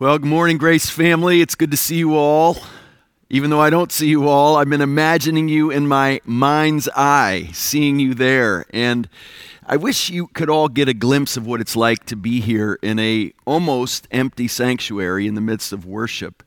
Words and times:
Well, 0.00 0.18
good 0.18 0.26
morning, 0.26 0.58
Grace 0.58 0.90
family. 0.90 1.40
It's 1.40 1.54
good 1.54 1.70
to 1.70 1.76
see 1.76 1.94
you 1.94 2.16
all. 2.16 2.56
Even 3.30 3.50
though 3.50 3.60
I 3.60 3.70
don't 3.70 3.92
see 3.92 4.08
you 4.08 4.26
all, 4.26 4.56
I've 4.56 4.68
been 4.68 4.80
imagining 4.80 5.48
you 5.48 5.70
in 5.70 5.86
my 5.86 6.20
mind's 6.24 6.88
eye, 6.96 7.50
seeing 7.52 8.00
you 8.00 8.12
there. 8.12 8.66
And 8.70 9.08
I 9.64 9.76
wish 9.76 10.10
you 10.10 10.26
could 10.26 10.50
all 10.50 10.66
get 10.66 10.88
a 10.88 10.94
glimpse 10.94 11.36
of 11.36 11.46
what 11.46 11.60
it's 11.60 11.76
like 11.76 12.06
to 12.06 12.16
be 12.16 12.40
here 12.40 12.76
in 12.82 12.98
a 12.98 13.32
almost 13.44 14.08
empty 14.10 14.48
sanctuary 14.48 15.28
in 15.28 15.36
the 15.36 15.40
midst 15.40 15.72
of 15.72 15.86
worship. 15.86 16.42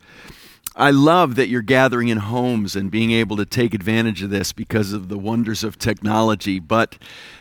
I 0.75 0.91
love 0.91 1.35
that 1.35 1.47
you're 1.47 1.61
gathering 1.61 2.09
in 2.09 2.17
homes 2.17 2.75
and 2.75 2.91
being 2.91 3.11
able 3.11 3.37
to 3.37 3.45
take 3.45 3.73
advantage 3.73 4.21
of 4.23 4.29
this 4.29 4.51
because 4.51 4.91
of 4.91 5.07
the 5.07 5.17
wonders 5.17 5.63
of 5.63 5.79
technology, 5.79 6.59
but 6.59 6.97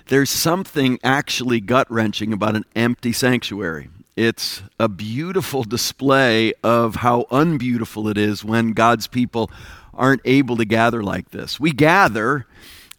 there's 0.06 0.30
something 0.30 1.00
actually 1.02 1.60
gut 1.60 1.90
wrenching 1.90 2.32
about 2.32 2.54
an 2.54 2.64
empty 2.76 3.12
sanctuary. 3.12 3.88
It's 4.16 4.62
a 4.80 4.88
beautiful 4.88 5.62
display 5.62 6.54
of 6.62 6.96
how 6.96 7.26
unbeautiful 7.30 8.08
it 8.08 8.16
is 8.16 8.42
when 8.42 8.72
God's 8.72 9.06
people 9.06 9.50
aren't 9.92 10.22
able 10.24 10.56
to 10.56 10.64
gather 10.64 11.02
like 11.02 11.30
this. 11.32 11.60
We 11.60 11.72
gather 11.72 12.46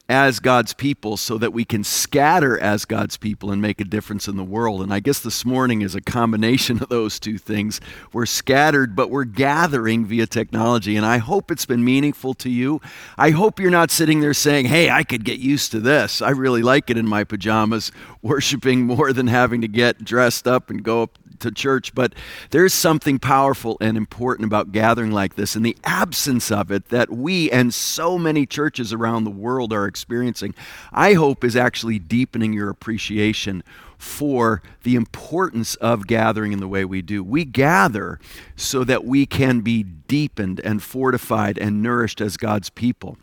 as 0.09 0.39
God's 0.39 0.73
people 0.73 1.17
so 1.17 1.37
that 1.37 1.51
we 1.51 1.65
can 1.65 1.83
scatter 1.83 2.57
as 2.57 2.85
God's 2.85 3.17
people 3.17 3.51
and 3.51 3.61
make 3.61 3.81
a 3.81 3.85
difference 3.85 4.27
in 4.27 4.37
the 4.37 4.43
world. 4.43 4.81
And 4.81 4.93
I 4.93 4.99
guess 5.01 5.19
this 5.19 5.43
morning 5.43 5.81
is 5.81 5.95
a 5.95 6.01
combination 6.01 6.81
of 6.81 6.87
those 6.87 7.19
two 7.19 7.37
things. 7.37 7.81
We're 8.13 8.25
scattered, 8.25 8.95
but 8.95 9.09
we're 9.09 9.25
gathering 9.25 10.05
via 10.05 10.25
technology. 10.25 10.95
And 10.95 11.05
I 11.05 11.17
hope 11.17 11.51
it's 11.51 11.65
been 11.65 11.83
meaningful 11.83 12.33
to 12.35 12.49
you. 12.49 12.79
I 13.17 13.31
hope 13.31 13.59
you're 13.59 13.69
not 13.69 13.91
sitting 13.91 14.21
there 14.21 14.33
saying, 14.33 14.67
hey, 14.67 14.89
I 14.89 15.03
could 15.03 15.25
get 15.25 15.39
used 15.39 15.71
to 15.71 15.81
this. 15.81 16.21
I 16.21 16.29
really 16.29 16.61
like 16.61 16.89
it 16.89 16.97
in 16.97 17.07
my 17.07 17.25
pajamas, 17.25 17.91
worshiping 18.21 18.85
more 18.85 19.11
than 19.11 19.27
having 19.27 19.61
to 19.61 19.67
get 19.67 20.05
dressed 20.05 20.47
up 20.47 20.69
and 20.69 20.83
go 20.83 21.03
up 21.03 21.19
to 21.39 21.51
church, 21.51 21.93
but 21.93 22.13
there's 22.49 22.73
something 22.73 23.19
powerful 23.19 23.77
and 23.81 23.97
important 23.97 24.45
about 24.45 24.71
gathering 24.71 25.11
like 25.11 25.35
this 25.35 25.55
and 25.55 25.65
the 25.65 25.77
absence 25.83 26.51
of 26.51 26.71
it 26.71 26.89
that 26.89 27.09
we 27.09 27.51
and 27.51 27.73
so 27.73 28.17
many 28.17 28.45
churches 28.45 28.93
around 28.93 29.23
the 29.23 29.31
world 29.31 29.73
are 29.73 29.87
experiencing, 29.97 30.53
I 30.91 31.13
hope 31.13 31.43
is 31.43 31.55
actually 31.55 31.99
deepening 31.99 32.53
your 32.53 32.69
appreciation 32.69 33.63
for 33.97 34.61
the 34.83 34.95
importance 34.95 35.75
of 35.75 36.07
gathering 36.07 36.51
in 36.51 36.59
the 36.59 36.67
way 36.67 36.85
we 36.85 37.01
do. 37.01 37.23
We 37.23 37.45
gather 37.45 38.19
so 38.55 38.83
that 38.83 39.05
we 39.05 39.25
can 39.25 39.61
be 39.61 39.83
deepened 39.83 40.61
and 40.63 40.83
fortified 40.83 41.57
and 41.57 41.81
nourished 41.81 42.21
as 42.21 42.37
God's 42.37 42.69
people. 42.69 43.17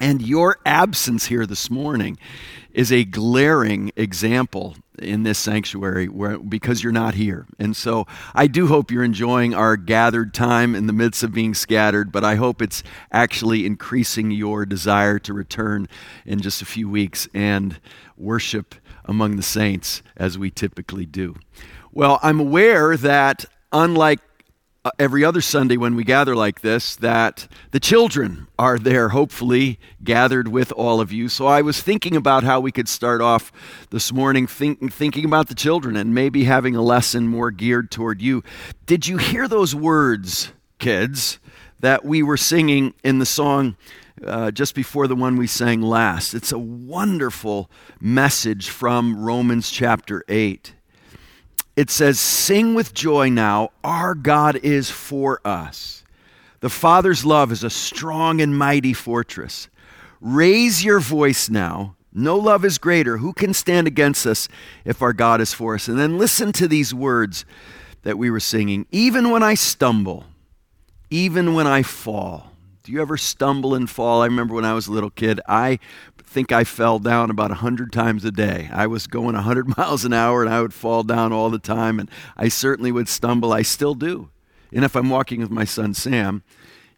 And 0.00 0.22
your 0.22 0.56
absence 0.64 1.26
here 1.26 1.46
this 1.46 1.70
morning 1.70 2.18
is 2.72 2.90
a 2.90 3.04
glaring 3.04 3.92
example 3.96 4.76
in 5.00 5.22
this 5.22 5.38
sanctuary 5.38 6.08
where, 6.08 6.38
because 6.38 6.82
you're 6.82 6.92
not 6.92 7.14
here. 7.14 7.46
And 7.58 7.76
so 7.76 8.06
I 8.34 8.46
do 8.46 8.66
hope 8.66 8.90
you're 8.90 9.04
enjoying 9.04 9.54
our 9.54 9.76
gathered 9.76 10.32
time 10.34 10.74
in 10.74 10.86
the 10.86 10.92
midst 10.92 11.22
of 11.22 11.32
being 11.32 11.54
scattered, 11.54 12.12
but 12.12 12.24
I 12.24 12.36
hope 12.36 12.62
it's 12.62 12.82
actually 13.12 13.66
increasing 13.66 14.30
your 14.30 14.66
desire 14.66 15.18
to 15.20 15.32
return 15.32 15.88
in 16.24 16.40
just 16.40 16.62
a 16.62 16.66
few 16.66 16.88
weeks 16.88 17.28
and 17.34 17.80
worship 18.16 18.74
among 19.04 19.36
the 19.36 19.42
saints 19.42 20.02
as 20.16 20.38
we 20.38 20.50
typically 20.50 21.06
do. 21.06 21.34
Well, 21.92 22.20
I'm 22.22 22.38
aware 22.38 22.96
that 22.96 23.44
unlike 23.72 24.20
uh, 24.82 24.90
every 24.98 25.22
other 25.24 25.42
Sunday 25.42 25.76
when 25.76 25.94
we 25.94 26.04
gather 26.04 26.34
like 26.34 26.62
this 26.62 26.96
that 26.96 27.46
the 27.70 27.80
children 27.80 28.48
are 28.58 28.78
there, 28.78 29.10
hopefully 29.10 29.78
gathered 30.02 30.48
with 30.48 30.72
all 30.72 31.00
of 31.02 31.12
you. 31.12 31.28
So 31.28 31.46
I 31.46 31.60
was 31.60 31.82
thinking 31.82 32.16
about 32.16 32.44
how 32.44 32.60
we 32.60 32.72
could 32.72 32.88
start 32.88 33.20
off 33.20 33.52
this 33.90 34.10
morning 34.10 34.46
think, 34.46 34.90
thinking 34.92 35.26
about 35.26 35.48
the 35.48 35.54
children 35.54 35.96
and 35.96 36.14
maybe 36.14 36.44
having 36.44 36.74
a 36.74 36.82
lesson 36.82 37.28
more 37.28 37.50
geared 37.50 37.90
toward 37.90 38.22
you. 38.22 38.42
Did 38.86 39.06
you 39.06 39.18
hear 39.18 39.46
those 39.46 39.74
words, 39.74 40.52
kids, 40.78 41.38
that 41.80 42.04
we 42.04 42.22
were 42.22 42.38
singing 42.38 42.94
in 43.04 43.18
the 43.18 43.26
song? 43.26 43.76
Uh, 44.22 44.50
just 44.50 44.74
before 44.74 45.06
the 45.06 45.16
one 45.16 45.36
we 45.36 45.46
sang 45.46 45.80
last. 45.80 46.34
It's 46.34 46.52
a 46.52 46.58
wonderful 46.58 47.70
message 48.02 48.68
from 48.68 49.18
Romans 49.18 49.70
chapter 49.70 50.22
8 50.28 50.74
it 51.76 51.90
says, 51.90 52.18
Sing 52.18 52.74
with 52.74 52.94
joy 52.94 53.30
now, 53.30 53.70
our 53.82 54.14
God 54.14 54.56
is 54.56 54.90
for 54.90 55.40
us. 55.44 56.04
The 56.60 56.70
Father's 56.70 57.24
love 57.24 57.52
is 57.52 57.64
a 57.64 57.70
strong 57.70 58.40
and 58.40 58.56
mighty 58.56 58.92
fortress. 58.92 59.68
Raise 60.20 60.84
your 60.84 61.00
voice 61.00 61.48
now. 61.48 61.96
No 62.12 62.36
love 62.36 62.64
is 62.64 62.78
greater. 62.78 63.18
Who 63.18 63.32
can 63.32 63.54
stand 63.54 63.86
against 63.86 64.26
us 64.26 64.48
if 64.84 65.00
our 65.00 65.12
God 65.12 65.40
is 65.40 65.54
for 65.54 65.74
us? 65.74 65.88
And 65.88 65.98
then 65.98 66.18
listen 66.18 66.52
to 66.52 66.68
these 66.68 66.92
words 66.92 67.44
that 68.02 68.18
we 68.18 68.30
were 68.30 68.40
singing. 68.40 68.86
Even 68.90 69.30
when 69.30 69.42
I 69.42 69.54
stumble, 69.54 70.24
even 71.08 71.54
when 71.54 71.66
I 71.66 71.82
fall. 71.82 72.50
Do 72.82 72.92
you 72.92 73.00
ever 73.00 73.16
stumble 73.16 73.74
and 73.74 73.88
fall? 73.88 74.22
I 74.22 74.26
remember 74.26 74.54
when 74.54 74.64
I 74.64 74.74
was 74.74 74.86
a 74.86 74.92
little 74.92 75.10
kid, 75.10 75.40
I 75.46 75.78
think 76.30 76.52
I 76.52 76.62
fell 76.62 77.00
down 77.00 77.28
about 77.28 77.50
100 77.50 77.92
times 77.92 78.24
a 78.24 78.30
day. 78.30 78.70
I 78.72 78.86
was 78.86 79.08
going 79.08 79.34
100 79.34 79.76
miles 79.76 80.04
an 80.04 80.12
hour 80.12 80.44
and 80.44 80.52
I 80.52 80.62
would 80.62 80.72
fall 80.72 81.02
down 81.02 81.32
all 81.32 81.50
the 81.50 81.58
time, 81.58 81.98
and 81.98 82.08
I 82.36 82.48
certainly 82.48 82.92
would 82.92 83.08
stumble. 83.08 83.52
I 83.52 83.62
still 83.62 83.94
do. 83.94 84.30
And 84.72 84.84
if 84.84 84.94
I'm 84.94 85.10
walking 85.10 85.40
with 85.40 85.50
my 85.50 85.64
son 85.64 85.92
Sam, 85.92 86.44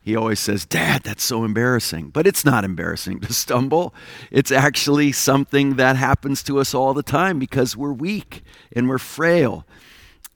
he 0.03 0.15
always 0.15 0.39
says, 0.39 0.67
Dad, 0.67 1.05
that's 1.05 1.25
so 1.25 1.45
embarrassing. 1.45 2.11
But 2.11 2.27
it's 2.27 2.45
not 2.45 2.65
embarrassing 2.65 3.21
to 3.21 3.33
stumble. 3.33 3.95
It's 4.31 4.53
actually 4.53 5.13
something 5.13 5.77
that 5.77 5.97
happens 5.97 6.43
to 6.43 6.59
us 6.59 6.75
all 6.75 6.93
the 6.93 7.03
time 7.03 7.39
because 7.39 7.75
we're 7.75 7.93
weak 7.93 8.43
and 8.77 8.87
we're 8.87 8.99
frail 8.99 9.65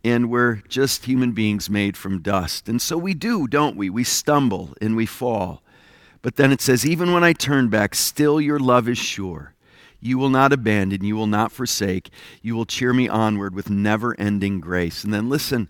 and 0.03 0.31
we're 0.31 0.63
just 0.69 1.05
human 1.05 1.33
beings 1.33 1.69
made 1.69 1.99
from 1.99 2.23
dust. 2.23 2.67
And 2.67 2.81
so 2.81 2.97
we 2.97 3.13
do, 3.13 3.47
don't 3.47 3.77
we? 3.77 3.91
We 3.91 4.05
stumble 4.05 4.73
and 4.81 4.97
we 4.97 5.05
fall. 5.05 5.63
But 6.23 6.37
then 6.37 6.53
it 6.53 6.61
says, 6.61 6.87
Even 6.87 7.13
when 7.13 7.25
I 7.25 7.33
turn 7.33 7.69
back, 7.69 7.95
still 7.95 8.41
your 8.41 8.59
love 8.59 8.89
is 8.89 8.99
sure. 8.99 9.55
You 10.01 10.19
will 10.19 10.31
not 10.31 10.53
abandon, 10.53 11.05
you 11.05 11.17
will 11.17 11.27
not 11.27 11.53
forsake, 11.53 12.11
you 12.43 12.55
will 12.55 12.67
cheer 12.67 12.93
me 12.93 13.09
onward 13.09 13.55
with 13.55 13.71
never 13.71 14.19
ending 14.21 14.61
grace. 14.61 15.03
And 15.03 15.13
then 15.13 15.29
listen 15.29 15.69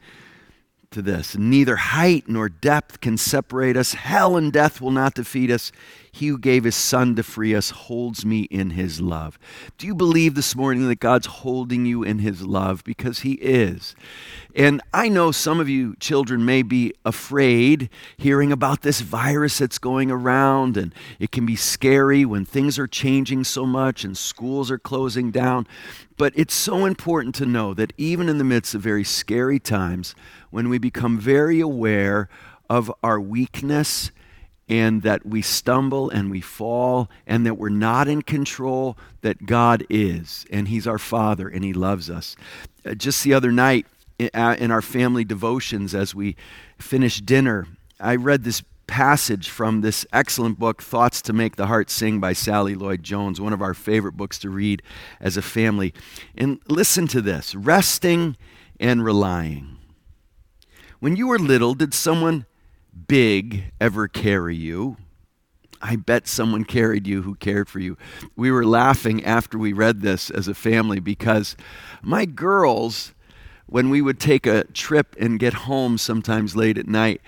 to 0.91 1.03
this 1.03 1.37
neither 1.37 1.77
height 1.77 2.29
nor 2.29 2.49
depth 2.49 3.01
can 3.01 3.17
separate 3.17 3.77
us, 3.77 3.95
hell 3.95 4.37
and 4.37 4.53
death 4.53 4.81
will 4.81 4.91
not 4.91 5.15
defeat 5.15 5.51
us. 5.51 5.73
He 6.17 6.29
who 6.29 6.39
gave 6.39 6.65
his 6.65 6.75
son 6.75 7.15
to 7.17 7.23
free 7.23 7.55
us 7.55 7.69
holds 7.69 8.25
me 8.25 8.43
in 8.45 8.71
his 8.71 9.03
love. 9.03 9.39
Do 9.77 9.87
you 9.87 9.95
believe 9.95 10.35
this 10.35 10.57
morning 10.57 10.89
that 10.89 10.99
God's 10.99 11.27
holding 11.27 11.85
you 11.85 12.03
in 12.03 12.21
his 12.21 12.41
love? 12.41 12.83
Because 12.85 13.21
he 13.21 13.33
is. 13.33 13.95
And 14.55 14.81
I 14.95 15.11
know 15.11 15.31
some 15.31 15.61
of 15.61 15.69
you 15.69 15.95
children 15.97 16.47
may 16.47 16.63
be 16.63 16.95
afraid 17.05 17.91
hearing 18.17 18.51
about 18.51 18.81
this 18.81 19.03
virus 19.03 19.59
that's 19.59 19.79
going 19.79 20.11
around, 20.11 20.79
and 20.79 20.95
it 21.19 21.33
can 21.33 21.45
be 21.45 21.57
scary 21.57 22.25
when 22.25 22.47
things 22.47 22.79
are 22.79 22.87
changing 22.87 23.45
so 23.45 23.67
much 23.67 24.03
and 24.03 24.17
schools 24.17 24.71
are 24.71 24.79
closing 24.79 25.31
down. 25.31 25.67
But 26.17 26.33
it's 26.35 26.55
so 26.55 26.87
important 26.87 27.35
to 27.35 27.45
know 27.45 27.75
that 27.75 27.93
even 27.99 28.31
in 28.31 28.39
the 28.39 28.45
midst 28.45 28.75
of 28.75 28.81
very 28.81 29.05
scary 29.05 29.59
times, 29.59 30.15
when 30.51 30.69
we 30.69 30.79
become 30.79 31.19
very 31.19 31.61
aware 31.61 32.29
of 32.69 32.93
our 33.03 33.21
weakness 33.21 34.11
and 34.69 35.03
that 35.03 35.25
we 35.25 35.43
stumble 35.43 36.11
and 36.11 36.31
we 36.31 36.41
fall 36.41 37.09
and 37.27 37.47
that 37.47 37.55
we're 37.55 37.69
not 37.69 38.09
in 38.09 38.23
control, 38.23 38.97
that 39.21 39.47
God 39.47 39.85
is, 39.89 40.45
and 40.51 40.69
He's 40.69 40.87
our 40.87 40.99
Father 40.99 41.49
and 41.49 41.65
He 41.65 41.73
loves 41.73 42.11
us. 42.11 42.37
Uh, 42.85 42.95
just 42.95 43.23
the 43.23 43.35
other 43.35 43.53
night 43.53 43.87
uh, 44.35 44.56
in 44.59 44.71
our 44.71 44.83
family 44.83 45.25
devotions, 45.25 45.95
as 45.95 46.15
we 46.15 46.37
finished 46.79 47.27
dinner, 47.27 47.69
I 48.01 48.17
read 48.17 48.45
this 48.45 48.62
passage 48.87 49.49
from 49.49 49.81
this 49.81 50.06
excellent 50.12 50.59
book, 50.59 50.83
Thoughts 50.83 51.21
to 51.23 51.33
Make 51.33 51.56
the 51.56 51.67
Heart 51.67 51.91
Sing 51.91 52.21
by 52.21 52.33
Sally 52.33 52.75
Lloyd 52.75 53.03
Jones, 53.03 53.41
one 53.41 53.53
of 53.53 53.62
our 53.62 53.75
favorite 53.75 54.17
books 54.17 54.39
to 54.41 54.51
read 54.51 54.83
as 55.21 55.37
a 55.37 55.43
family. 55.43 55.93
And 56.37 56.61
listen 56.69 57.06
to 57.09 57.21
this 57.21 57.55
resting 57.55 58.37
and 58.79 59.05
relying. 59.05 59.75
When 60.99 61.17
you 61.17 61.27
were 61.27 61.39
little, 61.39 61.75
did 61.75 61.93
someone 61.93 62.47
big 63.06 63.73
ever 63.81 64.09
carry 64.09 64.56
you. 64.56 64.97
I 65.82 65.97
bet 65.97 66.26
someone 66.26 66.65
carried 66.65 67.06
you 67.06 67.23
who 67.23 67.35
cared 67.35 67.69
for 67.69 67.81
you. 67.81 67.99
We 68.35 68.50
were 68.50 68.65
laughing 68.65 69.23
after 69.23 69.59
we 69.59 69.75
read 69.75 70.00
this 70.00 70.31
as 70.31 70.49
a 70.49 70.55
family 70.55 70.99
because 70.99 71.55
my 72.03 72.25
girls, 72.25 73.12
when 73.67 73.91
we 73.91 74.00
would 74.00 74.19
take 74.19 74.47
a 74.47 74.65
trip 74.65 75.15
and 75.20 75.38
get 75.38 75.53
home 75.53 75.99
sometimes 75.99 76.56
late 76.56 76.79
at 76.79 76.88
night, 76.88 77.20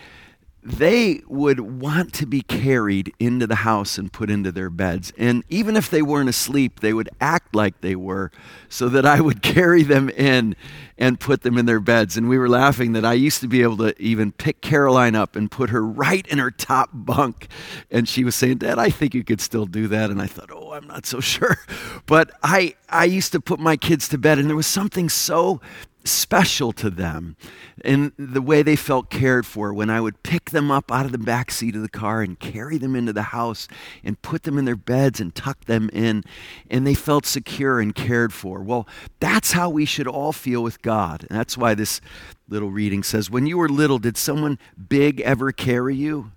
they 0.63 1.23
would 1.29 1.61
want 1.61 2.13
to 2.15 2.27
be 2.27 2.43
carried 2.43 3.13
into 3.19 3.47
the 3.47 3.57
house 3.57 3.97
and 3.97 4.13
put 4.13 4.29
into 4.29 4.51
their 4.51 4.71
beds. 4.71 5.13
And 5.17 5.45
even 5.49 5.77
if 5.77 5.89
they 5.89 6.03
weren't 6.03 6.29
asleep, 6.29 6.81
they 6.81 6.93
would 6.93 7.09
act 7.21 7.55
like 7.55 7.81
they 7.81 7.95
were 7.95 8.31
so 8.69 8.89
that 8.89 9.07
I 9.07 9.21
would 9.21 9.41
carry 9.43 9.83
them 9.83 10.11
in 10.11 10.57
and 10.99 11.21
put 11.21 11.43
them 11.43 11.57
in 11.57 11.67
their 11.67 11.79
beds. 11.81 12.17
And 12.17 12.29
we 12.29 12.39
were 12.39 12.49
laughing 12.49 12.93
that 12.93 13.05
I 13.05 13.13
used 13.13 13.41
to 13.41 13.49
be 13.49 13.63
able 13.63 13.77
to 13.79 14.01
even 14.03 14.33
pick 14.33 14.61
Caroline 14.61 15.15
up 15.15 15.37
and 15.37 15.49
put 15.49 15.71
her 15.71 15.85
right 15.85 16.27
in 16.27 16.39
her 16.39 16.51
top 16.51 16.91
bunk. 16.93 17.47
And 17.91 18.09
she 18.09 18.25
was 18.25 18.35
saying, 18.35 18.59
Dad, 18.59 18.81
I 18.81 18.91
think 18.91 19.15
you 19.15 19.23
could 19.23 19.41
still 19.41 19.67
do 19.67 19.87
that. 19.89 20.11
And 20.11 20.21
I 20.21 20.27
thought, 20.27 20.51
oh, 20.53 20.73
I'm 20.73 20.89
not 20.89 21.07
so 21.07 21.21
sure. 21.21 21.59
But 22.07 22.33
I, 22.43 22.75
I 22.89 23.05
used 23.05 23.33
to 23.33 23.41
put 23.41 23.61
my 23.61 23.77
kids 23.77 24.09
to 24.09 24.19
bed, 24.19 24.39
and 24.39 24.49
there 24.49 24.57
was 24.57 24.67
something 24.67 25.09
so 25.09 25.61
special 26.05 26.73
to 26.73 26.91
them 26.91 27.37
in 27.85 28.13
the 28.17 28.41
way 28.41 28.63
they 28.63 28.77
felt 28.77 29.11
cared 29.11 29.45
for 29.47 29.73
when 29.73 29.91
I 29.91 30.01
would 30.01 30.23
pick 30.23 30.51
them 30.51 30.71
up 30.71 30.91
out 30.91 31.07
of 31.07 31.13
the 31.13 31.19
back 31.19 31.51
seat 31.51 31.77
of 31.77 31.83
the 31.83 31.89
car 31.89 32.23
and 32.23 32.39
carry 32.39 32.79
them 32.79 32.97
into 32.97 33.13
the 33.13 33.25
house 33.25 33.69
and 34.03 34.21
put 34.23 34.45
them 34.45 34.59
in 34.59 34.65
their 34.65 34.77
beds 34.77 35.21
and 35.21 35.35
tuck 35.35 35.65
them 35.67 35.91
in 35.93 36.25
and 36.71 36.87
they 36.87 36.95
felt 36.95 37.27
secure 37.27 37.81
and 37.81 37.95
cared 37.95 38.33
for. 38.33 38.63
Well, 38.63 38.89
that's 39.21 39.53
how 39.53 39.69
we 39.69 39.85
should 39.85 40.07
all 40.07 40.33
feel 40.33 40.63
with 40.63 40.83
God. 40.83 41.27
And 41.29 41.39
that's 41.39 41.59
why 41.59 41.75
this 41.75 42.01
little 42.49 42.71
reading 42.71 43.03
says, 43.03 43.31
When 43.31 43.47
you 43.47 43.59
were 43.59 43.69
little, 43.69 43.99
did 43.99 44.17
someone 44.17 44.59
big 44.89 45.21
ever 45.21 45.53
carry 45.53 45.95
you? 45.95 46.33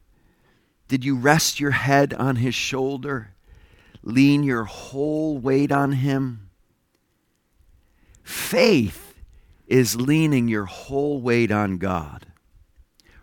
Did 0.87 1.05
you 1.05 1.15
rest 1.15 1.59
your 1.59 1.71
head 1.71 2.13
on 2.13 2.37
his 2.37 2.53
shoulder? 2.53 3.33
Lean 4.03 4.43
your 4.43 4.65
whole 4.65 5.37
weight 5.37 5.71
on 5.71 5.93
him? 5.93 6.49
Faith 8.23 9.10
is 9.71 9.95
leaning 9.95 10.49
your 10.49 10.65
whole 10.65 11.21
weight 11.21 11.49
on 11.49 11.77
God, 11.77 12.25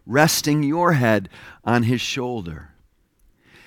resting 0.06 0.62
your 0.62 0.94
head 0.94 1.28
on 1.62 1.82
His 1.82 2.00
shoulder. 2.00 2.70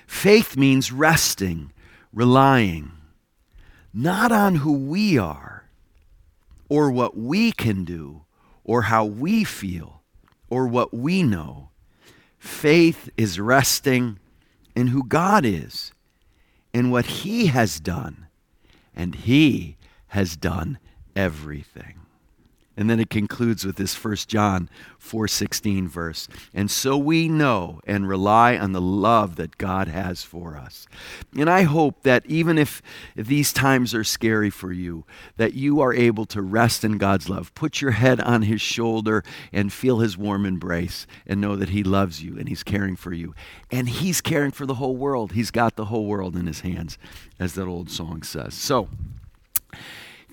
Faith 0.08 0.58
means 0.58 0.92
resting, 0.92 1.72
relying, 2.12 2.92
not 3.94 4.32
on 4.32 4.56
who 4.56 4.74
we 4.74 5.16
are, 5.16 5.70
or 6.70 6.90
what 6.90 7.16
we 7.16 7.52
can 7.52 7.86
do, 7.86 8.24
or 8.64 8.84
how 8.84 9.06
we 9.06 9.44
feel, 9.44 10.02
or 10.50 10.66
what 10.66 10.92
we 10.92 11.22
know. 11.22 11.70
Faith 12.40 13.10
is 13.16 13.40
resting 13.40 14.18
in 14.76 14.88
who 14.88 15.08
God 15.08 15.46
is, 15.46 15.94
in 16.74 16.90
what 16.90 17.06
He 17.06 17.46
has 17.46 17.80
done, 17.80 18.26
and 18.96 19.14
He 19.14 19.78
has 20.08 20.36
done 20.36 20.80
everything. 21.16 22.01
And 22.78 22.90
then 22.90 23.00
it 23.02 23.10
concludes 23.10 23.66
with 23.66 23.76
this 23.76 23.94
1 23.94 24.28
John 24.28 24.70
4:16 24.98 25.90
verse. 25.90 26.28
And 26.54 26.72
so 26.72 26.98
we 26.98 27.28
know 27.28 27.82
and 27.86 28.08
rely 28.08 28.58
on 28.58 28.72
the 28.72 28.82
love 28.82 29.36
that 29.36 29.58
God 29.58 29.90
has 29.90 30.24
for 30.24 30.56
us. 30.56 30.88
And 31.38 31.50
I 31.50 31.64
hope 31.64 32.04
that 32.04 32.26
even 32.26 32.58
if 32.58 32.82
these 33.16 33.52
times 33.52 33.94
are 33.94 34.06
scary 34.06 34.50
for 34.50 34.72
you, 34.72 35.06
that 35.36 35.54
you 35.54 35.82
are 35.82 35.94
able 35.94 36.26
to 36.28 36.42
rest 36.42 36.86
in 36.86 36.98
God's 36.98 37.30
love. 37.30 37.54
Put 37.56 37.82
your 37.82 37.92
head 37.92 38.22
on 38.22 38.44
his 38.44 38.62
shoulder 38.62 39.24
and 39.52 39.74
feel 39.74 40.00
his 40.00 40.18
warm 40.18 40.46
embrace 40.46 41.06
and 41.28 41.42
know 41.42 41.58
that 41.58 41.70
he 41.70 41.84
loves 41.84 42.24
you 42.24 42.38
and 42.38 42.48
he's 42.48 42.64
caring 42.64 42.96
for 42.96 43.14
you. 43.14 43.36
And 43.70 43.90
he's 43.90 44.22
caring 44.22 44.52
for 44.52 44.66
the 44.66 44.76
whole 44.76 44.96
world. 44.96 45.34
He's 45.34 45.52
got 45.52 45.76
the 45.76 45.86
whole 45.86 46.06
world 46.06 46.38
in 46.38 46.48
his 46.48 46.62
hands 46.62 46.98
as 47.38 47.54
that 47.56 47.68
old 47.68 47.90
song 47.90 48.24
says. 48.24 48.54
So, 48.54 48.88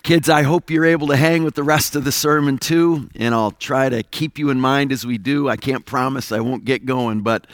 Kids, 0.03 0.29
I 0.29 0.43
hope 0.43 0.71
you're 0.71 0.87
able 0.87 1.09
to 1.09 1.17
hang 1.17 1.45
with 1.45 1.55
the 1.55 1.63
rest 1.63 1.97
of 1.97 2.05
the 2.05 2.13
sermon 2.13 2.57
too, 2.57 3.11
and 3.17 3.35
I'll 3.35 3.51
try 3.51 3.89
to 3.89 4.03
keep 4.03 4.39
you 4.39 4.49
in 4.49 4.61
mind 4.61 4.93
as 4.93 5.05
we 5.05 5.19
do. 5.19 5.49
I 5.49 5.57
can't 5.57 5.85
promise 5.85 6.33
I 6.33 6.41
won't 6.41 6.65
get 6.65 6.87
going, 6.87 7.21
but 7.21 7.47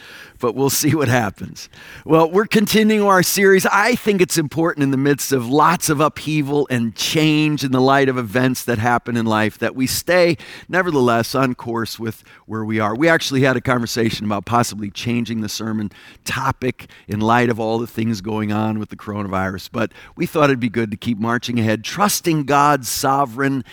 but 0.44 0.54
we'll 0.54 0.68
see 0.68 0.94
what 0.94 1.08
happens. 1.08 1.70
Well, 2.04 2.30
we're 2.30 2.44
continuing 2.44 3.08
our 3.08 3.22
series. 3.22 3.64
I 3.64 3.94
think 3.94 4.20
it's 4.20 4.36
important 4.36 4.82
in 4.82 4.90
the 4.90 4.98
midst 4.98 5.32
of 5.32 5.48
lots 5.48 5.88
of 5.88 6.00
upheaval 6.00 6.66
and 6.68 6.94
change 6.94 7.64
in 7.64 7.72
the 7.72 7.80
light 7.80 8.10
of 8.10 8.18
events 8.18 8.62
that 8.66 8.76
happen 8.76 9.16
in 9.16 9.24
life 9.24 9.56
that 9.56 9.74
we 9.74 9.86
stay, 9.86 10.36
nevertheless, 10.68 11.34
on 11.34 11.54
course 11.54 11.98
with 11.98 12.24
where 12.44 12.62
we 12.62 12.78
are. 12.78 12.94
We 12.94 13.08
actually 13.08 13.40
had 13.40 13.56
a 13.56 13.60
conversation 13.62 14.26
about 14.26 14.44
possibly 14.44 14.90
changing 14.90 15.40
the 15.40 15.48
sermon 15.48 15.90
topic 16.26 16.90
in 17.08 17.20
light 17.20 17.48
of 17.48 17.58
all 17.58 17.78
the 17.78 17.86
things 17.86 18.20
going 18.20 18.52
on 18.52 18.78
with 18.78 18.90
the 18.90 18.96
coronavirus, 18.96 19.70
but 19.72 19.92
we 20.14 20.26
thought 20.26 20.50
it'd 20.50 20.60
be 20.60 20.68
good 20.68 20.90
to 20.90 20.98
keep 20.98 21.16
marching 21.16 21.58
ahead, 21.58 21.84
trusting 21.84 22.44
God's 22.44 22.90
sovereign 22.90 23.64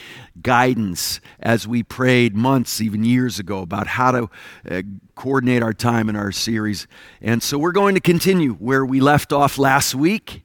guidance 0.42 1.20
as 1.42 1.68
we 1.68 1.84
prayed 1.84 2.34
months, 2.34 2.80
even 2.80 3.04
years 3.04 3.40
ago, 3.40 3.60
about 3.60 3.88
how 3.88 4.12
to 4.12 4.30
uh, 4.70 4.82
coordinate 5.16 5.64
our 5.64 5.74
time 5.74 6.10
in 6.10 6.16
our 6.16 6.32
series. 6.32 6.88
And 7.22 7.42
so 7.42 7.58
we're 7.58 7.72
going 7.72 7.96
to 7.96 8.02
continue 8.02 8.54
where 8.54 8.86
we 8.86 9.00
left 9.00 9.32
off 9.32 9.58
last 9.58 9.96
week. 9.96 10.44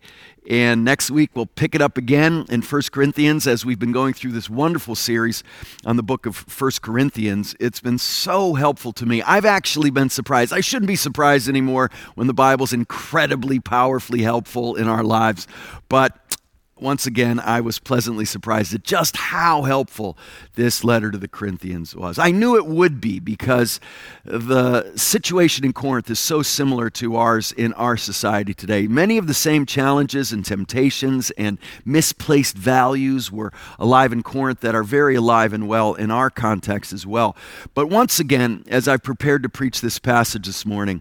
And 0.48 0.84
next 0.84 1.10
week 1.10 1.30
we'll 1.34 1.46
pick 1.46 1.74
it 1.74 1.82
up 1.82 1.98
again 1.98 2.46
in 2.48 2.62
1 2.62 2.82
Corinthians 2.92 3.46
as 3.46 3.64
we've 3.64 3.78
been 3.78 3.92
going 3.92 4.14
through 4.14 4.32
this 4.32 4.48
wonderful 4.48 4.94
series 4.94 5.42
on 5.84 5.96
the 5.96 6.02
book 6.02 6.24
of 6.24 6.44
1 6.60 6.70
Corinthians. 6.82 7.56
It's 7.58 7.80
been 7.80 7.98
so 7.98 8.54
helpful 8.54 8.92
to 8.92 9.06
me. 9.06 9.22
I've 9.22 9.44
actually 9.44 9.90
been 9.90 10.08
surprised. 10.08 10.52
I 10.52 10.60
shouldn't 10.60 10.86
be 10.86 10.96
surprised 10.96 11.48
anymore 11.48 11.90
when 12.14 12.28
the 12.28 12.34
Bible's 12.34 12.72
incredibly 12.72 13.58
powerfully 13.58 14.22
helpful 14.22 14.76
in 14.76 14.86
our 14.86 15.02
lives. 15.02 15.48
But 15.88 16.36
once 16.78 17.06
again, 17.06 17.40
I 17.40 17.62
was 17.62 17.78
pleasantly 17.78 18.26
surprised 18.26 18.74
at 18.74 18.82
just 18.82 19.16
how 19.16 19.62
helpful 19.62 20.18
this 20.56 20.84
letter 20.84 21.10
to 21.10 21.16
the 21.16 21.26
Corinthians 21.26 21.96
was. 21.96 22.18
I 22.18 22.30
knew 22.30 22.54
it 22.54 22.66
would 22.66 23.00
be 23.00 23.18
because 23.18 23.80
the 24.24 24.92
situation 24.94 25.64
in 25.64 25.72
Corinth 25.72 26.10
is 26.10 26.18
so 26.18 26.42
similar 26.42 26.90
to 26.90 27.16
ours 27.16 27.52
in 27.52 27.72
our 27.74 27.96
society 27.96 28.52
today. 28.52 28.86
Many 28.86 29.16
of 29.16 29.26
the 29.26 29.32
same 29.32 29.64
challenges 29.64 30.32
and 30.32 30.44
temptations 30.44 31.30
and 31.32 31.58
misplaced 31.86 32.58
values 32.58 33.32
were 33.32 33.54
alive 33.78 34.12
in 34.12 34.22
Corinth 34.22 34.60
that 34.60 34.74
are 34.74 34.84
very 34.84 35.14
alive 35.14 35.54
and 35.54 35.68
well 35.68 35.94
in 35.94 36.10
our 36.10 36.28
context 36.28 36.92
as 36.92 37.06
well. 37.06 37.34
But 37.72 37.88
once 37.88 38.20
again, 38.20 38.64
as 38.68 38.86
I 38.86 38.98
prepared 38.98 39.42
to 39.44 39.48
preach 39.48 39.80
this 39.80 39.98
passage 39.98 40.46
this 40.46 40.66
morning, 40.66 41.00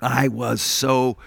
I 0.00 0.28
was 0.28 0.62
so 0.62 1.18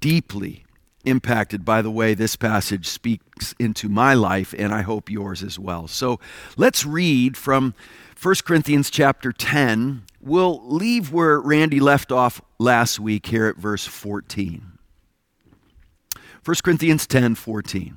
deeply 0.00 0.63
impacted 1.04 1.64
by 1.64 1.82
the 1.82 1.90
way 1.90 2.14
this 2.14 2.36
passage 2.36 2.86
speaks 2.86 3.54
into 3.58 3.88
my 3.88 4.14
life, 4.14 4.54
and 4.56 4.72
I 4.72 4.82
hope 4.82 5.10
yours 5.10 5.42
as 5.42 5.58
well. 5.58 5.86
So 5.86 6.20
let's 6.56 6.84
read 6.84 7.36
from 7.36 7.74
1 8.20 8.34
Corinthians 8.44 8.90
chapter 8.90 9.32
10. 9.32 10.02
We'll 10.20 10.66
leave 10.66 11.12
where 11.12 11.40
Randy 11.40 11.80
left 11.80 12.10
off 12.10 12.40
last 12.58 12.98
week 12.98 13.26
here 13.26 13.46
at 13.46 13.56
verse 13.56 13.86
14. 13.86 14.78
1 16.44 16.56
Corinthians 16.62 17.06
10 17.06 17.34
14. 17.34 17.96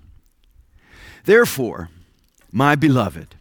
Therefore, 1.25 1.89
my 2.51 2.75
beloved. 2.75 3.35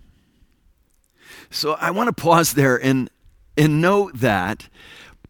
So 1.50 1.74
I 1.74 1.90
want 1.92 2.08
to 2.08 2.12
pause 2.12 2.54
there 2.54 2.76
and, 2.76 3.08
and 3.56 3.80
note 3.80 4.16
that 4.16 4.68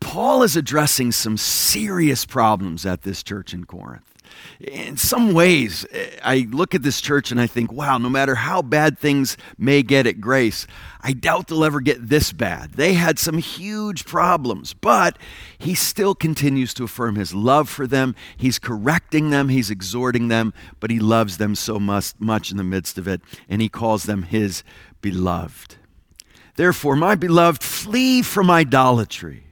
Paul 0.01 0.43
is 0.43 0.57
addressing 0.57 1.13
some 1.13 1.37
serious 1.37 2.25
problems 2.25 2.87
at 2.87 3.03
this 3.03 3.23
church 3.23 3.53
in 3.53 3.65
Corinth 3.65 4.16
in 4.61 4.97
some 4.97 5.33
ways, 5.33 5.87
eh, 5.93 6.11
I 6.23 6.49
look 6.51 6.75
at 6.75 6.83
this 6.83 7.01
church 7.01 7.31
and 7.31 7.41
I 7.41 7.47
think, 7.47 7.73
wow, 7.73 7.99
no 7.99 8.09
matter 8.09 8.35
how 8.35 8.63
bad 8.63 8.99
things 8.99 9.37
may 9.59 9.83
get 9.83 10.07
at 10.07 10.21
Grace, 10.21 10.67
I 11.01 11.13
doubt 11.13 11.49
they'll 11.49 11.65
ever 11.65 11.81
get 11.81 12.09
this 12.09 12.33
bad. 12.33 12.73
They 12.73 12.95
had 12.95 13.19
some 13.19 13.39
huge 13.39 14.05
problems, 14.05 14.75
but 14.75 15.19
he 15.59 15.75
still 15.75 16.15
continues 16.15 16.75
to 16.75 16.85
affirm 16.85 17.17
his 17.17 17.35
love 17.35 17.69
for 17.69 17.87
them. 17.87 18.15
He's 18.37 18.59
correcting 18.59 19.31
them, 19.31 19.49
he's 19.49 19.71
exhorting 19.71 20.29
them, 20.29 20.53
but 20.81 20.91
he 20.91 20.99
loves 20.99 21.37
them 21.37 21.55
so 21.55 21.79
much, 21.79 22.13
much 22.19 22.51
in 22.51 22.57
the 22.57 22.65
midst 22.65 22.99
of 22.99 23.07
it, 23.07 23.21
and 23.49 23.63
he 23.63 23.69
calls 23.69 24.05
them 24.05 24.25
his 24.25 24.63
beloved. 25.01 25.77
Therefore, 26.57 26.97
my 26.97 27.15
beloved, 27.15 27.63
flee 27.63 28.23
from 28.23 28.51
idolatry. 28.51 29.46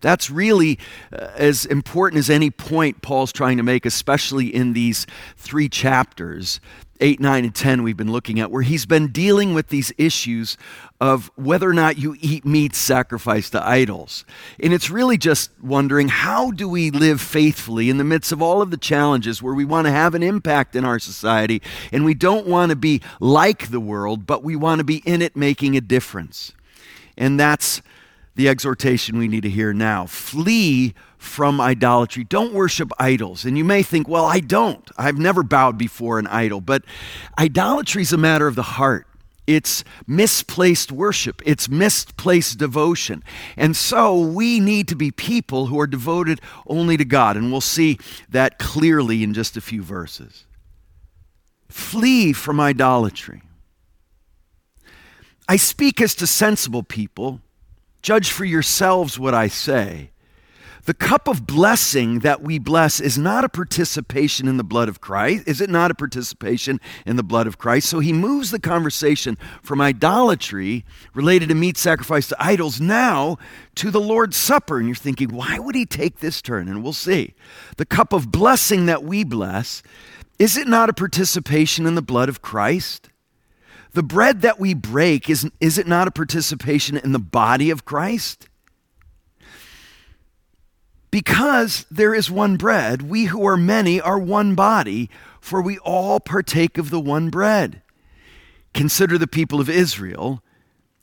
That's 0.00 0.30
really 0.30 0.78
uh, 1.12 1.28
as 1.36 1.66
important 1.66 2.18
as 2.18 2.30
any 2.30 2.50
point 2.50 3.02
Paul's 3.02 3.32
trying 3.32 3.56
to 3.56 3.62
make, 3.62 3.86
especially 3.86 4.54
in 4.54 4.72
these 4.72 5.06
three 5.36 5.68
chapters 5.68 6.60
8, 7.00 7.20
9, 7.20 7.44
and 7.44 7.54
10 7.54 7.82
we've 7.82 7.96
been 7.96 8.12
looking 8.12 8.40
at, 8.40 8.50
where 8.50 8.62
he's 8.62 8.86
been 8.86 9.08
dealing 9.08 9.54
with 9.54 9.68
these 9.68 9.92
issues 9.98 10.56
of 11.00 11.30
whether 11.36 11.68
or 11.68 11.74
not 11.74 11.98
you 11.98 12.16
eat 12.20 12.44
meat 12.44 12.74
sacrificed 12.74 13.52
to 13.52 13.66
idols. 13.66 14.24
And 14.60 14.72
it's 14.72 14.90
really 14.90 15.18
just 15.18 15.50
wondering 15.62 16.08
how 16.08 16.50
do 16.50 16.68
we 16.68 16.90
live 16.90 17.20
faithfully 17.20 17.90
in 17.90 17.98
the 17.98 18.04
midst 18.04 18.32
of 18.32 18.40
all 18.40 18.62
of 18.62 18.70
the 18.70 18.76
challenges 18.76 19.42
where 19.42 19.54
we 19.54 19.64
want 19.64 19.86
to 19.86 19.90
have 19.90 20.14
an 20.14 20.22
impact 20.22 20.74
in 20.74 20.84
our 20.84 20.98
society 20.98 21.60
and 21.92 22.04
we 22.04 22.14
don't 22.14 22.46
want 22.46 22.70
to 22.70 22.76
be 22.76 23.02
like 23.20 23.70
the 23.70 23.80
world, 23.80 24.26
but 24.26 24.42
we 24.42 24.56
want 24.56 24.78
to 24.78 24.84
be 24.84 25.02
in 25.04 25.20
it 25.20 25.36
making 25.36 25.76
a 25.76 25.80
difference. 25.80 26.52
And 27.18 27.38
that's 27.38 27.82
the 28.36 28.48
exhortation 28.48 29.18
we 29.18 29.28
need 29.28 29.42
to 29.42 29.50
hear 29.50 29.72
now. 29.72 30.06
Flee 30.06 30.94
from 31.18 31.60
idolatry. 31.60 32.22
Don't 32.22 32.52
worship 32.52 32.92
idols. 32.98 33.44
And 33.44 33.58
you 33.58 33.64
may 33.64 33.82
think, 33.82 34.06
well, 34.08 34.26
I 34.26 34.40
don't. 34.40 34.88
I've 34.96 35.18
never 35.18 35.42
bowed 35.42 35.76
before 35.76 36.18
an 36.18 36.26
idol. 36.26 36.60
But 36.60 36.84
idolatry 37.38 38.02
is 38.02 38.12
a 38.12 38.18
matter 38.18 38.46
of 38.46 38.54
the 38.54 38.62
heart. 38.62 39.06
It's 39.46 39.84
misplaced 40.06 40.92
worship. 40.92 41.40
It's 41.46 41.68
misplaced 41.68 42.58
devotion. 42.58 43.22
And 43.56 43.76
so 43.76 44.20
we 44.20 44.60
need 44.60 44.88
to 44.88 44.96
be 44.96 45.10
people 45.10 45.66
who 45.66 45.80
are 45.80 45.86
devoted 45.86 46.40
only 46.66 46.96
to 46.96 47.04
God. 47.04 47.36
And 47.36 47.50
we'll 47.50 47.60
see 47.60 47.98
that 48.28 48.58
clearly 48.58 49.22
in 49.22 49.32
just 49.32 49.56
a 49.56 49.60
few 49.60 49.82
verses. 49.82 50.44
Flee 51.68 52.32
from 52.32 52.60
idolatry. 52.60 53.42
I 55.48 55.56
speak 55.56 56.00
as 56.00 56.14
to 56.16 56.26
sensible 56.26 56.82
people 56.82 57.40
Judge 58.06 58.30
for 58.30 58.44
yourselves 58.44 59.18
what 59.18 59.34
I 59.34 59.48
say. 59.48 60.12
The 60.84 60.94
cup 60.94 61.26
of 61.26 61.44
blessing 61.44 62.20
that 62.20 62.40
we 62.40 62.60
bless 62.60 63.00
is 63.00 63.18
not 63.18 63.42
a 63.42 63.48
participation 63.48 64.46
in 64.46 64.58
the 64.58 64.62
blood 64.62 64.88
of 64.88 65.00
Christ. 65.00 65.42
Is 65.48 65.60
it 65.60 65.68
not 65.68 65.90
a 65.90 65.94
participation 65.94 66.78
in 67.04 67.16
the 67.16 67.24
blood 67.24 67.48
of 67.48 67.58
Christ? 67.58 67.88
So 67.88 67.98
he 67.98 68.12
moves 68.12 68.52
the 68.52 68.60
conversation 68.60 69.36
from 69.60 69.80
idolatry 69.80 70.84
related 71.14 71.48
to 71.48 71.56
meat 71.56 71.76
sacrifice 71.76 72.28
to 72.28 72.36
idols 72.38 72.80
now 72.80 73.38
to 73.74 73.90
the 73.90 74.00
Lord's 74.00 74.36
Supper. 74.36 74.78
And 74.78 74.86
you're 74.86 74.94
thinking, 74.94 75.30
why 75.30 75.58
would 75.58 75.74
he 75.74 75.84
take 75.84 76.20
this 76.20 76.40
turn? 76.40 76.68
And 76.68 76.84
we'll 76.84 76.92
see. 76.92 77.34
The 77.76 77.86
cup 77.86 78.12
of 78.12 78.30
blessing 78.30 78.86
that 78.86 79.02
we 79.02 79.24
bless, 79.24 79.82
is 80.38 80.56
it 80.56 80.68
not 80.68 80.88
a 80.88 80.92
participation 80.92 81.86
in 81.86 81.96
the 81.96 82.02
blood 82.02 82.28
of 82.28 82.40
Christ? 82.40 83.10
The 83.96 84.02
bread 84.02 84.42
that 84.42 84.60
we 84.60 84.74
break, 84.74 85.30
is, 85.30 85.50
is 85.58 85.78
it 85.78 85.86
not 85.86 86.06
a 86.06 86.10
participation 86.10 86.98
in 86.98 87.12
the 87.12 87.18
body 87.18 87.70
of 87.70 87.86
Christ? 87.86 88.46
Because 91.10 91.86
there 91.90 92.14
is 92.14 92.30
one 92.30 92.58
bread, 92.58 93.00
we 93.00 93.24
who 93.24 93.46
are 93.46 93.56
many 93.56 93.98
are 93.98 94.18
one 94.18 94.54
body, 94.54 95.08
for 95.40 95.62
we 95.62 95.78
all 95.78 96.20
partake 96.20 96.76
of 96.76 96.90
the 96.90 97.00
one 97.00 97.30
bread. 97.30 97.80
Consider 98.74 99.16
the 99.16 99.26
people 99.26 99.62
of 99.62 99.70
Israel, 99.70 100.42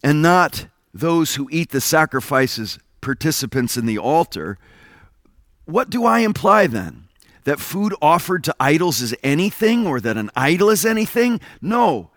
and 0.04 0.22
not 0.22 0.68
those 0.94 1.34
who 1.34 1.50
eat 1.52 1.72
the 1.72 1.82
sacrifices 1.82 2.78
participants 3.02 3.76
in 3.76 3.88
the 3.88 3.98
altar. 3.98 4.60
What 5.66 5.90
do 5.90 6.06
I 6.06 6.20
imply 6.20 6.68
then? 6.68 7.06
That 7.46 7.60
food 7.60 7.96
offered 8.04 8.44
to 8.44 8.56
idols 8.60 9.02
is 9.02 9.16
anything, 9.24 9.88
or 9.88 10.00
that 10.00 10.16
an 10.16 10.30
idol 10.36 10.70
is 10.70 10.86
anything? 10.86 11.42
No. 11.60 12.12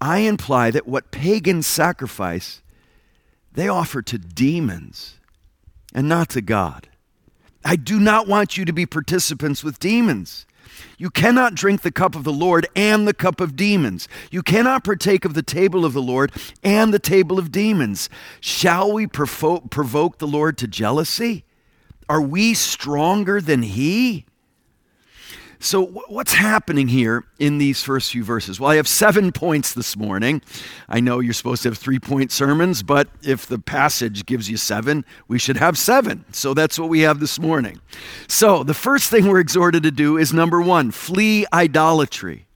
I 0.00 0.18
imply 0.18 0.70
that 0.70 0.86
what 0.86 1.10
pagans 1.10 1.66
sacrifice, 1.66 2.60
they 3.52 3.68
offer 3.68 4.02
to 4.02 4.18
demons 4.18 5.18
and 5.94 6.08
not 6.08 6.28
to 6.30 6.42
God. 6.42 6.88
I 7.64 7.76
do 7.76 7.98
not 7.98 8.28
want 8.28 8.56
you 8.56 8.64
to 8.64 8.72
be 8.72 8.86
participants 8.86 9.64
with 9.64 9.80
demons. 9.80 10.46
You 10.98 11.10
cannot 11.10 11.54
drink 11.54 11.80
the 11.80 11.90
cup 11.90 12.14
of 12.14 12.24
the 12.24 12.32
Lord 12.32 12.68
and 12.76 13.08
the 13.08 13.14
cup 13.14 13.40
of 13.40 13.56
demons. 13.56 14.08
You 14.30 14.42
cannot 14.42 14.84
partake 14.84 15.24
of 15.24 15.34
the 15.34 15.42
table 15.42 15.84
of 15.84 15.94
the 15.94 16.02
Lord 16.02 16.32
and 16.62 16.92
the 16.92 16.98
table 16.98 17.38
of 17.38 17.50
demons. 17.50 18.10
Shall 18.40 18.92
we 18.92 19.06
provoke 19.06 20.18
the 20.18 20.26
Lord 20.26 20.58
to 20.58 20.68
jealousy? 20.68 21.44
Are 22.08 22.20
we 22.20 22.52
stronger 22.54 23.40
than 23.40 23.62
He? 23.62 24.25
So, 25.58 25.86
what's 26.08 26.34
happening 26.34 26.88
here 26.88 27.24
in 27.38 27.58
these 27.58 27.82
first 27.82 28.12
few 28.12 28.22
verses? 28.22 28.60
Well, 28.60 28.70
I 28.70 28.76
have 28.76 28.86
seven 28.86 29.32
points 29.32 29.72
this 29.72 29.96
morning. 29.96 30.42
I 30.88 31.00
know 31.00 31.20
you're 31.20 31.32
supposed 31.32 31.62
to 31.62 31.70
have 31.70 31.78
three 31.78 31.98
point 31.98 32.30
sermons, 32.30 32.82
but 32.82 33.08
if 33.22 33.46
the 33.46 33.58
passage 33.58 34.26
gives 34.26 34.50
you 34.50 34.58
seven, 34.58 35.04
we 35.28 35.38
should 35.38 35.56
have 35.56 35.78
seven. 35.78 36.24
So, 36.32 36.52
that's 36.52 36.78
what 36.78 36.90
we 36.90 37.00
have 37.00 37.20
this 37.20 37.38
morning. 37.40 37.80
So, 38.28 38.62
the 38.62 38.74
first 38.74 39.10
thing 39.10 39.26
we're 39.28 39.40
exhorted 39.40 39.82
to 39.84 39.90
do 39.90 40.18
is 40.18 40.32
number 40.32 40.60
one, 40.60 40.90
flee 40.90 41.46
idolatry. 41.52 42.46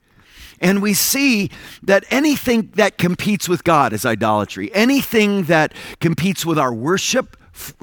And 0.60 0.82
we 0.82 0.92
see 0.92 1.50
that 1.82 2.04
anything 2.10 2.70
that 2.74 2.98
competes 2.98 3.48
with 3.48 3.64
God 3.64 3.94
is 3.94 4.04
idolatry. 4.04 4.70
Anything 4.74 5.44
that 5.44 5.72
competes 6.00 6.44
with 6.44 6.58
our 6.58 6.72
worship, 6.72 7.36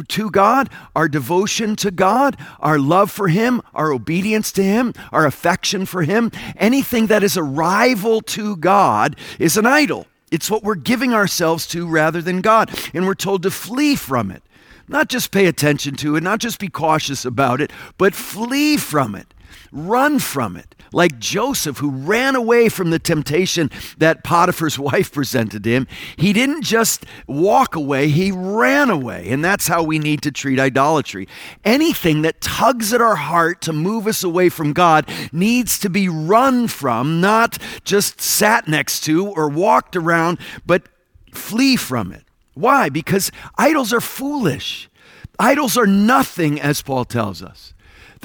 to 0.07 0.31
God, 0.31 0.69
our 0.95 1.07
devotion 1.07 1.75
to 1.77 1.91
God, 1.91 2.37
our 2.59 2.79
love 2.79 3.11
for 3.11 3.27
Him, 3.27 3.61
our 3.73 3.91
obedience 3.91 4.51
to 4.53 4.63
Him, 4.63 4.93
our 5.11 5.25
affection 5.25 5.85
for 5.85 6.03
Him, 6.03 6.31
anything 6.55 7.07
that 7.07 7.23
is 7.23 7.37
a 7.37 7.43
rival 7.43 8.21
to 8.21 8.55
God 8.57 9.15
is 9.39 9.57
an 9.57 9.65
idol. 9.65 10.07
It's 10.31 10.51
what 10.51 10.63
we're 10.63 10.75
giving 10.75 11.13
ourselves 11.13 11.67
to 11.67 11.87
rather 11.87 12.21
than 12.21 12.41
God. 12.41 12.69
And 12.93 13.05
we're 13.05 13.15
told 13.15 13.43
to 13.43 13.51
flee 13.51 13.95
from 13.95 14.31
it. 14.31 14.43
Not 14.87 15.09
just 15.09 15.31
pay 15.31 15.47
attention 15.47 15.95
to 15.97 16.15
it, 16.15 16.23
not 16.23 16.39
just 16.39 16.59
be 16.59 16.69
cautious 16.69 17.25
about 17.25 17.59
it, 17.59 17.71
but 17.97 18.15
flee 18.15 18.77
from 18.77 19.15
it. 19.15 19.33
Run 19.71 20.19
from 20.19 20.55
it 20.55 20.75
like 20.93 21.19
Joseph, 21.19 21.77
who 21.77 21.91
ran 21.91 22.35
away 22.35 22.69
from 22.69 22.89
the 22.89 22.99
temptation 22.99 23.69
that 23.97 24.23
Potiphar's 24.23 24.79
wife 24.79 25.11
presented 25.11 25.63
to 25.63 25.69
him. 25.69 25.87
He 26.15 26.33
didn't 26.33 26.63
just 26.63 27.05
walk 27.27 27.75
away, 27.75 28.09
he 28.09 28.31
ran 28.31 28.89
away. 28.89 29.29
And 29.29 29.43
that's 29.43 29.67
how 29.67 29.83
we 29.83 29.99
need 29.99 30.21
to 30.23 30.31
treat 30.31 30.59
idolatry. 30.59 31.27
Anything 31.63 32.21
that 32.23 32.41
tugs 32.41 32.93
at 32.93 33.01
our 33.01 33.15
heart 33.15 33.61
to 33.63 33.73
move 33.73 34.07
us 34.07 34.23
away 34.23 34.49
from 34.49 34.73
God 34.73 35.09
needs 35.31 35.79
to 35.79 35.89
be 35.89 36.09
run 36.09 36.67
from, 36.67 37.21
not 37.21 37.57
just 37.83 38.21
sat 38.21 38.67
next 38.67 39.01
to 39.01 39.27
or 39.27 39.49
walked 39.49 39.95
around, 39.95 40.39
but 40.65 40.83
flee 41.33 41.75
from 41.75 42.11
it. 42.11 42.23
Why? 42.53 42.89
Because 42.89 43.31
idols 43.57 43.93
are 43.93 44.01
foolish. 44.01 44.89
Idols 45.39 45.77
are 45.77 45.85
nothing, 45.85 46.59
as 46.59 46.81
Paul 46.81 47.05
tells 47.05 47.43
us. 47.43 47.75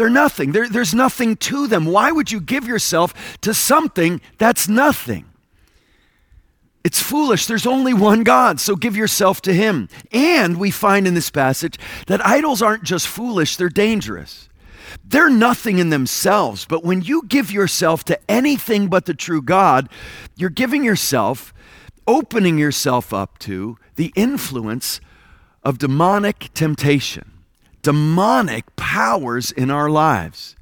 They're 0.02 0.10
nothing. 0.10 0.50
There, 0.50 0.68
there's 0.68 0.96
nothing 0.96 1.36
to 1.36 1.68
them. 1.68 1.84
Why 1.84 2.10
would 2.10 2.32
you 2.32 2.40
give 2.40 2.66
yourself 2.66 3.38
to 3.42 3.54
something 3.54 4.20
that's 4.36 4.68
nothing? 4.68 5.26
It's 6.82 7.00
foolish. 7.00 7.46
There's 7.46 7.68
only 7.68 7.94
one 7.94 8.24
God, 8.24 8.58
so 8.58 8.74
give 8.74 8.96
yourself 8.96 9.40
to 9.42 9.54
Him. 9.54 9.88
And 10.10 10.58
we 10.58 10.72
find 10.72 11.06
in 11.06 11.14
this 11.14 11.30
passage 11.30 11.78
that 12.08 12.26
idols 12.26 12.62
aren't 12.62 12.82
just 12.82 13.06
foolish, 13.06 13.56
they're 13.56 13.68
dangerous. 13.68 14.48
They're 15.04 15.30
nothing 15.30 15.78
in 15.78 15.90
themselves, 15.90 16.64
but 16.64 16.82
when 16.82 17.02
you 17.02 17.22
give 17.28 17.52
yourself 17.52 18.02
to 18.06 18.18
anything 18.28 18.88
but 18.88 19.04
the 19.06 19.14
true 19.14 19.40
God, 19.40 19.88
you're 20.34 20.50
giving 20.50 20.82
yourself, 20.82 21.54
opening 22.08 22.58
yourself 22.58 23.14
up 23.14 23.38
to 23.38 23.78
the 23.94 24.12
influence 24.16 25.00
of 25.62 25.78
demonic 25.78 26.48
temptation 26.54 27.31
demonic 27.82 28.74
powers 28.76 29.50
in 29.50 29.70
our 29.70 29.90
lives. 29.90 30.56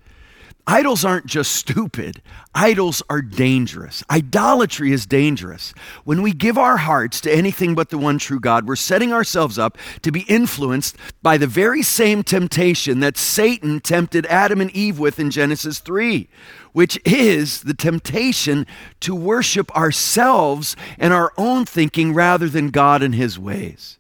Idols 0.67 1.05
aren't 1.05 1.27
just 1.27 1.53
stupid, 1.53 2.23
idols 2.55 3.03
are 3.11 3.23
dangerous. 3.23 4.05
Idolatry 4.09 4.93
is 4.93 5.05
dangerous. 5.05 5.75
When 6.05 6.23
we 6.23 6.33
give 6.33 6.57
our 6.57 6.77
hearts 6.77 7.21
to 7.23 7.35
anything 7.35 7.75
but 7.75 7.89
the 7.89 7.99
one 7.99 8.19
true 8.19 8.39
God, 8.39 8.69
we're 8.69 8.77
setting 8.77 9.13
ourselves 9.13 9.59
up 9.59 9.77
to 10.03 10.13
be 10.13 10.21
influenced 10.23 10.97
by 11.23 11.39
the 11.39 11.49
very 11.49 11.83
same 11.83 12.23
temptation 12.23 13.01
that 13.01 13.17
Satan 13.17 13.81
tempted 13.81 14.27
Adam 14.27 14.61
and 14.61 14.71
Eve 14.71 14.99
with 14.99 15.19
in 15.19 15.31
Genesis 15.31 15.81
3, 15.81 16.29
which 16.73 17.01
is 17.05 17.63
the 17.63 17.75
temptation 17.75 18.65
to 19.01 19.15
worship 19.15 19.75
ourselves 19.77 20.77
and 20.99 21.13
our 21.13 21.33
own 21.37 21.65
thinking 21.65 22.15
rather 22.15 22.49
than 22.49 22.71
God 22.71 23.03
and 23.03 23.15
his 23.15 23.39
ways. 23.39 23.99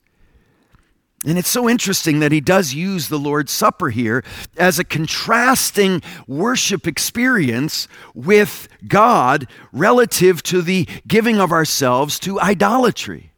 And 1.24 1.36
it's 1.36 1.50
so 1.50 1.68
interesting 1.68 2.20
that 2.20 2.32
he 2.32 2.40
does 2.40 2.72
use 2.72 3.08
the 3.08 3.18
Lord's 3.18 3.52
Supper 3.52 3.90
here 3.90 4.24
as 4.56 4.78
a 4.78 4.84
contrasting 4.84 6.00
worship 6.26 6.86
experience 6.86 7.88
with 8.14 8.68
God 8.88 9.46
relative 9.70 10.42
to 10.44 10.62
the 10.62 10.88
giving 11.06 11.38
of 11.38 11.52
ourselves 11.52 12.18
to 12.20 12.40
idolatry. 12.40 13.32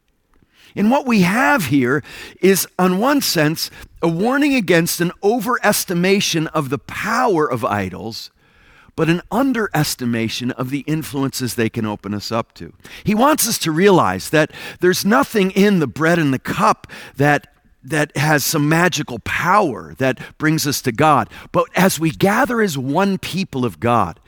And 0.75 0.89
what 0.89 1.05
we 1.05 1.21
have 1.21 1.65
here 1.65 2.03
is, 2.41 2.67
on 2.79 2.99
one 2.99 3.21
sense, 3.21 3.69
a 4.01 4.07
warning 4.07 4.55
against 4.55 5.01
an 5.01 5.11
overestimation 5.21 6.47
of 6.47 6.69
the 6.69 6.79
power 6.79 7.49
of 7.49 7.65
idols, 7.65 8.31
but 8.95 9.09
an 9.09 9.21
underestimation 9.29 10.51
of 10.51 10.69
the 10.69 10.81
influences 10.81 11.55
they 11.55 11.69
can 11.69 11.85
open 11.85 12.13
us 12.13 12.31
up 12.31 12.53
to. 12.55 12.73
He 13.03 13.13
wants 13.13 13.47
us 13.47 13.57
to 13.59 13.71
realize 13.71 14.29
that 14.29 14.51
there's 14.79 15.05
nothing 15.05 15.51
in 15.51 15.79
the 15.79 15.87
bread 15.87 16.17
and 16.17 16.33
the 16.33 16.39
cup 16.39 16.87
that 17.17 17.53
that 17.83 18.15
has 18.15 18.45
some 18.45 18.69
magical 18.69 19.19
power 19.19 19.93
that 19.97 20.19
brings 20.37 20.65
us 20.65 20.81
to 20.81 20.91
God. 20.91 21.29
But 21.51 21.67
as 21.75 21.99
we 21.99 22.11
gather 22.11 22.61
as 22.61 22.77
one 22.77 23.17
people 23.17 23.65
of 23.65 23.79
God, 23.79 24.19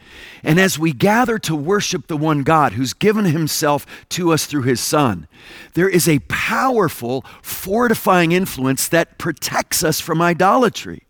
and 0.44 0.60
as 0.60 0.78
we 0.78 0.94
gather 0.94 1.40
to 1.40 1.56
worship 1.56 2.08
the 2.08 2.18
one 2.18 2.44
God 2.44 2.74
who's 2.74 2.94
given 2.94 3.26
himself 3.26 3.86
to 4.10 4.32
us 4.32 4.46
through 4.46 4.64
his 4.64 4.80
Son, 4.80 5.28
there 5.74 5.90
is 5.90 6.08
a 6.08 6.20
powerful, 6.28 7.26
fortifying 7.42 8.32
influence 8.32 8.88
that 8.90 9.18
protects 9.18 9.84
us 9.84 10.00
from 10.00 10.22
idolatry. 10.22 11.04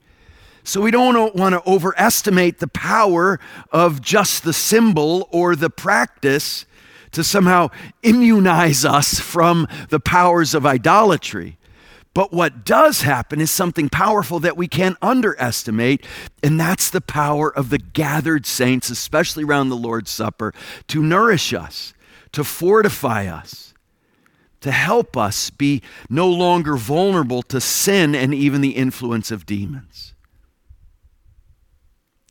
So 0.64 0.82
we 0.82 0.90
don't 0.90 1.36
want 1.36 1.54
to 1.54 1.70
overestimate 1.70 2.60
the 2.60 2.68
power 2.68 3.40
of 3.72 4.02
just 4.02 4.44
the 4.44 4.54
symbol 4.54 5.28
or 5.32 5.56
the 5.56 5.70
practice 5.70 6.66
to 7.12 7.24
somehow 7.24 7.70
immunize 8.02 8.84
us 8.84 9.20
from 9.20 9.68
the 9.90 10.00
powers 10.00 10.56
of 10.56 10.66
idolatry. 10.66 11.58
But 12.16 12.32
what 12.32 12.64
does 12.64 13.02
happen 13.02 13.42
is 13.42 13.52
something 13.52 13.90
powerful 13.90 14.40
that 14.40 14.56
we 14.56 14.70
can't 14.70 14.98
underestimate, 15.02 16.06
and 16.42 16.58
that's 16.58 16.90
the 16.90 17.02
power 17.02 17.54
of 17.54 17.70
the 17.70 17.78
gathered 17.78 18.46
saints, 18.46 18.90
especially 18.90 19.44
around 19.44 19.68
the 19.68 19.76
Lord's 19.76 20.12
Supper, 20.12 20.54
to 20.88 21.04
nourish 21.04 21.54
us, 21.54 21.94
to 22.32 22.46
fortify 22.46 23.28
us, 23.28 23.74
to 24.62 24.72
help 24.72 25.18
us 25.18 25.50
be 25.50 25.82
no 26.10 26.30
longer 26.30 26.78
vulnerable 26.78 27.44
to 27.44 27.60
sin 27.60 28.16
and 28.16 28.34
even 28.34 28.62
the 28.62 28.78
influence 28.78 29.30
of 29.30 29.46
demons. 29.46 30.14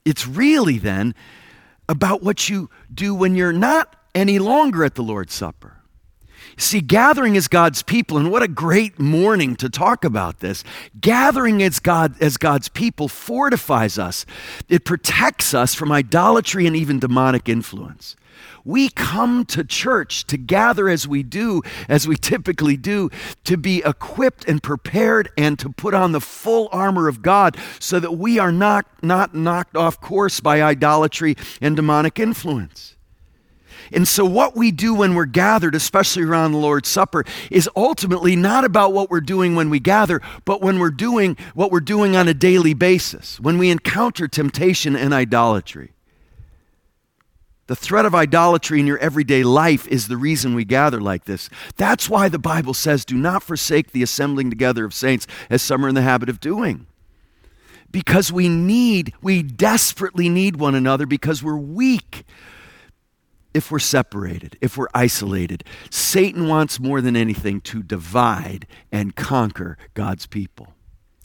It's 0.07 0.27
really 0.27 0.79
then 0.79 1.15
about 1.91 2.23
what 2.23 2.49
you 2.49 2.71
do 2.93 3.15
when 3.15 3.37
you're 3.37 3.53
not 3.53 3.97
any 4.15 4.39
longer 4.39 4.83
at 4.83 4.95
the 4.95 5.03
Lord's 5.03 5.35
Supper. 5.35 5.77
See, 6.57 6.81
gathering 6.81 7.37
as 7.37 7.49
God's 7.49 7.83
people, 7.83 8.17
and 8.17 8.31
what 8.31 8.43
a 8.43 8.49
great 8.49 8.99
morning 8.99 9.57
to 9.57 9.69
talk 9.69 10.05
about 10.05 10.41
this. 10.41 10.63
Gathering 11.01 11.63
as, 11.63 11.81
God, 11.81 12.21
as 12.21 12.37
God's 12.37 12.69
people 12.69 13.09
fortifies 13.09 13.99
us, 13.99 14.25
it 14.69 14.85
protects 14.85 15.55
us 15.55 15.75
from 15.75 15.91
idolatry 15.91 16.67
and 16.67 16.77
even 16.77 16.99
demonic 16.99 17.49
influence. 17.49 18.17
We 18.65 18.89
come 18.89 19.45
to 19.47 19.63
church 19.63 20.27
to 20.27 20.37
gather 20.37 20.89
as 20.89 21.07
we 21.07 21.23
do, 21.23 21.63
as 21.89 22.09
we 22.09 22.17
typically 22.17 22.77
do, 22.77 23.11
to 23.45 23.57
be 23.57 23.83
equipped 23.85 24.49
and 24.49 24.63
prepared 24.63 25.31
and 25.37 25.59
to 25.59 25.69
put 25.71 25.93
on 25.93 26.13
the 26.13 26.21
full 26.21 26.69
armor 26.73 27.09
of 27.09 27.21
God 27.21 27.59
so 27.79 28.01
that 28.01 28.13
we 28.13 28.39
are 28.39 28.53
not, 28.53 28.87
not 29.03 29.35
knocked 29.35 29.77
off 29.77 30.01
course 30.01 30.41
by 30.41 30.63
idolatry 30.63 31.37
and 31.61 31.77
demonic 31.77 32.19
influence. 32.19 32.97
And 33.95 34.09
so, 34.09 34.25
what 34.25 34.57
we 34.57 34.73
do 34.73 34.93
when 34.93 35.15
we're 35.15 35.25
gathered, 35.25 35.75
especially 35.75 36.25
around 36.25 36.53
the 36.53 36.59
Lord's 36.59 36.89
Supper, 36.89 37.25
is 37.51 37.71
ultimately 37.77 38.35
not 38.35 38.65
about 38.65 38.93
what 38.93 39.09
we're 39.09 39.21
doing 39.21 39.55
when 39.55 39.71
we 39.71 39.79
gather, 39.79 40.21
but 40.45 40.61
when 40.61 40.81
we're 40.81 40.91
doing 40.91 41.37
what 41.55 41.71
we're 41.71 41.81
doing 41.81 42.17
on 42.17 42.27
a 42.27 42.35
daily 42.35 42.75
basis, 42.75 43.39
when 43.39 43.57
we 43.57 43.71
encounter 43.71 44.27
temptation 44.27 44.97
and 44.97 45.15
idolatry. 45.15 45.93
The 47.67 47.77
threat 47.77 48.05
of 48.05 48.15
idolatry 48.15 48.79
in 48.79 48.87
your 48.87 48.99
everyday 48.99 49.43
life 49.43 49.87
is 49.89 50.09
the 50.09 50.19
reason 50.19 50.55
we 50.55 50.67
gather 50.67 51.01
like 51.01 51.25
this. 51.25 51.49
That's 51.77 52.11
why 52.11 52.29
the 52.29 52.39
Bible 52.39 52.75
says, 52.75 53.05
Do 53.05 53.17
not 53.17 53.43
forsake 53.43 53.93
the 53.93 54.03
assembling 54.03 54.51
together 54.51 54.85
of 54.85 54.93
saints, 54.93 55.27
as 55.49 55.63
some 55.63 55.85
are 55.85 55.89
in 55.89 55.95
the 55.95 56.03
habit 56.03 56.29
of 56.29 56.41
doing. 56.41 56.87
Because 57.91 58.33
we 58.33 58.49
need, 58.49 59.15
we 59.23 59.43
desperately 59.43 60.29
need 60.29 60.57
one 60.57 60.75
another 60.75 61.07
because 61.07 61.45
we're 61.45 61.57
weak 61.57 62.25
if 63.55 63.71
we're 63.71 63.79
separated, 63.79 64.59
if 64.61 64.77
we're 64.77 64.89
isolated. 64.93 65.65
Satan 65.89 66.49
wants 66.49 66.81
more 66.81 67.01
than 67.01 67.17
anything 67.17 67.61
to 67.63 67.83
divide 67.83 68.67
and 68.93 69.17
conquer 69.17 69.79
God's 69.95 70.27
people. 70.27 70.75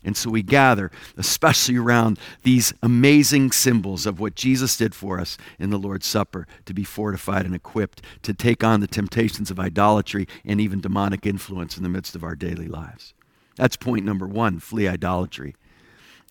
And 0.04 0.16
so 0.16 0.30
we 0.30 0.44
gather, 0.44 0.92
especially 1.18 1.76
around 1.76 2.20
these 2.44 2.74
amazing 2.82 3.52
symbols 3.52 4.06
of 4.06 4.20
what 4.20 4.36
Jesus 4.36 4.78
did 4.78 4.96
for 4.96 5.20
us 5.20 5.38
in 5.58 5.72
the 5.72 5.78
Lord's 5.78 6.08
Supper, 6.08 6.48
to 6.66 6.74
be 6.74 6.86
fortified 6.86 7.46
and 7.46 7.54
equipped 7.54 8.02
to 8.24 8.34
take 8.34 8.64
on 8.64 8.80
the 8.80 8.88
temptations 8.88 9.52
of 9.52 9.60
idolatry 9.60 10.26
and 10.46 10.62
even 10.62 10.80
demonic 10.80 11.26
influence 11.26 11.76
in 11.76 11.84
the 11.84 11.90
midst 11.90 12.16
of 12.16 12.24
our 12.24 12.36
daily 12.36 12.68
lives. 12.68 13.14
That's 13.58 13.76
point 13.76 14.06
number 14.06 14.26
one 14.26 14.60
flee 14.60 14.88
idolatry 14.88 15.56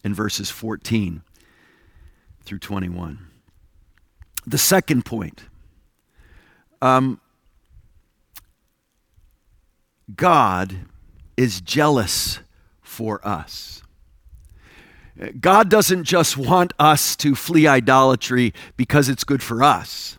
in 0.03 0.15
verses 0.15 0.49
14 0.49 1.23
through 2.43 2.61
21. 2.61 3.27
The 4.47 4.57
second 4.57 5.05
point 5.05 5.43
um, 6.81 7.21
God 10.15 10.77
is 11.37 11.61
jealous 11.61 12.41
for 12.81 13.27
us. 13.27 13.83
God 15.41 15.69
doesn't 15.69 16.05
just 16.05 16.37
want 16.37 16.73
us 16.79 17.17
to 17.17 17.35
flee 17.35 17.67
idolatry 17.67 18.55
because 18.77 19.09
it's 19.09 19.25
good 19.25 19.43
for 19.43 19.63
us. 19.63 20.17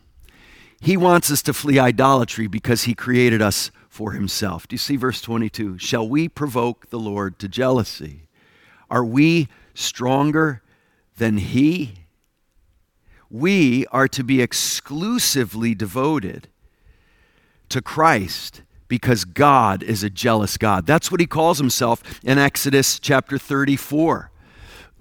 He 0.81 0.97
wants 0.97 1.31
us 1.31 1.41
to 1.43 1.53
flee 1.53 1.79
idolatry 1.79 2.47
because 2.47 2.83
he 2.83 2.93
created 2.93 3.41
us 3.41 3.71
for 3.87 4.11
himself. 4.11 4.67
Do 4.67 4.73
you 4.73 4.77
see 4.77 4.95
verse 4.95 5.21
22? 5.21 5.77
Shall 5.77 6.07
we 6.07 6.29
provoke 6.29 6.89
the 6.89 6.99
Lord 6.99 7.39
to 7.39 7.47
jealousy? 7.47 8.27
Are 8.89 9.03
we 9.03 9.47
stronger 9.73 10.61
than 11.17 11.37
he? 11.37 11.98
We 13.29 13.85
are 13.87 14.07
to 14.07 14.23
be 14.23 14.41
exclusively 14.41 15.75
devoted 15.75 16.47
to 17.69 17.81
Christ 17.81 18.63
because 18.87 19.23
God 19.23 19.83
is 19.83 20.03
a 20.03 20.09
jealous 20.09 20.57
God. 20.57 20.85
That's 20.85 21.11
what 21.11 21.21
he 21.21 21.27
calls 21.27 21.59
himself 21.59 22.19
in 22.23 22.37
Exodus 22.37 22.99
chapter 22.99 23.37
34. 23.37 24.31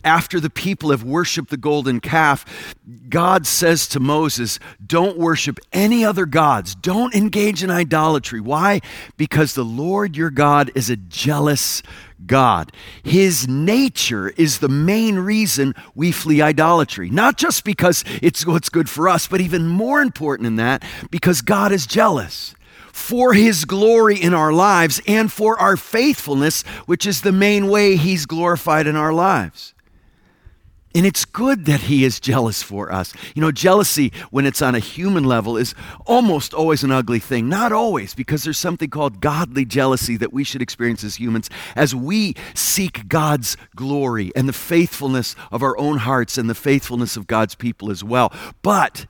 After 0.04 0.38
the 0.40 0.50
people 0.50 0.90
have 0.90 1.02
worshiped 1.02 1.50
the 1.50 1.56
golden 1.56 2.00
calf, 2.00 2.74
God 3.08 3.46
says 3.46 3.88
to 3.88 4.00
Moses, 4.00 4.58
Don't 4.84 5.18
worship 5.18 5.58
any 5.72 6.04
other 6.04 6.24
gods. 6.24 6.74
Don't 6.74 7.14
engage 7.14 7.62
in 7.62 7.70
idolatry. 7.70 8.40
Why? 8.40 8.80
Because 9.16 9.54
the 9.54 9.64
Lord 9.64 10.16
your 10.16 10.30
God 10.30 10.70
is 10.74 10.88
a 10.88 10.96
jealous 10.96 11.82
God. 12.24 12.72
His 13.02 13.48
nature 13.48 14.30
is 14.30 14.58
the 14.58 14.68
main 14.68 15.16
reason 15.18 15.74
we 15.94 16.12
flee 16.12 16.42
idolatry. 16.42 17.11
Not 17.11 17.37
just 17.37 17.64
because 17.64 18.04
it's 18.22 18.46
what's 18.46 18.68
good 18.68 18.88
for 18.88 19.08
us, 19.08 19.26
but 19.26 19.40
even 19.40 19.66
more 19.66 20.00
important 20.00 20.44
than 20.44 20.56
that, 20.56 20.84
because 21.11 21.42
God 21.42 21.72
is 21.72 21.87
jealous 21.87 22.54
for 22.92 23.32
his 23.32 23.64
glory 23.64 24.20
in 24.20 24.34
our 24.34 24.52
lives 24.52 25.00
and 25.06 25.30
for 25.30 25.58
our 25.61 25.76
faithfulness, 25.76 26.62
which 26.87 27.06
is 27.06 27.20
the 27.20 27.32
main 27.32 27.68
way 27.68 27.96
he's 27.96 28.26
glorified 28.26 28.87
in 28.87 28.96
our 28.96 29.12
lives. 29.12 29.74
And 30.94 31.05
it's 31.05 31.27
good 31.27 31.66
that 31.66 31.81
he 31.81 32.05
is 32.05 32.18
jealous 32.18 32.62
for 32.62 32.90
us. 32.90 33.12
You 33.35 33.42
know, 33.42 33.53
jealousy, 33.53 34.11
when 34.31 34.46
it's 34.46 34.62
on 34.62 34.74
a 34.74 34.79
human 34.79 35.24
level, 35.24 35.57
is 35.57 35.74
almost 36.07 36.55
always 36.55 36.83
an 36.83 36.90
ugly 36.90 37.18
thing. 37.18 37.48
Not 37.48 37.72
always, 37.72 38.14
because 38.14 38.42
there's 38.42 38.59
something 38.59 38.88
called 38.88 39.20
godly 39.20 39.66
jealousy 39.66 40.16
that 40.16 40.33
we 40.33 40.44
should 40.44 40.62
experience 40.62 41.05
as 41.05 41.16
humans 41.16 41.51
as 41.77 41.94
we 41.94 42.35
seek 42.55 43.07
God's 43.07 43.57
glory 43.77 44.33
and 44.35 44.48
the 44.48 44.53
faithfulness 44.55 45.37
of 45.53 45.62
our 45.62 45.79
own 45.79 45.98
hearts 45.98 46.38
and 46.38 46.48
the 46.48 46.55
faithfulness 46.55 47.16
of 47.16 47.27
God's 47.27 47.55
people 47.55 47.90
as 47.90 48.03
well. 48.03 48.33
But 48.62 49.07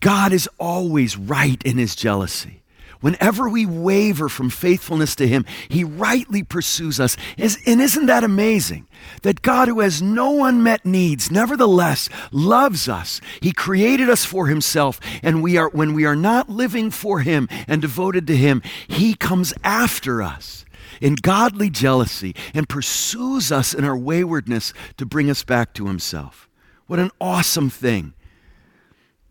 God 0.00 0.32
is 0.32 0.48
always 0.58 1.16
right 1.16 1.62
in 1.62 1.78
his 1.78 1.94
jealousy. 1.94 2.62
Whenever 3.00 3.48
we 3.48 3.66
waver 3.66 4.28
from 4.28 4.50
faithfulness 4.50 5.14
to 5.16 5.28
Him, 5.28 5.44
He 5.68 5.84
rightly 5.84 6.42
pursues 6.42 6.98
us. 6.98 7.16
And 7.38 7.80
isn't 7.80 8.06
that 8.06 8.24
amazing? 8.24 8.86
That 9.22 9.42
God, 9.42 9.68
who 9.68 9.80
has 9.80 10.00
no 10.00 10.44
unmet 10.44 10.84
needs, 10.84 11.30
nevertheless 11.30 12.08
loves 12.32 12.88
us. 12.88 13.20
He 13.40 13.52
created 13.52 14.08
us 14.08 14.24
for 14.24 14.46
Himself, 14.46 15.00
and 15.22 15.42
we 15.42 15.56
are, 15.56 15.68
when 15.68 15.94
we 15.94 16.04
are 16.04 16.16
not 16.16 16.48
living 16.48 16.90
for 16.90 17.20
Him 17.20 17.48
and 17.68 17.82
devoted 17.82 18.26
to 18.28 18.36
Him, 18.36 18.62
He 18.88 19.14
comes 19.14 19.52
after 19.62 20.22
us 20.22 20.64
in 21.00 21.14
godly 21.16 21.68
jealousy 21.68 22.34
and 22.54 22.68
pursues 22.68 23.52
us 23.52 23.74
in 23.74 23.84
our 23.84 23.96
waywardness 23.96 24.72
to 24.96 25.04
bring 25.04 25.28
us 25.28 25.44
back 25.44 25.74
to 25.74 25.86
Himself. 25.86 26.48
What 26.86 26.98
an 26.98 27.10
awesome 27.20 27.68
thing 27.68 28.14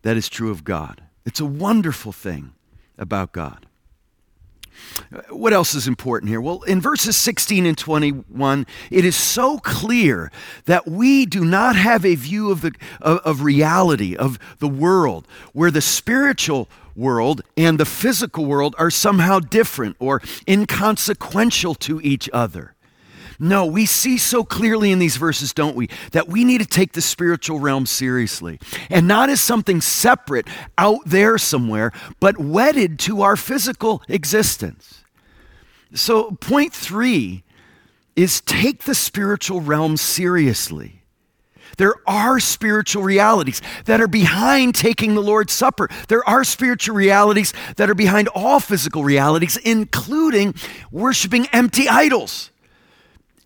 that 0.02 0.16
is 0.16 0.28
true 0.28 0.50
of 0.50 0.62
God. 0.62 1.02
It's 1.24 1.40
a 1.40 1.46
wonderful 1.46 2.12
thing 2.12 2.52
about 2.98 3.32
God. 3.32 3.66
What 5.30 5.52
else 5.52 5.74
is 5.74 5.88
important 5.88 6.28
here? 6.28 6.40
Well, 6.40 6.62
in 6.62 6.80
verses 6.80 7.16
16 7.16 7.66
and 7.66 7.78
21, 7.78 8.66
it 8.90 9.04
is 9.04 9.16
so 9.16 9.58
clear 9.58 10.30
that 10.66 10.86
we 10.86 11.26
do 11.26 11.44
not 11.44 11.76
have 11.76 12.04
a 12.04 12.14
view 12.14 12.50
of, 12.50 12.60
the, 12.60 12.72
of, 13.00 13.18
of 13.18 13.42
reality, 13.42 14.16
of 14.16 14.38
the 14.58 14.68
world, 14.68 15.26
where 15.52 15.70
the 15.70 15.80
spiritual 15.80 16.68
world 16.94 17.42
and 17.56 17.78
the 17.78 17.84
physical 17.84 18.44
world 18.46 18.74
are 18.78 18.90
somehow 18.90 19.38
different 19.38 19.96
or 19.98 20.22
inconsequential 20.48 21.74
to 21.74 22.00
each 22.00 22.28
other. 22.32 22.75
No, 23.38 23.66
we 23.66 23.86
see 23.86 24.18
so 24.18 24.44
clearly 24.44 24.92
in 24.92 24.98
these 24.98 25.16
verses, 25.16 25.52
don't 25.52 25.76
we, 25.76 25.88
that 26.12 26.28
we 26.28 26.44
need 26.44 26.60
to 26.60 26.66
take 26.66 26.92
the 26.92 27.02
spiritual 27.02 27.60
realm 27.60 27.86
seriously 27.86 28.58
and 28.90 29.06
not 29.06 29.28
as 29.28 29.40
something 29.40 29.80
separate 29.80 30.46
out 30.78 31.00
there 31.04 31.38
somewhere, 31.38 31.92
but 32.20 32.38
wedded 32.38 32.98
to 33.00 33.22
our 33.22 33.36
physical 33.36 34.02
existence. 34.08 35.04
So, 35.94 36.32
point 36.32 36.72
three 36.72 37.44
is 38.16 38.40
take 38.40 38.84
the 38.84 38.94
spiritual 38.94 39.60
realm 39.60 39.96
seriously. 39.96 41.02
There 41.76 41.94
are 42.06 42.40
spiritual 42.40 43.02
realities 43.02 43.60
that 43.84 44.00
are 44.00 44.08
behind 44.08 44.74
taking 44.74 45.14
the 45.14 45.20
Lord's 45.20 45.52
Supper. 45.52 45.88
There 46.08 46.26
are 46.28 46.42
spiritual 46.42 46.96
realities 46.96 47.52
that 47.76 47.90
are 47.90 47.94
behind 47.94 48.28
all 48.28 48.60
physical 48.60 49.04
realities, 49.04 49.58
including 49.58 50.54
worshiping 50.90 51.46
empty 51.52 51.88
idols. 51.88 52.50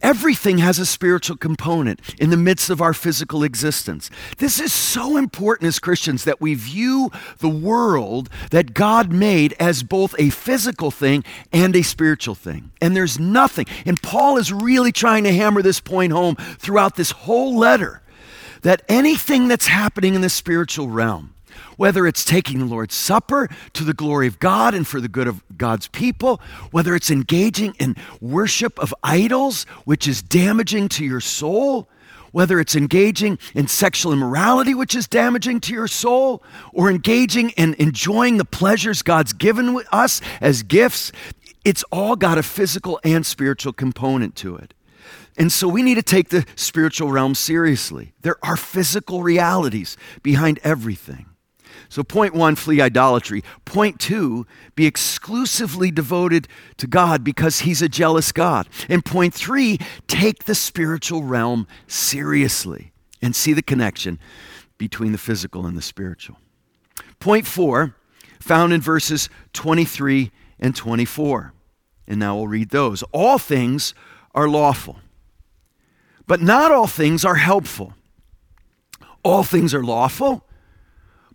Everything 0.03 0.59
has 0.59 0.79
a 0.79 0.87
spiritual 0.87 1.37
component 1.37 2.01
in 2.19 2.31
the 2.31 2.37
midst 2.37 2.71
of 2.71 2.81
our 2.81 2.95
physical 2.95 3.43
existence. 3.43 4.11
This 4.39 4.59
is 4.59 4.73
so 4.73 5.17
important 5.17 5.69
as 5.69 5.79
Christians 5.79 6.25
that 6.25 6.41
we 6.41 6.55
view 6.55 7.11
the 7.39 7.49
world 7.49 8.31
that 8.51 8.75
God 8.75 9.13
made 9.13 9.55
as 9.61 9.83
both 9.83 10.15
a 10.19 10.31
physical 10.31 10.91
thing 10.91 11.25
and 11.53 11.77
a 11.77 11.83
spiritual 11.83 12.35
thing. 12.35 12.71
And 12.81 12.97
there's 12.97 13.19
nothing, 13.19 13.67
and 13.85 14.01
Paul 14.03 14.37
is 14.37 14.53
really 14.53 14.93
trying 14.93 15.25
to 15.25 15.33
hammer 15.33 15.63
this 15.63 15.81
point 15.81 16.13
home 16.13 16.37
throughout 16.37 16.97
this 16.97 17.11
whole 17.11 17.57
letter 17.57 18.03
that 18.63 18.83
anything 18.89 19.49
that's 19.49 19.67
happening 19.67 20.15
in 20.15 20.21
the 20.21 20.29
spiritual 20.29 20.89
realm, 20.89 21.35
whether 21.77 22.07
it's 22.07 22.25
taking 22.25 22.59
the 22.59 22.65
Lord's 22.65 22.95
Supper 22.95 23.49
to 23.73 23.85
the 23.85 23.95
glory 23.95 24.27
of 24.27 24.39
God 24.39 24.75
and 24.75 24.87
for 24.87 25.01
the 25.01 25.09
good 25.09 25.27
of 25.27 25.43
God's 25.57 25.89
people, 25.89 26.41
whether 26.71 26.95
it's 26.95 27.11
engaging 27.11 27.75
in 27.79 27.97
worship 28.21 28.79
of 28.79 28.95
idols, 29.03 29.65
which 29.85 30.07
is 30.07 30.23
damaging 30.23 30.89
to 30.91 31.05
your 31.05 31.21
soul, 31.21 31.89
whether 32.33 32.61
it's 32.61 32.77
engaging 32.77 33.39
in 33.55 33.67
sexual 33.67 34.13
immorality, 34.13 34.75
which 34.75 34.95
is 34.95 35.09
damaging 35.09 35.61
to 35.61 35.73
your 35.73 35.89
soul, 35.89 36.43
or 36.73 36.91
engaging 36.91 37.51
in 37.51 37.75
enjoying 37.75 38.37
the 38.37 38.45
pleasures 38.45 39.03
God's 39.03 39.33
given 39.33 39.81
us 39.91 40.21
as 40.41 40.63
gifts, 40.63 41.13
it's 41.65 41.85
all 41.91 42.17
got 42.17 42.39
a 42.39 42.43
physical 42.43 43.01
and 43.05 43.25
spiritual 43.27 43.73
component 43.73 44.35
to 44.37 44.57
it. 44.57 44.75
And 45.37 45.51
so 45.51 45.69
we 45.69 45.83
need 45.83 45.95
to 45.95 46.03
take 46.03 46.29
the 46.29 46.45
spiritual 46.55 47.11
realm 47.11 47.35
seriously. 47.35 48.13
There 48.23 48.37
are 48.43 48.57
physical 48.57 49.23
realities 49.23 49.97
behind 50.23 50.59
everything. 50.63 51.27
So, 51.91 52.05
point 52.05 52.35
one, 52.35 52.55
flee 52.55 52.81
idolatry. 52.81 53.43
Point 53.65 53.99
two, 53.99 54.47
be 54.77 54.87
exclusively 54.87 55.91
devoted 55.91 56.47
to 56.77 56.87
God 56.87 57.25
because 57.25 57.61
He's 57.61 57.83
a 57.83 57.89
jealous 57.89 58.31
God. 58.31 58.69
And 58.89 59.05
point 59.05 59.35
three, 59.35 59.79
take 60.07 60.45
the 60.45 60.55
spiritual 60.55 61.25
realm 61.25 61.67
seriously 61.89 62.93
and 63.21 63.35
see 63.35 63.53
the 63.53 63.63
connection 63.63 64.21
between 64.79 65.11
the 65.11 65.19
physical 65.19 65.67
and 65.67 65.77
the 65.77 65.83
spiritual. 65.83 66.37
Point 67.19 67.45
four, 67.45 67.97
found 68.39 68.73
in 68.73 68.81
verses 68.81 69.29
23 69.53 70.31
and 70.61 70.77
24. 70.77 71.53
And 72.07 72.21
now 72.21 72.37
we'll 72.37 72.47
read 72.47 72.71
those. 72.71 73.03
All 73.11 73.37
things 73.37 73.95
are 74.33 74.49
lawful, 74.49 75.01
but 76.29 76.41
not 76.41 76.71
all 76.71 76.87
things 76.87 77.25
are 77.25 77.35
helpful. 77.35 77.95
All 79.25 79.43
things 79.43 79.75
are 79.75 79.83
lawful 79.83 80.47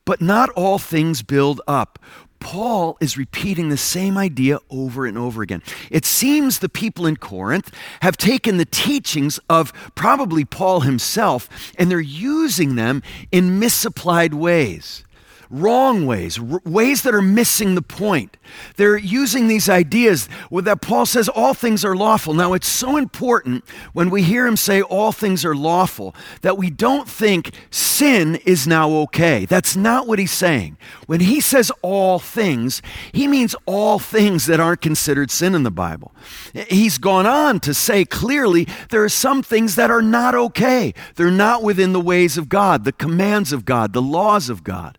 but 0.05 0.21
not 0.21 0.49
all 0.51 0.79
things 0.79 1.21
build 1.21 1.61
up. 1.67 1.99
Paul 2.39 2.95
is 3.01 3.17
repeating 3.17 3.69
the 3.69 3.77
same 3.77 4.17
idea 4.17 4.59
over 4.69 5.05
and 5.05 5.17
over 5.17 5.41
again. 5.41 5.63
It 5.89 6.05
seems 6.05 6.59
the 6.59 6.69
people 6.69 7.07
in 7.07 7.17
Corinth 7.17 7.73
have 8.01 8.17
taken 8.17 8.57
the 8.57 8.65
teachings 8.65 9.39
of 9.49 9.73
probably 9.95 10.45
Paul 10.45 10.81
himself 10.81 11.49
and 11.79 11.89
they're 11.89 11.99
using 11.99 12.75
them 12.75 13.01
in 13.31 13.57
misapplied 13.57 14.35
ways 14.35 15.03
wrong 15.49 16.05
ways, 16.05 16.39
r- 16.39 16.61
ways 16.65 17.03
that 17.03 17.13
are 17.13 17.21
missing 17.21 17.75
the 17.75 17.81
point. 17.81 18.37
They're 18.75 18.97
using 18.97 19.47
these 19.47 19.69
ideas 19.69 20.29
that 20.51 20.81
Paul 20.81 21.05
says 21.05 21.29
all 21.29 21.53
things 21.53 21.83
are 21.83 21.95
lawful. 21.95 22.33
Now, 22.33 22.53
it's 22.53 22.67
so 22.67 22.97
important 22.97 23.63
when 23.93 24.09
we 24.09 24.23
hear 24.23 24.45
him 24.45 24.57
say 24.57 24.81
all 24.81 25.11
things 25.11 25.45
are 25.45 25.55
lawful 25.55 26.15
that 26.41 26.57
we 26.57 26.69
don't 26.69 27.09
think 27.09 27.51
sin 27.69 28.35
is 28.45 28.67
now 28.67 28.89
okay. 28.91 29.45
That's 29.45 29.75
not 29.75 30.07
what 30.07 30.19
he's 30.19 30.31
saying. 30.31 30.77
When 31.07 31.21
he 31.21 31.41
says 31.41 31.71
all 31.81 32.19
things, 32.19 32.81
he 33.11 33.27
means 33.27 33.55
all 33.65 33.99
things 33.99 34.45
that 34.45 34.59
aren't 34.59 34.81
considered 34.81 35.31
sin 35.31 35.55
in 35.55 35.63
the 35.63 35.71
Bible. 35.71 36.13
He's 36.53 36.97
gone 36.97 37.25
on 37.25 37.59
to 37.61 37.73
say 37.73 38.05
clearly 38.05 38.67
there 38.89 39.03
are 39.03 39.09
some 39.09 39.43
things 39.43 39.75
that 39.75 39.91
are 39.91 40.01
not 40.01 40.35
okay. 40.35 40.93
They're 41.15 41.31
not 41.31 41.63
within 41.63 41.93
the 41.93 42.01
ways 42.01 42.37
of 42.37 42.49
God, 42.49 42.83
the 42.83 42.91
commands 42.91 43.53
of 43.53 43.65
God, 43.65 43.93
the 43.93 44.01
laws 44.01 44.49
of 44.49 44.63
God. 44.63 44.97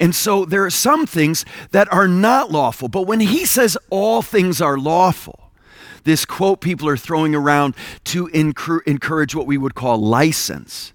And 0.00 0.14
so 0.14 0.44
there 0.44 0.64
are 0.64 0.70
some 0.70 1.06
things 1.06 1.44
that 1.72 1.92
are 1.92 2.08
not 2.08 2.50
lawful. 2.50 2.88
But 2.88 3.02
when 3.02 3.20
he 3.20 3.44
says 3.44 3.76
all 3.90 4.22
things 4.22 4.60
are 4.60 4.78
lawful, 4.78 5.50
this 6.04 6.24
quote 6.24 6.60
people 6.60 6.88
are 6.88 6.96
throwing 6.96 7.34
around 7.34 7.74
to 8.04 8.28
encourage 8.28 9.34
what 9.34 9.46
we 9.46 9.58
would 9.58 9.74
call 9.74 9.98
license, 9.98 10.92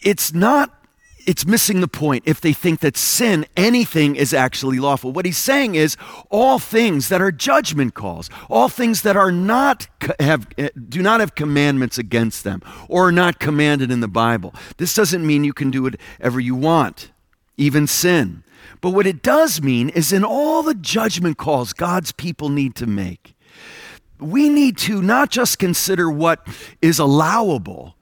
it's 0.00 0.32
not 0.32 0.78
it's 1.24 1.46
missing 1.46 1.80
the 1.80 1.88
point 1.88 2.24
if 2.26 2.40
they 2.40 2.52
think 2.52 2.80
that 2.80 2.96
sin, 2.96 3.46
anything 3.56 4.16
is 4.16 4.34
actually 4.34 4.80
lawful. 4.80 5.12
What 5.12 5.24
he's 5.24 5.38
saying 5.38 5.76
is 5.76 5.96
all 6.30 6.58
things 6.58 7.08
that 7.10 7.22
are 7.22 7.30
judgment 7.30 7.94
calls, 7.94 8.28
all 8.50 8.68
things 8.68 9.02
that 9.02 9.16
are 9.16 9.30
not 9.30 9.86
have 10.18 10.48
eh, 10.58 10.70
do 10.88 11.00
not 11.00 11.20
have 11.20 11.36
commandments 11.36 11.96
against 11.96 12.42
them 12.42 12.60
or 12.88 13.08
are 13.08 13.12
not 13.12 13.38
commanded 13.38 13.92
in 13.92 14.00
the 14.00 14.08
Bible. 14.08 14.52
This 14.78 14.94
doesn't 14.96 15.24
mean 15.24 15.44
you 15.44 15.52
can 15.52 15.70
do 15.70 15.82
whatever 15.82 16.40
you 16.40 16.56
want 16.56 17.11
even 17.56 17.86
sin. 17.86 18.44
But 18.80 18.90
what 18.90 19.06
it 19.06 19.22
does 19.22 19.62
mean 19.62 19.88
is 19.90 20.12
in 20.12 20.24
all 20.24 20.62
the 20.62 20.74
judgment 20.74 21.38
calls 21.38 21.72
God's 21.72 22.12
people 22.12 22.48
need 22.48 22.74
to 22.76 22.86
make, 22.86 23.34
we 24.18 24.48
need 24.48 24.76
to 24.78 25.02
not 25.02 25.30
just 25.30 25.58
consider 25.58 26.10
what 26.10 26.46
is 26.80 26.98
allowable, 26.98 27.96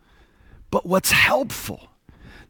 but 0.70 0.84
what's 0.84 1.10
helpful. 1.12 1.88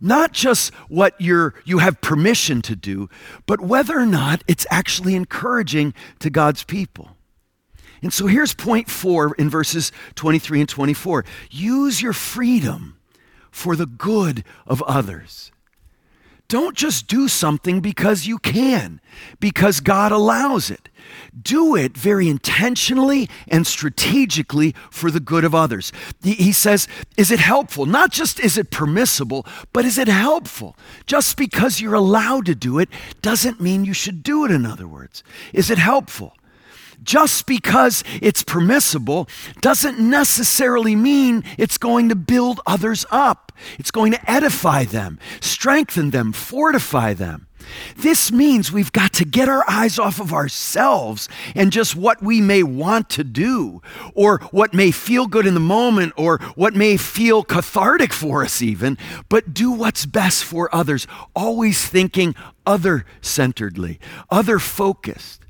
Not 0.01 0.33
just 0.33 0.73
what 0.89 1.15
you're, 1.21 1.55
you 1.67 1.79
have 1.79 2.01
permission 2.01 2.63
to 2.63 2.75
do, 2.75 3.11
but 3.47 3.61
whether 3.61 3.99
or 3.99 4.07
not 4.07 4.43
it's 4.49 4.67
actually 4.71 5.15
encouraging 5.15 5.93
to 6.21 6.31
God's 6.31 6.65
people. 6.65 7.11
And 8.03 8.13
so 8.13 8.27
here's 8.27 8.55
point 8.55 8.89
four 8.89 9.35
in 9.35 9.51
verses 9.51 9.93
23 10.15 10.61
and 10.61 10.69
24 10.69 11.25
use 11.51 12.01
your 12.01 12.15
freedom 12.15 12.99
for 13.51 13.77
the 13.77 13.87
good 13.87 14.43
of 14.67 14.83
others. 14.83 15.53
Don't 16.51 16.77
just 16.77 17.07
do 17.07 17.29
something 17.29 17.79
because 17.79 18.27
you 18.27 18.37
can, 18.37 19.01
because 19.39 19.79
God 19.79 20.11
allows 20.11 20.69
it. 20.69 20.89
Do 21.41 21.77
it 21.77 21.97
very 21.97 22.29
intentionally 22.29 23.31
and 23.47 23.65
strategically 23.65 24.75
for 24.91 25.13
the 25.13 25.21
good 25.21 25.45
of 25.45 25.55
others. 25.55 25.93
He 26.25 26.51
says, 26.51 26.89
Is 27.17 27.31
it 27.31 27.39
helpful? 27.39 27.87
Not 27.87 28.11
just 28.11 28.41
is 28.41 28.59
it 28.59 28.73
permissible, 28.73 29.47
but 29.73 29.85
is 29.85 29.97
it 29.97 30.09
helpful? 30.09 30.77
Just 31.07 31.37
because 31.37 31.81
you're 31.81 31.95
allowed 31.95 32.47
to 32.47 32.57
do 32.57 32.81
it 32.81 32.89
doesn't 33.23 33.61
mean 33.61 33.85
you 33.85 33.95
should 33.95 34.25
do 34.25 34.45
it, 34.45 34.51
in 34.51 34.67
other 34.67 34.89
words. 34.89 35.23
Is 35.53 35.71
it 35.71 35.79
helpful? 35.79 36.35
Just 37.03 37.47
because 37.47 38.05
it's 38.21 38.43
permissible 38.43 39.29
doesn't 39.61 39.99
necessarily 39.99 40.97
mean 40.97 41.45
it's 41.59 41.79
going 41.79 42.09
to 42.09 42.17
build 42.17 42.61
others 42.67 43.07
up. 43.11 43.53
It's 43.79 43.91
going 43.91 44.13
to 44.13 44.31
edify 44.31 44.85
them, 44.85 45.19
strengthen 45.41 46.11
them, 46.11 46.33
fortify 46.33 47.15
them. 47.15 47.47
This 47.97 48.33
means 48.33 48.73
we've 48.73 48.93
got 48.93 49.13
to 49.15 49.25
get 49.25 49.49
our 49.49 49.65
eyes 49.69 49.99
off 49.99 50.21
of 50.21 50.33
ourselves 50.33 51.29
and 51.55 51.73
just 51.73 51.95
what 51.95 52.23
we 52.23 52.41
may 52.41 52.63
want 52.63 53.09
to 53.11 53.25
do, 53.25 53.83
or 54.15 54.39
what 54.51 54.75
may 54.75 54.91
feel 54.91 55.27
good 55.27 55.47
in 55.47 55.55
the 55.55 55.61
moment, 55.61 56.13
or 56.17 56.39
what 56.55 56.75
may 56.75 56.97
feel 56.97 57.43
cathartic 57.43 58.13
for 58.13 58.43
us, 58.43 58.63
even, 58.63 58.99
but 59.29 59.55
do 59.55 59.71
what's 59.71 60.07
best 60.07 60.45
for 60.45 60.75
others, 60.75 61.07
always 61.35 61.87
thinking 61.87 62.35
other 62.67 63.05
centeredly, 63.21 64.01
other 64.31 64.59
focused. 64.59 65.43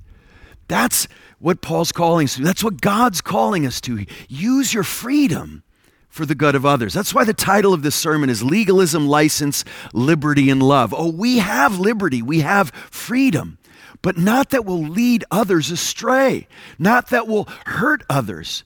That's 0.69 1.09
what 1.40 1.61
Paul's 1.62 1.90
calling 1.90 2.26
us 2.26 2.37
to. 2.37 2.42
That's 2.42 2.62
what 2.62 2.81
God's 2.81 3.20
calling 3.20 3.66
us 3.66 3.81
to. 3.83 4.07
Use 4.29 4.72
your 4.72 4.85
freedom 4.85 5.64
for 6.09 6.26
the 6.26 6.35
good 6.35 6.55
of 6.55 6.66
others. 6.66 6.92
That's 6.92 7.14
why 7.14 7.24
the 7.24 7.35
title 7.35 7.72
of 7.72 7.83
this 7.83 7.94
sermon 7.94 8.31
is 8.31 8.42
Legalism, 8.42 9.09
License, 9.09 9.64
Liberty, 9.92 10.50
and 10.50 10.62
Love. 10.62 10.94
Oh, 10.96 11.11
we 11.11 11.38
have 11.38 11.79
liberty, 11.79 12.20
we 12.20 12.40
have 12.40 12.70
freedom, 12.90 13.59
but 14.03 14.18
not 14.18 14.50
that 14.50 14.64
will 14.64 14.83
lead 14.83 15.24
others 15.31 15.70
astray, 15.70 16.46
not 16.79 17.11
that 17.11 17.26
will 17.26 17.48
hurt 17.66 18.03
others, 18.11 18.64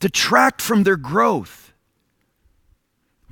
detract 0.00 0.60
from 0.60 0.82
their 0.82 0.96
growth. 0.96 1.61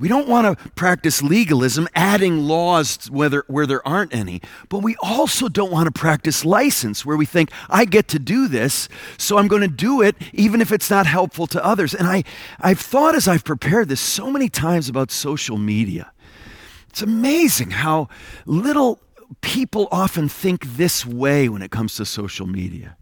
We 0.01 0.09
don't 0.09 0.29
want 0.29 0.59
to 0.59 0.71
practice 0.71 1.23
legalism, 1.23 1.87
adding 1.95 2.49
laws 2.49 3.11
whether, 3.11 3.45
where 3.49 3.67
there 3.67 3.87
aren't 3.87 4.15
any, 4.15 4.41
but 4.71 4.79
we 4.79 4.97
also 5.03 5.49
don't 5.49 5.71
want 5.71 5.87
to 5.87 5.93
practice 5.93 6.43
license, 6.43 7.05
where 7.05 7.19
we 7.19 7.27
think, 7.27 7.51
I 7.69 7.85
get 7.85 8.09
to 8.09 8.19
do 8.19 8.49
this, 8.49 8.89
so 9.19 9.37
I'm 9.37 9.47
going 9.47 9.61
to 9.61 9.69
do 9.69 10.01
it 10.01 10.17
even 10.33 10.63
if 10.63 10.73
it's 10.73 10.89
not 10.89 11.07
helpful 11.07 11.47
to 11.49 11.63
others. 11.63 11.95
And 11.95 12.09
I, 12.09 12.25
I've 12.61 12.81
thought 12.81 13.15
as 13.15 13.29
I've 13.29 13.45
prepared 13.45 13.91
this 13.91 14.01
so 14.01 14.31
many 14.31 14.49
times 14.49 14.89
about 14.89 15.11
social 15.11 15.59
media. 15.59 16.11
It's 16.89 17.03
amazing 17.03 17.71
how 17.71 18.09
little 18.47 19.01
people 19.43 19.87
often 19.93 20.31
think 20.31 20.65
this 20.77 21.05
way 21.05 21.49
when 21.51 21.61
it 21.61 21.71
comes 21.71 21.97
to 21.97 22.07
social 22.07 22.47
media. 22.47 22.97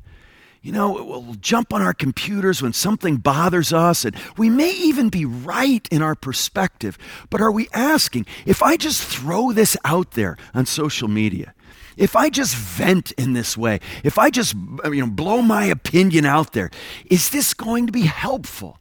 You 0.61 0.73
know, 0.73 0.91
we'll 0.93 1.35
jump 1.35 1.73
on 1.73 1.83
our 1.83 1.95
computers 1.95 2.61
when 2.61 2.73
something 2.73 3.19
bothers 3.19 3.73
us, 3.73 4.05
and 4.05 4.17
we 4.37 4.51
may 4.51 4.73
even 4.73 5.09
be 5.09 5.25
right 5.25 5.87
in 5.91 6.03
our 6.03 6.17
perspective. 6.17 6.99
But 7.31 7.41
are 7.41 7.53
we 7.53 7.69
asking 7.73 8.27
if 8.45 8.63
I 8.63 8.77
just 8.77 9.03
throw 9.03 9.53
this 9.53 9.77
out 9.85 10.13
there 10.13 10.37
on 10.55 10.67
social 10.67 11.07
media, 11.07 11.55
if 11.97 12.17
I 12.17 12.29
just 12.29 12.57
vent 12.57 13.13
in 13.13 13.35
this 13.35 13.57
way, 13.57 13.81
if 14.03 14.19
I 14.19 14.31
just 14.31 14.55
you 14.85 15.01
know 15.01 15.07
blow 15.07 15.43
my 15.43 15.65
opinion 15.65 16.25
out 16.25 16.53
there, 16.53 16.71
is 17.07 17.31
this 17.31 17.55
going 17.55 17.87
to 17.87 17.93
be 17.93 18.03
helpful? 18.03 18.78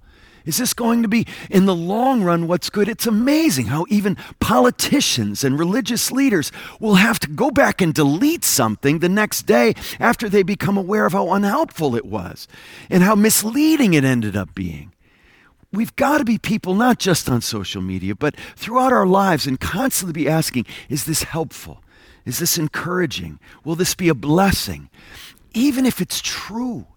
Is 0.47 0.57
this 0.57 0.73
going 0.73 1.01
to 1.01 1.09
be, 1.09 1.27
in 1.49 1.65
the 1.65 1.75
long 1.75 2.23
run, 2.23 2.47
what's 2.47 2.69
good? 2.69 2.87
It's 2.87 3.05
amazing 3.05 3.65
how 3.65 3.85
even 3.89 4.15
politicians 4.39 5.43
and 5.43 5.59
religious 5.59 6.09
leaders 6.09 6.53
will 6.79 6.95
have 6.95 7.19
to 7.19 7.27
go 7.27 7.51
back 7.51 7.81
and 7.81 7.93
delete 7.93 8.45
something 8.45 8.99
the 8.99 9.09
next 9.09 9.43
day 9.43 9.75
after 9.99 10.29
they 10.29 10.43
become 10.43 10.77
aware 10.77 11.05
of 11.05 11.11
how 11.11 11.33
unhelpful 11.33 11.95
it 11.97 12.05
was 12.05 12.47
and 12.89 13.03
how 13.03 13.13
misleading 13.13 13.93
it 13.93 14.05
ended 14.05 14.37
up 14.37 14.55
being. 14.55 14.93
We've 15.73 15.95
got 15.97 16.19
to 16.19 16.23
be 16.23 16.37
people 16.37 16.75
not 16.75 16.97
just 16.97 17.29
on 17.29 17.41
social 17.41 17.81
media, 17.81 18.15
but 18.15 18.33
throughout 18.55 18.93
our 18.93 19.05
lives 19.05 19.47
and 19.47 19.59
constantly 19.59 20.13
be 20.13 20.29
asking, 20.29 20.65
is 20.87 21.03
this 21.03 21.23
helpful? 21.23 21.83
Is 22.23 22.39
this 22.39 22.57
encouraging? 22.57 23.39
Will 23.65 23.75
this 23.75 23.95
be 23.95 24.07
a 24.07 24.15
blessing? 24.15 24.89
Even 25.53 25.85
if 25.85 25.99
it's 25.99 26.21
true, 26.21 26.87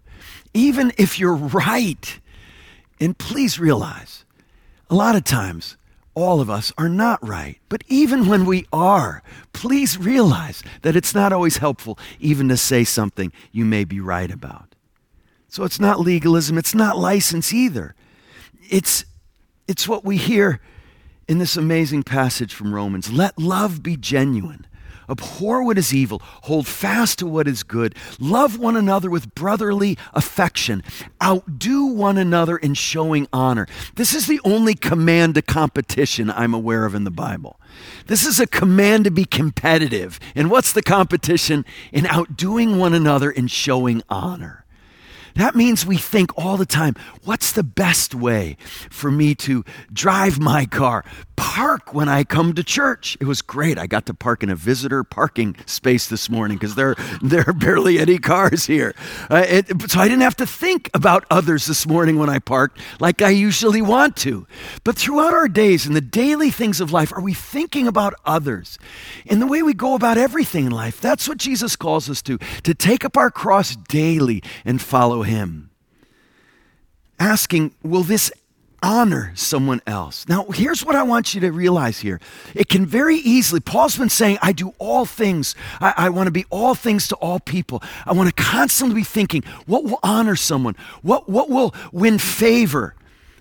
even 0.53 0.93
if 0.97 1.19
you're 1.19 1.35
right, 1.35 2.17
and 3.01 3.17
please 3.17 3.59
realize, 3.59 4.23
a 4.89 4.95
lot 4.95 5.15
of 5.15 5.23
times, 5.23 5.75
all 6.13 6.39
of 6.39 6.49
us 6.49 6.71
are 6.77 6.89
not 6.89 7.25
right. 7.25 7.57
But 7.67 7.83
even 7.87 8.27
when 8.27 8.45
we 8.45 8.67
are, 8.71 9.23
please 9.53 9.97
realize 9.97 10.61
that 10.83 10.95
it's 10.95 11.15
not 11.15 11.33
always 11.33 11.57
helpful 11.57 11.97
even 12.19 12.47
to 12.49 12.57
say 12.57 12.83
something 12.83 13.31
you 13.51 13.65
may 13.65 13.85
be 13.85 13.99
right 13.99 14.29
about. 14.29 14.75
So 15.47 15.63
it's 15.63 15.79
not 15.79 15.99
legalism, 15.99 16.57
it's 16.57 16.75
not 16.75 16.97
license 16.97 17.53
either. 17.53 17.95
It's, 18.69 19.03
it's 19.67 19.87
what 19.87 20.05
we 20.05 20.17
hear 20.17 20.61
in 21.27 21.39
this 21.39 21.57
amazing 21.57 22.03
passage 22.03 22.53
from 22.53 22.73
Romans. 22.73 23.11
Let 23.11 23.37
love 23.37 23.81
be 23.81 23.97
genuine. 23.97 24.67
Abhor 25.09 25.63
what 25.63 25.77
is 25.77 25.93
evil, 25.93 26.21
hold 26.23 26.67
fast 26.67 27.19
to 27.19 27.27
what 27.27 27.47
is 27.47 27.63
good, 27.63 27.95
love 28.19 28.59
one 28.59 28.75
another 28.75 29.09
with 29.09 29.33
brotherly 29.35 29.97
affection, 30.13 30.83
outdo 31.21 31.85
one 31.85 32.17
another 32.17 32.57
in 32.57 32.73
showing 32.73 33.27
honor. 33.33 33.67
This 33.95 34.13
is 34.13 34.27
the 34.27 34.39
only 34.43 34.73
command 34.73 35.35
to 35.35 35.41
competition 35.41 36.29
I'm 36.31 36.53
aware 36.53 36.85
of 36.85 36.95
in 36.95 37.03
the 37.03 37.11
Bible. 37.11 37.59
This 38.07 38.25
is 38.25 38.39
a 38.39 38.47
command 38.47 39.05
to 39.05 39.11
be 39.11 39.25
competitive. 39.25 40.19
And 40.35 40.49
what's 40.49 40.73
the 40.73 40.83
competition? 40.83 41.65
In 41.91 42.05
outdoing 42.05 42.77
one 42.77 42.93
another 42.93 43.31
in 43.31 43.47
showing 43.47 44.01
honor. 44.09 44.65
That 45.35 45.55
means 45.55 45.85
we 45.85 45.97
think 45.97 46.37
all 46.37 46.57
the 46.57 46.65
time, 46.65 46.95
what's 47.23 47.51
the 47.51 47.63
best 47.63 48.13
way 48.13 48.57
for 48.89 49.09
me 49.09 49.33
to 49.35 49.63
drive 49.91 50.39
my 50.39 50.65
car? 50.65 51.05
Park 51.41 51.91
when 51.91 52.07
I 52.07 52.23
come 52.23 52.53
to 52.53 52.63
church. 52.63 53.17
It 53.19 53.25
was 53.25 53.41
great. 53.41 53.79
I 53.79 53.87
got 53.87 54.05
to 54.05 54.13
park 54.13 54.43
in 54.43 54.51
a 54.51 54.55
visitor 54.55 55.03
parking 55.03 55.55
space 55.65 56.07
this 56.07 56.29
morning 56.29 56.55
because 56.55 56.75
there, 56.75 56.95
there 57.23 57.43
are 57.47 57.53
barely 57.53 57.97
any 57.97 58.19
cars 58.19 58.67
here. 58.67 58.93
Uh, 59.27 59.43
it, 59.49 59.89
so 59.89 59.99
I 59.99 60.07
didn't 60.07 60.21
have 60.21 60.35
to 60.35 60.45
think 60.45 60.91
about 60.93 61.25
others 61.31 61.65
this 61.65 61.87
morning 61.87 62.19
when 62.19 62.29
I 62.29 62.37
parked 62.37 62.79
like 62.99 63.23
I 63.23 63.31
usually 63.31 63.81
want 63.81 64.15
to. 64.17 64.45
But 64.83 64.95
throughout 64.95 65.33
our 65.33 65.47
days 65.47 65.87
and 65.87 65.95
the 65.95 65.99
daily 65.99 66.51
things 66.51 66.79
of 66.79 66.91
life, 66.91 67.11
are 67.11 67.21
we 67.21 67.33
thinking 67.33 67.87
about 67.87 68.13
others? 68.23 68.77
In 69.25 69.39
the 69.39 69.47
way 69.47 69.63
we 69.63 69.73
go 69.73 69.95
about 69.95 70.19
everything 70.19 70.67
in 70.67 70.71
life, 70.71 71.01
that's 71.01 71.27
what 71.27 71.39
Jesus 71.39 71.75
calls 71.75 72.07
us 72.07 72.21
to, 72.21 72.37
to 72.61 72.75
take 72.75 73.03
up 73.03 73.17
our 73.17 73.31
cross 73.31 73.75
daily 73.75 74.43
and 74.63 74.79
follow 74.79 75.23
him. 75.23 75.71
Asking, 77.19 77.73
will 77.81 78.03
this 78.03 78.31
honor 78.81 79.31
someone 79.35 79.81
else? 79.85 80.27
Now, 80.27 80.45
here's 80.45 80.85
what 80.85 80.95
I 80.95 81.03
want 81.03 81.33
you 81.33 81.41
to 81.41 81.51
realize 81.51 81.99
here. 81.99 82.19
It 82.53 82.69
can 82.69 82.85
very 82.85 83.17
easily, 83.17 83.59
Paul's 83.59 83.97
been 83.97 84.09
saying, 84.09 84.37
I 84.41 84.51
do 84.51 84.73
all 84.77 85.05
things. 85.05 85.55
I, 85.79 85.93
I 85.97 86.09
want 86.09 86.27
to 86.27 86.31
be 86.31 86.45
all 86.49 86.75
things 86.75 87.07
to 87.09 87.15
all 87.15 87.39
people. 87.39 87.83
I 88.05 88.13
want 88.13 88.35
to 88.35 88.43
constantly 88.43 88.95
be 88.95 89.03
thinking, 89.03 89.43
what 89.65 89.83
will 89.83 89.99
honor 90.03 90.35
someone? 90.35 90.75
What, 91.01 91.29
what 91.29 91.49
will 91.49 91.73
win 91.91 92.17
favor? 92.19 92.95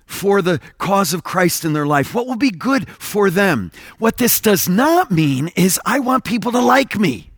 for 0.07 0.43
the 0.43 0.61
cause 0.79 1.15
of 1.15 1.23
Christ 1.23 1.65
in 1.65 1.73
their 1.73 1.87
life? 1.87 2.17
What 2.17 2.27
will 2.27 2.35
be 2.35 2.51
good 2.51 2.89
for 2.91 3.31
them? 3.31 3.71
What 3.99 4.17
this 4.17 4.41
does 4.41 4.69
not 4.69 5.13
mean 5.13 5.53
is 5.55 5.81
I 5.87 6.01
want 6.01 6.25
people 6.25 6.51
to 6.51 6.61
like 6.61 6.99
me. 6.99 7.30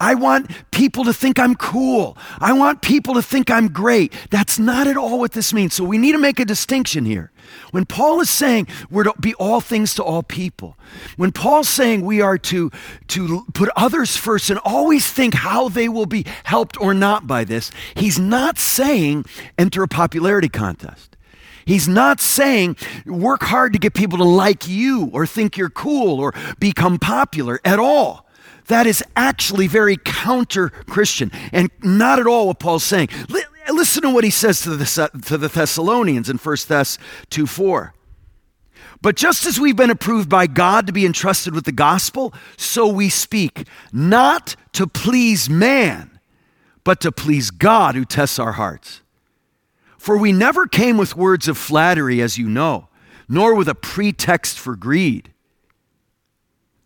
I 0.00 0.14
want 0.14 0.50
people 0.70 1.04
to 1.04 1.12
think 1.12 1.38
I'm 1.38 1.54
cool. 1.56 2.16
I 2.38 2.52
want 2.52 2.82
people 2.82 3.14
to 3.14 3.22
think 3.22 3.50
I'm 3.50 3.68
great. 3.68 4.12
That's 4.30 4.58
not 4.58 4.86
at 4.86 4.96
all 4.96 5.18
what 5.18 5.32
this 5.32 5.52
means. 5.52 5.74
So 5.74 5.82
we 5.84 5.98
need 5.98 6.12
to 6.12 6.18
make 6.18 6.38
a 6.38 6.44
distinction 6.44 7.04
here. 7.04 7.32
When 7.72 7.84
Paul 7.84 8.20
is 8.20 8.30
saying 8.30 8.68
we're 8.90 9.04
to 9.04 9.14
be 9.20 9.34
all 9.34 9.60
things 9.60 9.94
to 9.94 10.04
all 10.04 10.22
people, 10.22 10.76
when 11.16 11.32
Paul's 11.32 11.68
saying 11.68 12.02
we 12.02 12.20
are 12.20 12.38
to, 12.38 12.70
to 13.08 13.44
put 13.54 13.70
others 13.74 14.16
first 14.16 14.50
and 14.50 14.60
always 14.64 15.10
think 15.10 15.34
how 15.34 15.68
they 15.68 15.88
will 15.88 16.06
be 16.06 16.24
helped 16.44 16.80
or 16.80 16.94
not 16.94 17.26
by 17.26 17.44
this, 17.44 17.70
he's 17.94 18.18
not 18.18 18.58
saying 18.58 19.24
enter 19.58 19.82
a 19.82 19.88
popularity 19.88 20.48
contest. 20.48 21.16
He's 21.64 21.88
not 21.88 22.20
saying 22.20 22.76
work 23.04 23.42
hard 23.42 23.72
to 23.74 23.78
get 23.78 23.92
people 23.92 24.18
to 24.18 24.24
like 24.24 24.68
you 24.68 25.10
or 25.12 25.26
think 25.26 25.56
you're 25.56 25.68
cool 25.68 26.18
or 26.18 26.32
become 26.58 26.98
popular 26.98 27.60
at 27.64 27.78
all. 27.78 28.27
That 28.68 28.86
is 28.86 29.02
actually 29.16 29.66
very 29.66 29.96
counter 29.96 30.68
Christian 30.68 31.30
and 31.52 31.70
not 31.82 32.18
at 32.18 32.26
all 32.26 32.46
what 32.46 32.58
Paul's 32.58 32.84
saying. 32.84 33.08
Listen 33.70 34.02
to 34.02 34.10
what 34.10 34.24
he 34.24 34.30
says 34.30 34.62
to 34.62 34.76
the, 34.76 35.10
to 35.26 35.36
the 35.36 35.48
Thessalonians 35.48 36.30
in 36.30 36.38
1 36.38 36.56
Thess 36.58 36.98
2 37.30 37.46
4. 37.46 37.94
But 39.00 39.16
just 39.16 39.46
as 39.46 39.60
we've 39.60 39.76
been 39.76 39.90
approved 39.90 40.28
by 40.28 40.46
God 40.46 40.86
to 40.86 40.92
be 40.92 41.06
entrusted 41.06 41.54
with 41.54 41.64
the 41.64 41.72
gospel, 41.72 42.34
so 42.56 42.88
we 42.88 43.08
speak, 43.08 43.66
not 43.92 44.56
to 44.72 44.86
please 44.86 45.48
man, 45.48 46.18
but 46.82 47.00
to 47.02 47.12
please 47.12 47.50
God 47.50 47.94
who 47.94 48.04
tests 48.04 48.38
our 48.38 48.52
hearts. 48.52 49.02
For 49.98 50.16
we 50.16 50.32
never 50.32 50.66
came 50.66 50.96
with 50.96 51.16
words 51.16 51.48
of 51.48 51.58
flattery, 51.58 52.20
as 52.20 52.38
you 52.38 52.48
know, 52.48 52.88
nor 53.28 53.54
with 53.54 53.68
a 53.68 53.74
pretext 53.74 54.58
for 54.58 54.74
greed. 54.74 55.32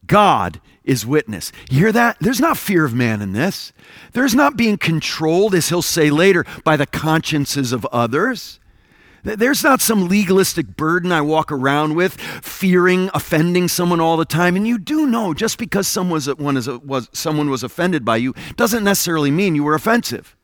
God 0.06 0.60
is 0.84 1.06
witness. 1.06 1.52
You 1.70 1.78
hear 1.78 1.92
that? 1.92 2.16
There's 2.20 2.40
not 2.40 2.56
fear 2.56 2.84
of 2.84 2.94
man 2.94 3.22
in 3.22 3.32
this. 3.32 3.72
There's 4.12 4.34
not 4.34 4.56
being 4.56 4.78
controlled, 4.78 5.54
as 5.54 5.68
he'll 5.68 5.82
say 5.82 6.10
later, 6.10 6.44
by 6.64 6.76
the 6.76 6.86
consciences 6.86 7.72
of 7.72 7.86
others. 7.86 8.58
There's 9.24 9.62
not 9.62 9.80
some 9.80 10.08
legalistic 10.08 10.76
burden 10.76 11.12
I 11.12 11.20
walk 11.20 11.52
around 11.52 11.94
with, 11.94 12.14
fearing 12.14 13.08
offending 13.14 13.68
someone 13.68 14.00
all 14.00 14.16
the 14.16 14.24
time. 14.24 14.56
And 14.56 14.66
you 14.66 14.78
do 14.78 15.06
know 15.06 15.32
just 15.32 15.58
because 15.58 15.86
someone 15.86 16.20
was, 16.84 17.08
someone 17.12 17.48
was 17.48 17.62
offended 17.62 18.04
by 18.04 18.16
you 18.16 18.34
doesn't 18.56 18.82
necessarily 18.82 19.30
mean 19.30 19.54
you 19.54 19.62
were 19.62 19.74
offensive. 19.74 20.36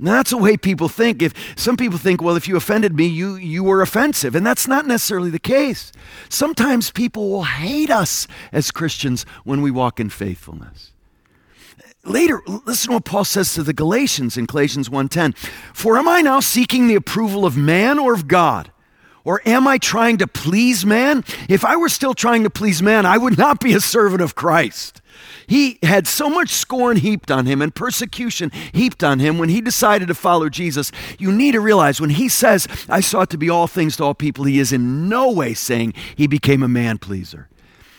That's 0.00 0.30
the 0.30 0.38
way 0.38 0.56
people 0.56 0.88
think. 0.88 1.22
If 1.22 1.34
some 1.56 1.76
people 1.76 1.98
think, 1.98 2.20
well, 2.20 2.36
if 2.36 2.48
you 2.48 2.56
offended 2.56 2.96
me, 2.96 3.06
you, 3.06 3.36
you 3.36 3.62
were 3.62 3.80
offensive. 3.80 4.34
And 4.34 4.44
that's 4.44 4.66
not 4.66 4.86
necessarily 4.86 5.30
the 5.30 5.38
case. 5.38 5.92
Sometimes 6.28 6.90
people 6.90 7.30
will 7.30 7.44
hate 7.44 7.90
us 7.90 8.26
as 8.52 8.70
Christians 8.70 9.24
when 9.44 9.62
we 9.62 9.70
walk 9.70 10.00
in 10.00 10.10
faithfulness. 10.10 10.90
Later, 12.04 12.42
listen 12.66 12.90
to 12.90 12.94
what 12.96 13.04
Paul 13.04 13.24
says 13.24 13.54
to 13.54 13.62
the 13.62 13.72
Galatians 13.72 14.36
in 14.36 14.44
Galatians 14.44 14.90
1:10. 14.90 15.34
For 15.72 15.96
am 15.96 16.06
I 16.06 16.20
now 16.20 16.40
seeking 16.40 16.86
the 16.86 16.96
approval 16.96 17.46
of 17.46 17.56
man 17.56 17.98
or 17.98 18.12
of 18.12 18.28
God? 18.28 18.70
Or 19.24 19.40
am 19.46 19.66
I 19.66 19.78
trying 19.78 20.18
to 20.18 20.26
please 20.26 20.84
man? 20.84 21.24
If 21.48 21.64
I 21.64 21.76
were 21.76 21.88
still 21.88 22.12
trying 22.12 22.42
to 22.42 22.50
please 22.50 22.82
man, 22.82 23.06
I 23.06 23.16
would 23.16 23.38
not 23.38 23.58
be 23.58 23.72
a 23.72 23.80
servant 23.80 24.20
of 24.20 24.34
Christ. 24.34 25.00
He 25.46 25.78
had 25.82 26.06
so 26.06 26.28
much 26.28 26.50
scorn 26.50 26.96
heaped 26.96 27.30
on 27.30 27.46
him 27.46 27.62
and 27.62 27.74
persecution 27.74 28.50
heaped 28.72 29.04
on 29.04 29.18
him 29.18 29.38
when 29.38 29.48
he 29.48 29.60
decided 29.60 30.08
to 30.08 30.14
follow 30.14 30.48
Jesus. 30.48 30.92
You 31.18 31.32
need 31.32 31.52
to 31.52 31.60
realize 31.60 32.00
when 32.00 32.10
he 32.10 32.28
says, 32.28 32.68
I 32.88 33.00
sought 33.00 33.30
to 33.30 33.38
be 33.38 33.50
all 33.50 33.66
things 33.66 33.96
to 33.96 34.04
all 34.04 34.14
people, 34.14 34.44
he 34.44 34.58
is 34.58 34.72
in 34.72 35.08
no 35.08 35.30
way 35.30 35.54
saying 35.54 35.94
he 36.16 36.26
became 36.26 36.62
a 36.62 36.68
man 36.68 36.98
pleaser. 36.98 37.48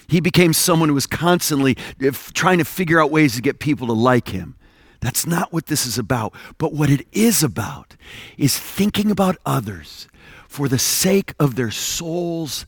He 0.08 0.20
became 0.20 0.54
someone 0.54 0.90
who 0.90 0.96
was 0.96 1.08
constantly 1.08 1.78
uh, 2.06 2.12
trying 2.34 2.60
to 2.60 2.66
figure 2.66 3.02
out 3.02 3.12
ways 3.12 3.36
to 3.36 3.42
get 3.42 3.60
people 3.60 3.88
to 3.88 3.94
like 3.94 4.30
him. 4.30 4.56
That's 5.02 5.26
not 5.26 5.52
what 5.52 5.68
this 5.68 5.86
is 5.86 5.98
about. 5.98 6.34
But 6.58 6.74
what 6.74 6.90
it 6.90 7.08
is 7.12 7.44
about 7.44 7.96
is 8.38 8.58
thinking 8.58 9.12
about 9.12 9.38
others 9.46 10.08
for 10.48 10.68
the 10.68 10.80
sake 10.80 11.34
of 11.40 11.56
their 11.56 11.72
souls 11.72 12.66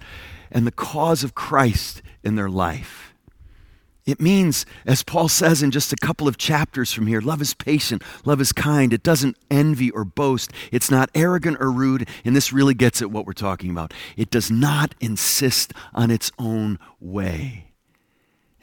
and 0.52 0.66
the 0.66 0.72
cause 0.72 1.24
of 1.24 1.36
Christ 1.36 2.02
in 2.24 2.36
their 2.36 2.50
life. 2.50 3.07
It 4.08 4.22
means, 4.22 4.66
as 4.86 5.04
Paul 5.04 5.28
says 5.28 5.62
in 5.62 5.70
just 5.70 5.92
a 5.92 5.98
couple 5.98 6.30
of 6.30 6.38
chapters 6.38 6.94
from 6.94 7.08
here, 7.08 7.20
love 7.20 7.42
is 7.42 7.54
patient, 7.54 8.02
love 8.24 8.40
is 8.40 8.54
kind, 8.54 8.94
it 8.94 9.04
doesn't 9.04 9.36
envy 9.52 9.92
or 9.92 10.06
boast, 10.06 10.54
it's 10.72 10.90
not 10.90 11.10
arrogant 11.14 11.58
or 11.60 11.70
rude, 11.70 12.08
and 12.24 12.34
this 12.34 12.54
really 12.54 12.74
gets 12.74 13.02
at 13.02 13.12
what 13.12 13.26
we're 13.26 13.34
talking 13.34 13.70
about. 13.70 13.94
It 14.16 14.32
does 14.32 14.50
not 14.50 14.96
insist 15.02 15.74
on 15.94 16.10
its 16.10 16.32
own 16.40 16.80
way, 17.02 17.74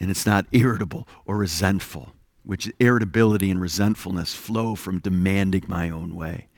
and 0.01 0.11
it's 0.11 0.25
not 0.25 0.47
irritable 0.51 1.07
or 1.27 1.37
resentful, 1.37 2.15
which 2.43 2.73
irritability 2.81 3.51
and 3.51 3.61
resentfulness 3.61 4.35
flow 4.35 4.75
from 4.75 4.99
demanding 4.99 5.65
my 5.69 5.91
own 5.91 6.15
way. 6.15 6.49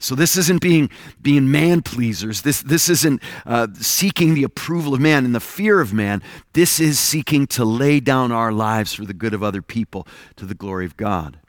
So 0.00 0.14
this 0.14 0.36
isn't 0.36 0.60
being, 0.60 0.90
being 1.20 1.50
man 1.50 1.82
pleasers. 1.82 2.42
This, 2.42 2.62
this 2.62 2.88
isn't 2.88 3.20
uh, 3.44 3.68
seeking 3.74 4.34
the 4.34 4.44
approval 4.44 4.94
of 4.94 5.00
man 5.00 5.24
and 5.24 5.34
the 5.34 5.40
fear 5.40 5.80
of 5.80 5.92
man. 5.92 6.22
This 6.52 6.78
is 6.78 7.00
seeking 7.00 7.46
to 7.48 7.64
lay 7.64 7.98
down 7.98 8.30
our 8.30 8.52
lives 8.52 8.94
for 8.94 9.04
the 9.04 9.14
good 9.14 9.34
of 9.34 9.42
other 9.42 9.60
people 9.60 10.06
to 10.36 10.46
the 10.46 10.54
glory 10.54 10.86
of 10.86 10.96
God. 10.96 11.40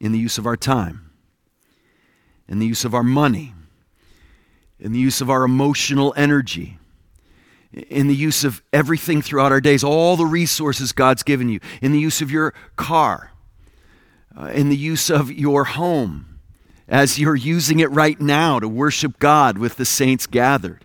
In 0.00 0.10
the 0.10 0.18
use 0.18 0.36
of 0.36 0.46
our 0.46 0.56
time, 0.56 1.12
in 2.48 2.58
the 2.58 2.66
use 2.66 2.84
of 2.84 2.92
our 2.92 3.04
money, 3.04 3.54
in 4.80 4.92
the 4.92 4.98
use 4.98 5.20
of 5.20 5.30
our 5.30 5.44
emotional 5.44 6.12
energy, 6.16 6.78
in 7.72 8.08
the 8.08 8.14
use 8.14 8.44
of 8.44 8.62
everything 8.72 9.22
throughout 9.22 9.52
our 9.52 9.60
days, 9.60 9.84
all 9.84 10.16
the 10.16 10.26
resources 10.26 10.92
God's 10.92 11.22
given 11.22 11.48
you, 11.48 11.60
in 11.80 11.92
the 11.92 12.00
use 12.00 12.20
of 12.20 12.30
your 12.30 12.52
car, 12.74 13.32
uh, 14.38 14.46
in 14.46 14.68
the 14.68 14.76
use 14.76 15.08
of 15.08 15.30
your 15.30 15.64
home 15.64 16.33
as 16.88 17.18
you're 17.18 17.36
using 17.36 17.80
it 17.80 17.90
right 17.90 18.20
now 18.20 18.58
to 18.60 18.68
worship 18.68 19.18
God 19.18 19.58
with 19.58 19.76
the 19.76 19.84
saints 19.84 20.26
gathered. 20.26 20.84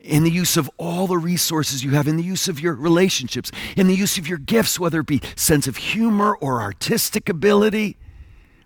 In 0.00 0.22
the 0.22 0.30
use 0.30 0.58
of 0.58 0.70
all 0.76 1.06
the 1.06 1.16
resources 1.16 1.82
you 1.82 1.92
have, 1.92 2.06
in 2.06 2.16
the 2.16 2.22
use 2.22 2.46
of 2.46 2.60
your 2.60 2.74
relationships, 2.74 3.50
in 3.74 3.86
the 3.86 3.94
use 3.94 4.18
of 4.18 4.28
your 4.28 4.36
gifts, 4.36 4.78
whether 4.78 5.00
it 5.00 5.06
be 5.06 5.22
sense 5.34 5.66
of 5.66 5.78
humor 5.78 6.36
or 6.36 6.60
artistic 6.60 7.28
ability. 7.28 7.96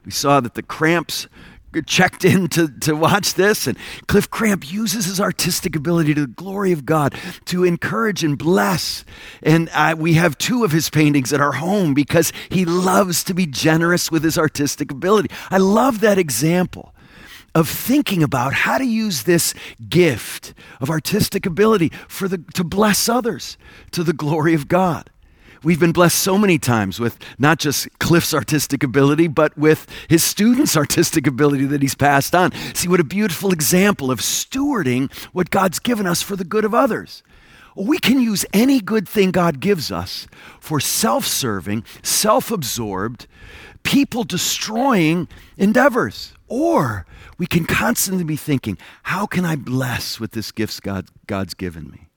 We 0.04 0.10
saw 0.10 0.40
that 0.40 0.54
the 0.54 0.62
cramps 0.62 1.28
checked 1.86 2.24
in 2.24 2.48
to, 2.48 2.68
to 2.80 2.94
watch 2.94 3.34
this. 3.34 3.66
And 3.66 3.76
Cliff 4.06 4.30
Cramp 4.30 4.70
uses 4.70 5.06
his 5.06 5.20
artistic 5.20 5.76
ability 5.76 6.14
to 6.14 6.22
the 6.22 6.26
glory 6.26 6.72
of 6.72 6.84
God 6.84 7.14
to 7.46 7.64
encourage 7.64 8.24
and 8.24 8.38
bless. 8.38 9.04
And 9.42 9.68
uh, 9.72 9.94
we 9.98 10.14
have 10.14 10.38
two 10.38 10.64
of 10.64 10.72
his 10.72 10.90
paintings 10.90 11.32
at 11.32 11.40
our 11.40 11.52
home 11.52 11.94
because 11.94 12.32
he 12.50 12.64
loves 12.64 13.24
to 13.24 13.34
be 13.34 13.46
generous 13.46 14.10
with 14.10 14.24
his 14.24 14.38
artistic 14.38 14.90
ability. 14.90 15.30
I 15.50 15.58
love 15.58 16.00
that 16.00 16.18
example 16.18 16.94
of 17.54 17.68
thinking 17.68 18.22
about 18.22 18.52
how 18.52 18.78
to 18.78 18.84
use 18.84 19.24
this 19.24 19.54
gift 19.88 20.54
of 20.80 20.90
artistic 20.90 21.46
ability 21.46 21.90
for 22.06 22.28
the, 22.28 22.38
to 22.54 22.62
bless 22.62 23.08
others 23.08 23.58
to 23.90 24.04
the 24.04 24.12
glory 24.12 24.54
of 24.54 24.68
God. 24.68 25.10
We've 25.62 25.80
been 25.80 25.92
blessed 25.92 26.18
so 26.18 26.38
many 26.38 26.58
times 26.58 27.00
with 27.00 27.18
not 27.38 27.58
just 27.58 27.88
Cliff's 27.98 28.32
artistic 28.32 28.84
ability, 28.84 29.28
but 29.28 29.56
with 29.58 29.86
his 30.08 30.22
students' 30.22 30.76
artistic 30.76 31.26
ability 31.26 31.66
that 31.66 31.82
he's 31.82 31.94
passed 31.94 32.34
on. 32.34 32.52
See, 32.74 32.88
what 32.88 33.00
a 33.00 33.04
beautiful 33.04 33.52
example 33.52 34.10
of 34.10 34.20
stewarding 34.20 35.12
what 35.32 35.50
God's 35.50 35.78
given 35.78 36.06
us 36.06 36.22
for 36.22 36.36
the 36.36 36.44
good 36.44 36.64
of 36.64 36.74
others. 36.74 37.22
We 37.74 37.98
can 37.98 38.20
use 38.20 38.44
any 38.52 38.80
good 38.80 39.08
thing 39.08 39.30
God 39.30 39.60
gives 39.60 39.92
us 39.92 40.26
for 40.60 40.80
self 40.80 41.24
serving, 41.24 41.84
self 42.02 42.50
absorbed, 42.50 43.26
people 43.82 44.24
destroying 44.24 45.28
endeavors. 45.56 46.34
Or 46.48 47.06
we 47.36 47.46
can 47.46 47.66
constantly 47.66 48.24
be 48.24 48.36
thinking, 48.36 48.78
how 49.04 49.26
can 49.26 49.44
I 49.44 49.54
bless 49.54 50.18
with 50.18 50.32
this 50.32 50.50
gifts 50.50 50.80
God, 50.80 51.06
God's 51.26 51.54
given 51.54 51.90
me? 51.90 52.07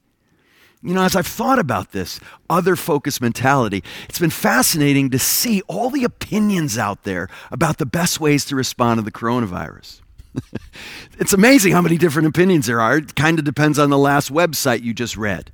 You 0.82 0.94
know, 0.94 1.02
as 1.02 1.14
I've 1.14 1.26
thought 1.26 1.60
about 1.60 1.92
this 1.92 2.18
other 2.50 2.74
focus 2.74 3.20
mentality, 3.20 3.84
it's 4.08 4.18
been 4.18 4.30
fascinating 4.30 5.10
to 5.10 5.18
see 5.18 5.62
all 5.68 5.90
the 5.90 6.02
opinions 6.02 6.76
out 6.76 7.04
there 7.04 7.28
about 7.52 7.78
the 7.78 7.86
best 7.86 8.18
ways 8.18 8.44
to 8.46 8.56
respond 8.56 8.98
to 8.98 9.02
the 9.02 9.12
coronavirus. 9.12 10.00
it's 11.20 11.32
amazing 11.32 11.72
how 11.72 11.82
many 11.82 11.96
different 11.98 12.26
opinions 12.26 12.66
there 12.66 12.80
are. 12.80 12.96
It 12.96 13.14
kind 13.14 13.38
of 13.38 13.44
depends 13.44 13.78
on 13.78 13.90
the 13.90 13.98
last 13.98 14.32
website 14.32 14.82
you 14.82 14.92
just 14.92 15.16
read 15.16 15.52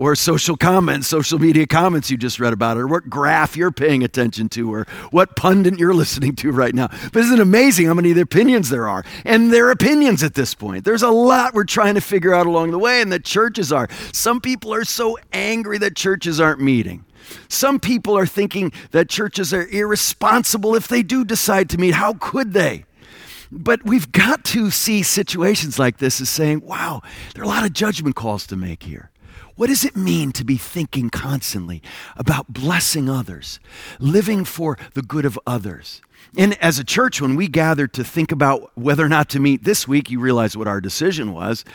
or 0.00 0.16
social 0.16 0.56
comments, 0.56 1.06
social 1.06 1.38
media 1.38 1.66
comments 1.66 2.10
you 2.10 2.16
just 2.16 2.40
read 2.40 2.54
about, 2.54 2.78
or 2.78 2.88
what 2.88 3.08
graph 3.08 3.54
you're 3.54 3.70
paying 3.70 4.02
attention 4.02 4.48
to, 4.48 4.72
or 4.72 4.86
what 5.10 5.36
pundit 5.36 5.78
you're 5.78 5.94
listening 6.00 6.34
to 6.34 6.50
right 6.50 6.74
now. 6.74 6.88
But 7.12 7.20
isn't 7.20 7.38
it 7.38 7.42
amazing 7.42 7.86
how 7.86 7.94
many 7.94 8.18
opinions 8.18 8.70
there 8.70 8.88
are? 8.88 9.04
And 9.24 9.52
they're 9.52 9.70
opinions 9.70 10.22
at 10.22 10.34
this 10.34 10.54
point. 10.54 10.86
There's 10.86 11.02
a 11.02 11.10
lot 11.10 11.52
we're 11.52 11.64
trying 11.64 11.94
to 11.94 12.00
figure 12.00 12.34
out 12.34 12.46
along 12.46 12.70
the 12.70 12.78
way, 12.78 13.02
and 13.02 13.12
the 13.12 13.20
churches 13.20 13.70
are. 13.70 13.88
Some 14.12 14.40
people 14.40 14.72
are 14.72 14.84
so 14.84 15.18
angry 15.34 15.76
that 15.78 15.94
churches 15.96 16.40
aren't 16.40 16.60
meeting. 16.60 17.04
Some 17.48 17.78
people 17.78 18.16
are 18.16 18.26
thinking 18.26 18.72
that 18.92 19.10
churches 19.10 19.52
are 19.52 19.66
irresponsible 19.68 20.74
if 20.74 20.88
they 20.88 21.02
do 21.02 21.26
decide 21.26 21.68
to 21.70 21.78
meet. 21.78 21.94
How 21.94 22.14
could 22.14 22.54
they? 22.54 22.86
But 23.52 23.84
we've 23.84 24.10
got 24.10 24.44
to 24.46 24.70
see 24.70 25.02
situations 25.02 25.78
like 25.78 25.98
this 25.98 26.22
as 26.22 26.30
saying, 26.30 26.60
wow, 26.60 27.02
there 27.34 27.42
are 27.42 27.46
a 27.46 27.48
lot 27.48 27.66
of 27.66 27.74
judgment 27.74 28.16
calls 28.16 28.46
to 28.46 28.56
make 28.56 28.84
here. 28.84 29.09
What 29.60 29.68
does 29.68 29.84
it 29.84 29.94
mean 29.94 30.32
to 30.32 30.42
be 30.42 30.56
thinking 30.56 31.10
constantly 31.10 31.82
about 32.16 32.50
blessing 32.50 33.10
others, 33.10 33.60
living 33.98 34.46
for 34.46 34.78
the 34.94 35.02
good 35.02 35.26
of 35.26 35.38
others? 35.46 36.00
And 36.34 36.56
as 36.62 36.78
a 36.78 36.84
church, 36.84 37.20
when 37.20 37.36
we 37.36 37.46
gathered 37.46 37.92
to 37.92 38.02
think 38.02 38.32
about 38.32 38.70
whether 38.74 39.04
or 39.04 39.08
not 39.10 39.28
to 39.30 39.38
meet 39.38 39.64
this 39.64 39.86
week, 39.86 40.10
you 40.10 40.18
realize 40.18 40.56
what 40.56 40.66
our 40.66 40.80
decision 40.80 41.34
was. 41.34 41.66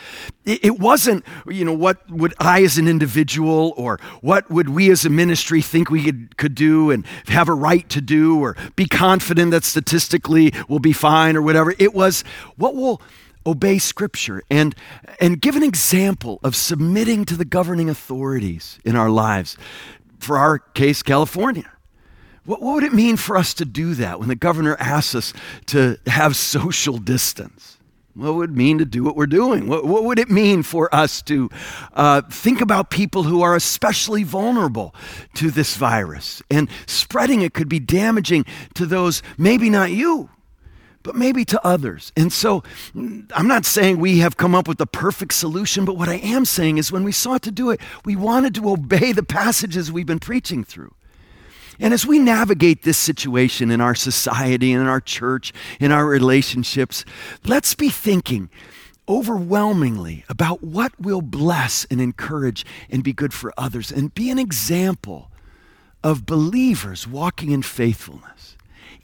It 0.44 0.80
wasn't, 0.80 1.24
you 1.46 1.64
know, 1.64 1.74
what 1.74 1.98
would 2.10 2.34
I 2.40 2.64
as 2.64 2.76
an 2.76 2.88
individual 2.88 3.72
or 3.76 4.00
what 4.20 4.50
would 4.50 4.70
we 4.70 4.90
as 4.90 5.04
a 5.04 5.08
ministry 5.08 5.62
think 5.62 5.88
we 5.88 6.10
could, 6.36 6.56
do 6.56 6.90
and 6.90 7.06
have 7.28 7.48
a 7.48 7.54
right 7.54 7.88
to 7.90 8.00
do 8.00 8.40
or 8.40 8.56
be 8.74 8.86
confident 8.86 9.52
that 9.52 9.62
statistically 9.62 10.52
we'll 10.68 10.80
be 10.80 10.92
fine 10.92 11.36
or 11.36 11.42
whatever. 11.42 11.72
It 11.78 11.94
was 11.94 12.24
what 12.56 12.74
will 12.74 13.00
obey 13.46 13.78
Scripture 13.78 14.42
and, 14.50 14.74
and 15.20 15.40
give 15.40 15.56
an 15.56 15.62
example 15.62 16.40
of 16.42 16.56
submitting 16.56 17.24
to 17.26 17.36
the 17.36 17.44
governing 17.44 17.88
authorities 17.88 18.78
in 18.84 18.96
our 18.96 19.10
lives. 19.10 19.56
For 20.18 20.38
our 20.38 20.58
case, 20.58 21.02
California. 21.02 21.70
What, 22.44 22.62
what 22.62 22.74
would 22.74 22.84
it 22.84 22.92
mean 22.92 23.16
for 23.16 23.36
us 23.36 23.54
to 23.54 23.64
do 23.64 23.94
that 23.94 24.18
when 24.18 24.28
the 24.28 24.36
governor 24.36 24.76
asks 24.78 25.14
us 25.14 25.32
to 25.66 25.98
have 26.06 26.36
social 26.36 26.98
distance? 26.98 27.78
What 28.14 28.34
would 28.36 28.50
it 28.50 28.56
mean 28.56 28.78
to 28.78 28.86
do 28.86 29.04
what 29.04 29.14
we're 29.14 29.26
doing? 29.26 29.68
What, 29.68 29.84
what 29.84 30.04
would 30.04 30.18
it 30.18 30.30
mean 30.30 30.62
for 30.62 30.92
us 30.94 31.20
to 31.22 31.50
uh, 31.92 32.22
think 32.22 32.62
about 32.62 32.88
people 32.88 33.24
who 33.24 33.42
are 33.42 33.54
especially 33.54 34.22
vulnerable 34.22 34.94
to 35.34 35.50
this 35.50 35.76
virus? 35.76 36.42
And 36.50 36.70
spreading 36.86 37.42
it 37.42 37.52
could 37.52 37.68
be 37.68 37.78
damaging 37.78 38.46
to 38.74 38.86
those, 38.86 39.22
maybe 39.36 39.68
not 39.68 39.90
you, 39.90 40.30
but 41.06 41.14
maybe 41.14 41.44
to 41.44 41.64
others. 41.64 42.12
And 42.16 42.32
so 42.32 42.64
I'm 42.94 43.46
not 43.46 43.64
saying 43.64 43.98
we 43.98 44.18
have 44.18 44.36
come 44.36 44.56
up 44.56 44.66
with 44.66 44.78
the 44.78 44.86
perfect 44.86 45.34
solution, 45.34 45.84
but 45.84 45.96
what 45.96 46.08
I 46.08 46.16
am 46.16 46.44
saying 46.44 46.78
is 46.78 46.90
when 46.90 47.04
we 47.04 47.12
sought 47.12 47.42
to 47.42 47.52
do 47.52 47.70
it, 47.70 47.80
we 48.04 48.16
wanted 48.16 48.56
to 48.56 48.68
obey 48.72 49.12
the 49.12 49.22
passages 49.22 49.92
we've 49.92 50.04
been 50.04 50.18
preaching 50.18 50.64
through. 50.64 50.92
And 51.78 51.94
as 51.94 52.04
we 52.04 52.18
navigate 52.18 52.82
this 52.82 52.98
situation 52.98 53.70
in 53.70 53.80
our 53.80 53.94
society 53.94 54.72
in 54.72 54.80
our 54.80 55.00
church, 55.00 55.52
in 55.78 55.92
our 55.92 56.06
relationships, 56.06 57.04
let's 57.44 57.74
be 57.74 57.88
thinking 57.88 58.50
overwhelmingly 59.08 60.24
about 60.28 60.64
what 60.64 60.98
will 61.00 61.22
bless 61.22 61.84
and 61.88 62.00
encourage 62.00 62.66
and 62.90 63.04
be 63.04 63.12
good 63.12 63.32
for 63.32 63.52
others 63.56 63.92
and 63.92 64.12
be 64.12 64.30
an 64.30 64.38
example 64.38 65.30
of 66.02 66.26
believers 66.26 67.06
walking 67.06 67.52
in 67.52 67.62
faithfulness. 67.62 68.35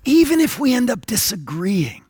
Even 0.04 0.40
if 0.40 0.58
we 0.58 0.74
end 0.74 0.90
up 0.90 1.06
disagreeing, 1.06 2.04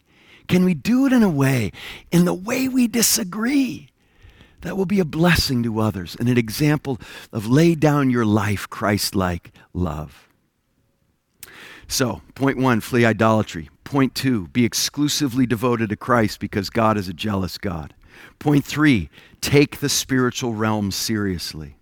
can 0.48 0.64
we 0.64 0.74
do 0.74 1.07
it 1.07 1.12
in 1.12 1.22
a 1.22 1.28
way, 1.28 1.72
in 2.11 2.24
the 2.24 2.35
way 2.35 2.68
we 2.68 2.87
disagree, 2.87 3.88
that 4.62 4.76
will 4.76 4.87
be 4.87 5.00
a 5.00 5.05
blessing 5.05 5.62
to 5.62 5.81
others 5.81 6.16
and 6.18 6.28
an 6.28 6.38
example 6.38 6.98
of 7.33 7.46
lay 7.46 7.74
down 7.74 8.11
your 8.11 8.24
life 8.24 8.68
Christ 8.68 9.14
like 9.14 9.52
love? 9.72 10.28
So, 11.88 12.22
point 12.35 12.57
one, 12.57 12.81
flee 12.81 13.05
idolatry. 13.05 13.68
Point 13.85 14.14
two, 14.14 14.48
be 14.48 14.64
exclusively 14.64 15.46
devoted 15.46 15.90
to 15.90 15.96
Christ 15.96 16.40
because 16.40 16.70
God 16.70 16.96
is 16.96 17.09
a 17.09 17.12
jealous 17.12 17.59
God. 17.59 17.92
Point 18.38 18.64
three, 18.64 19.11
take 19.40 19.81
the 19.81 19.88
spiritual 19.88 20.55
realm 20.55 20.90
seriously. 20.90 21.76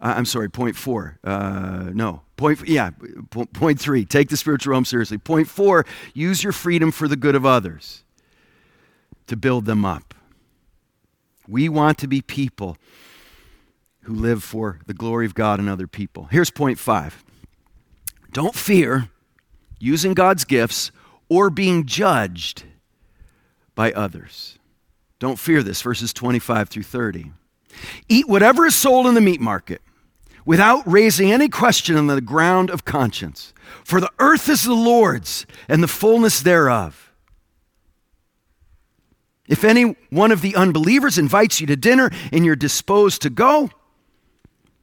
Uh, 0.00 0.14
I'm 0.16 0.24
sorry, 0.24 0.48
point 0.48 0.76
four. 0.76 1.18
Uh, 1.22 1.90
no, 1.92 2.22
point, 2.42 2.68
yeah, 2.68 2.90
point 3.30 3.80
three. 3.80 4.04
Take 4.04 4.28
the 4.28 4.36
spiritual 4.36 4.72
realm 4.72 4.84
seriously. 4.84 5.16
Point 5.16 5.48
four, 5.48 5.86
use 6.12 6.42
your 6.42 6.52
freedom 6.52 6.90
for 6.90 7.06
the 7.06 7.16
good 7.16 7.36
of 7.36 7.46
others 7.46 8.02
to 9.28 9.36
build 9.36 9.64
them 9.64 9.84
up. 9.84 10.14
We 11.46 11.68
want 11.68 11.98
to 11.98 12.08
be 12.08 12.20
people 12.20 12.76
who 14.02 14.14
live 14.14 14.42
for 14.42 14.80
the 14.86 14.94
glory 14.94 15.24
of 15.24 15.34
God 15.34 15.60
and 15.60 15.68
other 15.68 15.86
people. 15.86 16.24
Here's 16.30 16.50
point 16.50 16.78
five 16.78 17.22
don't 18.32 18.54
fear 18.54 19.08
using 19.78 20.14
God's 20.14 20.44
gifts 20.44 20.90
or 21.28 21.48
being 21.48 21.86
judged 21.86 22.64
by 23.74 23.92
others. 23.92 24.58
Don't 25.20 25.38
fear 25.38 25.62
this, 25.62 25.80
verses 25.80 26.12
25 26.12 26.68
through 26.68 26.82
30. 26.82 27.30
Eat 28.08 28.28
whatever 28.28 28.66
is 28.66 28.74
sold 28.74 29.06
in 29.06 29.14
the 29.14 29.20
meat 29.20 29.40
market 29.40 29.80
without 30.44 30.82
raising 30.90 31.32
any 31.32 31.48
question 31.48 31.96
on 31.96 32.06
the 32.06 32.20
ground 32.20 32.70
of 32.70 32.84
conscience. 32.84 33.52
For 33.84 34.00
the 34.00 34.10
earth 34.18 34.48
is 34.48 34.62
the 34.62 34.74
Lord's 34.74 35.46
and 35.68 35.82
the 35.82 35.88
fullness 35.88 36.40
thereof. 36.40 37.12
If 39.48 39.64
any 39.64 39.96
one 40.10 40.32
of 40.32 40.40
the 40.40 40.54
unbelievers 40.54 41.18
invites 41.18 41.60
you 41.60 41.66
to 41.66 41.76
dinner 41.76 42.10
and 42.32 42.44
you're 42.44 42.56
disposed 42.56 43.22
to 43.22 43.30
go, 43.30 43.70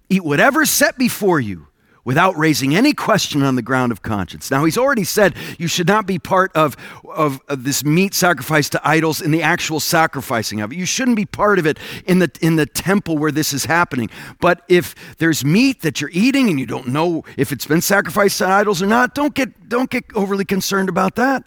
eat 0.10 0.24
whatever 0.24 0.62
is 0.62 0.70
set 0.70 0.98
before 0.98 1.40
you 1.40 1.69
without 2.04 2.38
raising 2.38 2.76
any 2.76 2.94
question 2.94 3.44
on 3.44 3.56
the 3.56 3.62
ground 3.62 3.92
of 3.92 4.02
conscience. 4.02 4.50
Now, 4.50 4.66
he's 4.66 4.78
already 4.78 5.04
said 5.04 5.36
you 5.58 5.68
should 5.68 5.88
not 5.88 6.06
be 6.06 6.20
part 6.20 6.52
of, 6.56 6.76
of, 7.04 7.42
of, 7.48 7.64
this 7.64 7.84
meat 7.84 8.14
sacrifice 8.14 8.70
to 8.70 8.82
idols 8.88 9.22
in 9.22 9.32
the 9.32 9.42
actual 9.42 9.80
sacrificing 9.80 10.62
of 10.62 10.72
it. 10.72 10.78
You 10.78 10.86
shouldn't 10.86 11.18
be 11.18 11.26
part 11.26 11.60
of 11.60 11.66
it 11.66 11.78
in 12.06 12.20
the, 12.20 12.32
in 12.42 12.56
the 12.56 12.66
temple 12.66 13.18
where 13.18 13.32
this 13.32 13.54
is 13.54 13.66
happening. 13.66 14.10
But 14.40 14.64
if 14.68 14.96
there's 15.18 15.44
meat 15.44 15.82
that 15.82 16.02
you're 16.02 16.12
eating 16.14 16.50
and 16.50 16.60
you 16.60 16.66
don't 16.66 16.88
know 16.88 17.24
if 17.38 17.52
it's 17.52 17.66
been 17.66 17.82
sacrificed 17.82 18.38
to 18.40 18.48
idols 18.48 18.82
or 18.82 18.88
not, 18.88 19.14
don't 19.14 19.34
get, 19.34 19.70
don't 19.70 19.90
get 19.90 20.06
overly 20.16 20.46
concerned 20.46 20.90
about 20.90 21.16
that. 21.16 21.44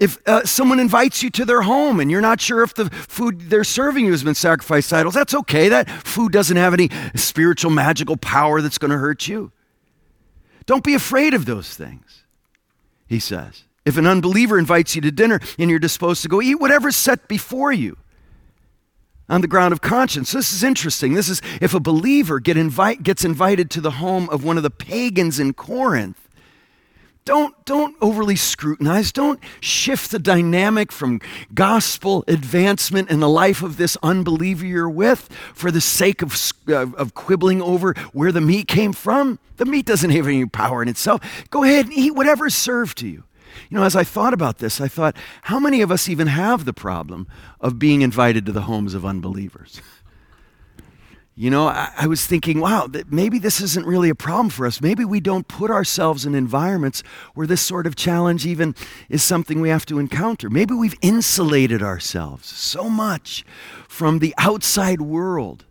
If 0.00 0.18
uh, 0.26 0.44
someone 0.44 0.80
invites 0.80 1.22
you 1.22 1.30
to 1.30 1.44
their 1.44 1.62
home 1.62 2.00
and 2.00 2.10
you're 2.10 2.20
not 2.20 2.40
sure 2.40 2.62
if 2.62 2.74
the 2.74 2.90
food 2.90 3.42
they're 3.42 3.64
serving 3.64 4.04
you 4.04 4.10
has 4.10 4.24
been 4.24 4.34
sacrificed 4.34 4.90
to 4.90 4.96
idols, 4.96 5.14
that's 5.14 5.34
okay. 5.34 5.68
That 5.68 5.88
food 5.88 6.32
doesn't 6.32 6.56
have 6.56 6.74
any 6.74 6.90
spiritual, 7.14 7.70
magical 7.70 8.16
power 8.16 8.60
that's 8.60 8.78
going 8.78 8.90
to 8.90 8.98
hurt 8.98 9.28
you. 9.28 9.52
Don't 10.66 10.84
be 10.84 10.94
afraid 10.94 11.34
of 11.34 11.46
those 11.46 11.74
things, 11.74 12.24
he 13.06 13.18
says. 13.18 13.64
If 13.84 13.98
an 13.98 14.06
unbeliever 14.06 14.58
invites 14.58 14.94
you 14.94 15.02
to 15.02 15.10
dinner 15.10 15.40
and 15.58 15.68
you're 15.68 15.78
disposed 15.78 16.22
to 16.22 16.28
go 16.28 16.40
eat 16.40 16.54
whatever's 16.54 16.96
set 16.96 17.28
before 17.28 17.72
you 17.72 17.98
on 19.28 19.40
the 19.40 19.48
ground 19.48 19.72
of 19.72 19.80
conscience. 19.80 20.32
This 20.32 20.52
is 20.52 20.62
interesting. 20.62 21.14
This 21.14 21.28
is 21.28 21.40
if 21.60 21.74
a 21.74 21.80
believer 21.80 22.40
get 22.40 22.56
invite, 22.56 23.02
gets 23.02 23.24
invited 23.24 23.70
to 23.72 23.80
the 23.80 23.92
home 23.92 24.28
of 24.30 24.44
one 24.44 24.56
of 24.56 24.62
the 24.62 24.70
pagans 24.70 25.38
in 25.38 25.54
Corinth 25.54 26.23
Don't, 27.24 27.64
don't 27.64 27.96
overly 28.02 28.36
scrutinize. 28.36 29.10
Don't 29.10 29.40
shift 29.60 30.10
the 30.10 30.18
dynamic 30.18 30.92
from 30.92 31.22
gospel 31.54 32.22
advancement 32.28 33.08
in 33.08 33.20
the 33.20 33.28
life 33.30 33.62
of 33.62 33.78
this 33.78 33.96
unbeliever 34.02 34.66
you're 34.66 34.90
with 34.90 35.32
for 35.54 35.70
the 35.70 35.80
sake 35.80 36.20
of, 36.20 36.34
of, 36.68 36.94
of 36.96 37.14
quibbling 37.14 37.62
over 37.62 37.94
where 38.12 38.30
the 38.30 38.42
meat 38.42 38.68
came 38.68 38.92
from. 38.92 39.38
The 39.56 39.64
meat 39.64 39.86
doesn't 39.86 40.10
have 40.10 40.26
any 40.26 40.44
power 40.44 40.82
in 40.82 40.88
itself. 40.88 41.22
Go 41.48 41.64
ahead 41.64 41.86
and 41.86 41.94
eat 41.94 42.14
whatever 42.14 42.46
is 42.46 42.54
served 42.54 42.98
to 42.98 43.08
you. 43.08 43.24
You 43.70 43.78
know, 43.78 43.84
as 43.84 43.96
I 43.96 44.04
thought 44.04 44.34
about 44.34 44.58
this, 44.58 44.78
I 44.78 44.88
thought, 44.88 45.16
how 45.42 45.58
many 45.58 45.80
of 45.80 45.90
us 45.90 46.10
even 46.10 46.26
have 46.26 46.66
the 46.66 46.74
problem 46.74 47.26
of 47.58 47.78
being 47.78 48.02
invited 48.02 48.44
to 48.46 48.52
the 48.52 48.62
homes 48.62 48.92
of 48.92 49.06
unbelievers? 49.06 49.80
You 51.36 51.50
know, 51.50 51.66
I, 51.66 51.90
I, 51.96 52.06
was 52.06 52.24
thinking, 52.24 52.60
wow, 52.60 52.88
maybe 53.08 53.40
this 53.40 53.60
isn't 53.60 53.84
really 53.86 54.08
a 54.08 54.14
problem 54.14 54.50
for 54.50 54.66
us. 54.66 54.80
Maybe 54.80 55.04
we 55.04 55.18
don't 55.18 55.48
put 55.48 55.68
ourselves 55.68 56.24
in 56.24 56.32
environments 56.32 57.02
where 57.34 57.46
this 57.46 57.60
sort 57.60 57.88
of 57.88 57.96
challenge 57.96 58.46
even 58.46 58.76
is 59.08 59.20
something 59.24 59.60
we 59.60 59.68
have 59.68 59.84
to 59.86 59.98
encounter. 59.98 60.48
Maybe 60.48 60.74
we've 60.74 60.94
insulated 61.02 61.82
ourselves 61.82 62.46
so 62.46 62.88
much 62.88 63.44
from 63.88 64.20
the 64.20 64.32
outside 64.38 65.00
world 65.00 65.64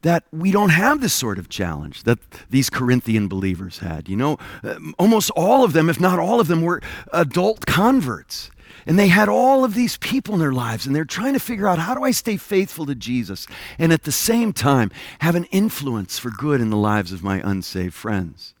that 0.00 0.24
we 0.32 0.50
don't 0.50 0.70
have 0.70 1.02
this 1.02 1.12
sort 1.12 1.38
of 1.38 1.50
challenge 1.50 2.04
that 2.04 2.18
these 2.48 2.70
Corinthian 2.70 3.28
believers 3.28 3.80
had. 3.80 4.08
You 4.08 4.16
know, 4.16 4.38
uh, 4.64 4.76
almost 4.98 5.30
all 5.36 5.62
of 5.62 5.74
them, 5.74 5.90
if 5.90 6.00
not 6.00 6.18
all 6.18 6.40
of 6.40 6.48
them, 6.48 6.62
were 6.62 6.80
adult 7.12 7.66
converts. 7.66 8.50
And 8.90 8.98
they 8.98 9.06
had 9.06 9.28
all 9.28 9.64
of 9.64 9.74
these 9.74 9.98
people 9.98 10.34
in 10.34 10.40
their 10.40 10.52
lives, 10.52 10.84
and 10.84 10.96
they're 10.96 11.04
trying 11.04 11.34
to 11.34 11.38
figure 11.38 11.68
out 11.68 11.78
how 11.78 11.94
do 11.94 12.02
I 12.02 12.10
stay 12.10 12.36
faithful 12.36 12.86
to 12.86 12.96
Jesus 12.96 13.46
and 13.78 13.92
at 13.92 14.02
the 14.02 14.10
same 14.10 14.52
time 14.52 14.90
have 15.20 15.36
an 15.36 15.44
influence 15.52 16.18
for 16.18 16.30
good 16.30 16.60
in 16.60 16.70
the 16.70 16.76
lives 16.76 17.12
of 17.12 17.22
my 17.22 17.40
unsaved 17.48 17.94
friends. 17.94 18.52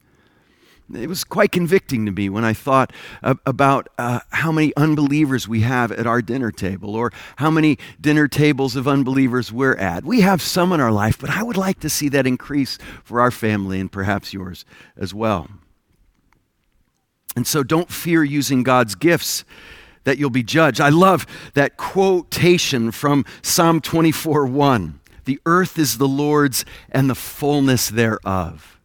It 0.94 1.08
was 1.08 1.24
quite 1.24 1.50
convicting 1.50 2.06
to 2.06 2.12
me 2.12 2.28
when 2.28 2.44
I 2.44 2.52
thought 2.52 2.92
about 3.24 3.88
uh, 3.98 4.20
how 4.30 4.52
many 4.52 4.72
unbelievers 4.76 5.48
we 5.48 5.62
have 5.62 5.90
at 5.90 6.06
our 6.06 6.22
dinner 6.22 6.52
table 6.52 6.94
or 6.94 7.12
how 7.34 7.50
many 7.50 7.76
dinner 8.00 8.28
tables 8.28 8.76
of 8.76 8.86
unbelievers 8.86 9.50
we're 9.50 9.74
at. 9.78 10.04
We 10.04 10.20
have 10.20 10.42
some 10.42 10.72
in 10.72 10.78
our 10.78 10.92
life, 10.92 11.18
but 11.18 11.30
I 11.30 11.42
would 11.42 11.56
like 11.56 11.80
to 11.80 11.90
see 11.90 12.08
that 12.10 12.24
increase 12.24 12.78
for 13.02 13.20
our 13.20 13.32
family 13.32 13.80
and 13.80 13.90
perhaps 13.90 14.32
yours 14.32 14.64
as 14.96 15.12
well. 15.12 15.48
And 17.34 17.48
so 17.48 17.64
don't 17.64 17.90
fear 17.90 18.22
using 18.22 18.62
God's 18.62 18.94
gifts 18.94 19.44
that 20.04 20.18
you'll 20.18 20.30
be 20.30 20.42
judged. 20.42 20.80
I 20.80 20.88
love 20.88 21.26
that 21.54 21.76
quotation 21.76 22.90
from 22.90 23.24
Psalm 23.42 23.80
24 23.80 24.46
1. 24.46 25.00
The 25.24 25.40
earth 25.46 25.78
is 25.78 25.98
the 25.98 26.08
Lord's 26.08 26.64
and 26.90 27.08
the 27.08 27.14
fullness 27.14 27.88
thereof. 27.88 28.80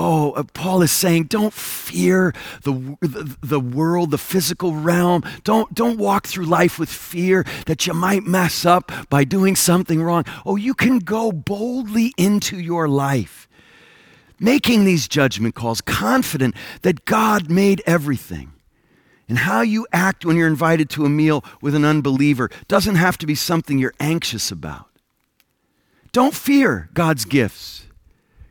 Oh, 0.00 0.30
uh, 0.32 0.44
Paul 0.54 0.82
is 0.82 0.92
saying, 0.92 1.24
don't 1.24 1.52
fear 1.52 2.32
the, 2.62 2.96
the, 3.00 3.36
the, 3.42 3.58
world, 3.58 4.12
the 4.12 4.18
physical 4.18 4.72
realm. 4.72 5.24
Don't, 5.42 5.74
don't 5.74 5.98
walk 5.98 6.28
through 6.28 6.44
life 6.44 6.78
with 6.78 6.88
fear 6.88 7.44
that 7.66 7.84
you 7.84 7.94
might 7.94 8.22
mess 8.22 8.64
up 8.64 8.92
by 9.10 9.24
doing 9.24 9.56
something 9.56 10.00
wrong. 10.00 10.24
Oh, 10.46 10.54
you 10.54 10.72
can 10.72 11.00
go 11.00 11.32
boldly 11.32 12.14
into 12.16 12.60
your 12.60 12.86
life, 12.86 13.48
making 14.38 14.84
these 14.84 15.08
judgment 15.08 15.56
calls, 15.56 15.80
confident 15.80 16.54
that 16.82 17.04
God 17.04 17.50
made 17.50 17.82
everything. 17.84 18.52
And 19.28 19.38
how 19.38 19.60
you 19.60 19.86
act 19.92 20.24
when 20.24 20.36
you're 20.36 20.48
invited 20.48 20.88
to 20.90 21.04
a 21.04 21.10
meal 21.10 21.44
with 21.60 21.74
an 21.74 21.84
unbeliever 21.84 22.50
doesn't 22.66 22.94
have 22.94 23.18
to 23.18 23.26
be 23.26 23.34
something 23.34 23.78
you're 23.78 23.94
anxious 24.00 24.50
about. 24.50 24.86
Don't 26.12 26.34
fear 26.34 26.88
God's 26.94 27.24
gifts. 27.24 27.84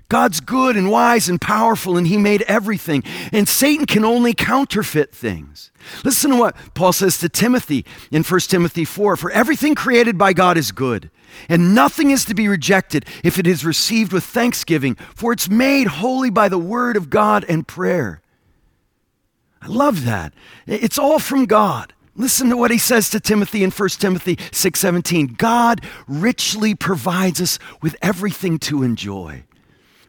God's 0.10 0.40
good 0.40 0.78
and 0.78 0.90
wise 0.90 1.28
and 1.28 1.42
powerful, 1.42 1.98
and 1.98 2.08
He 2.08 2.18
made 2.18 2.42
everything. 2.44 3.04
And 3.34 3.48
Satan 3.48 3.86
can 3.86 4.06
only 4.06 4.34
counterfeit 4.34 5.14
things. 5.14 5.72
Listen 6.06 6.32
to 6.32 6.38
what 6.38 6.56
Paul 6.76 6.94
says 6.94 7.18
to 7.20 7.30
Timothy 7.30 7.86
in 8.10 8.24
1 8.24 8.40
Timothy 8.42 8.86
4 8.86 9.18
For 9.18 9.32
everything 9.32 9.76
created 9.76 10.18
by 10.18 10.32
God 10.32 10.58
is 10.58 10.72
good, 10.72 11.12
and 11.50 11.76
nothing 11.76 12.12
is 12.12 12.24
to 12.26 12.36
be 12.36 12.48
rejected 12.48 13.06
if 13.24 13.38
it 13.38 13.48
is 13.48 13.66
received 13.66 14.14
with 14.14 14.24
thanksgiving, 14.24 14.96
for 15.14 15.34
it's 15.34 15.50
made 15.50 15.88
holy 15.88 16.30
by 16.30 16.48
the 16.48 16.58
word 16.58 16.96
of 16.96 17.10
God 17.10 17.44
and 17.50 17.68
prayer. 17.68 18.22
I 19.62 19.68
love 19.68 20.06
that. 20.06 20.34
It's 20.66 21.00
all 21.00 21.20
from 21.20 21.46
God. 21.46 21.94
Listen 22.16 22.50
to 22.50 22.58
what 22.58 22.72
he 22.72 22.80
says 22.80 23.10
to 23.12 23.20
Timothy 23.20 23.64
in 23.64 23.70
1 23.70 24.00
Timothy 24.00 24.38
6:17. 24.52 25.36
God 25.38 25.82
richly 26.08 26.74
provides 26.74 27.40
us 27.40 27.60
with 27.82 27.96
everything 28.02 28.58
to 28.60 28.82
enjoy. 28.82 29.44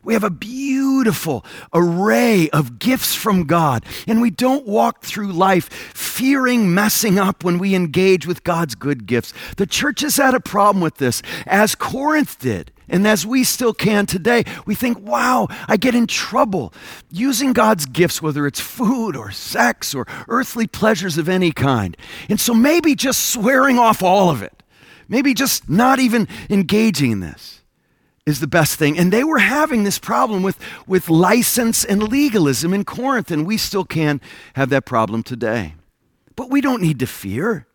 We 0.02 0.14
have 0.14 0.24
a 0.24 0.30
beautiful 0.30 1.44
array 1.74 2.48
of 2.50 2.78
gifts 2.78 3.14
from 3.14 3.44
God, 3.44 3.84
and 4.06 4.22
we 4.22 4.30
don't 4.30 4.66
walk 4.66 5.02
through 5.02 5.32
life 5.32 5.68
fearing 5.68 6.72
messing 6.72 7.18
up 7.18 7.44
when 7.44 7.58
we 7.58 7.74
engage 7.74 8.26
with 8.26 8.42
God's 8.42 8.74
good 8.74 9.06
gifts. 9.06 9.34
The 9.58 9.66
church 9.66 10.00
has 10.00 10.16
had 10.16 10.34
a 10.34 10.40
problem 10.40 10.80
with 10.80 10.96
this, 10.96 11.20
as 11.46 11.74
Corinth 11.74 12.38
did. 12.38 12.72
And 12.88 13.06
as 13.06 13.26
we 13.26 13.44
still 13.44 13.74
can 13.74 14.06
today, 14.06 14.44
we 14.66 14.74
think, 14.74 14.98
wow, 15.00 15.48
I 15.68 15.76
get 15.76 15.94
in 15.94 16.06
trouble 16.06 16.72
using 17.10 17.52
God's 17.52 17.86
gifts, 17.86 18.22
whether 18.22 18.46
it's 18.46 18.60
food 18.60 19.16
or 19.16 19.30
sex 19.30 19.94
or 19.94 20.06
earthly 20.28 20.66
pleasures 20.66 21.18
of 21.18 21.28
any 21.28 21.52
kind. 21.52 21.96
And 22.28 22.40
so 22.40 22.54
maybe 22.54 22.94
just 22.94 23.30
swearing 23.30 23.78
off 23.78 24.02
all 24.02 24.30
of 24.30 24.42
it, 24.42 24.62
maybe 25.08 25.34
just 25.34 25.68
not 25.68 25.98
even 25.98 26.28
engaging 26.48 27.12
in 27.12 27.20
this 27.20 27.58
is 28.28 28.40
the 28.40 28.46
best 28.46 28.76
thing. 28.76 28.98
And 28.98 29.12
they 29.12 29.24
were 29.24 29.38
having 29.38 29.84
this 29.84 29.98
problem 29.98 30.42
with, 30.42 30.58
with 30.86 31.08
license 31.08 31.84
and 31.84 32.02
legalism 32.02 32.74
in 32.74 32.84
Corinth, 32.84 33.30
and 33.30 33.46
we 33.46 33.56
still 33.56 33.84
can 33.84 34.20
have 34.54 34.68
that 34.68 34.84
problem 34.84 35.22
today. 35.22 35.74
But 36.36 36.50
we 36.50 36.60
don't 36.60 36.82
need 36.82 37.00
to 37.00 37.06
fear. 37.06 37.66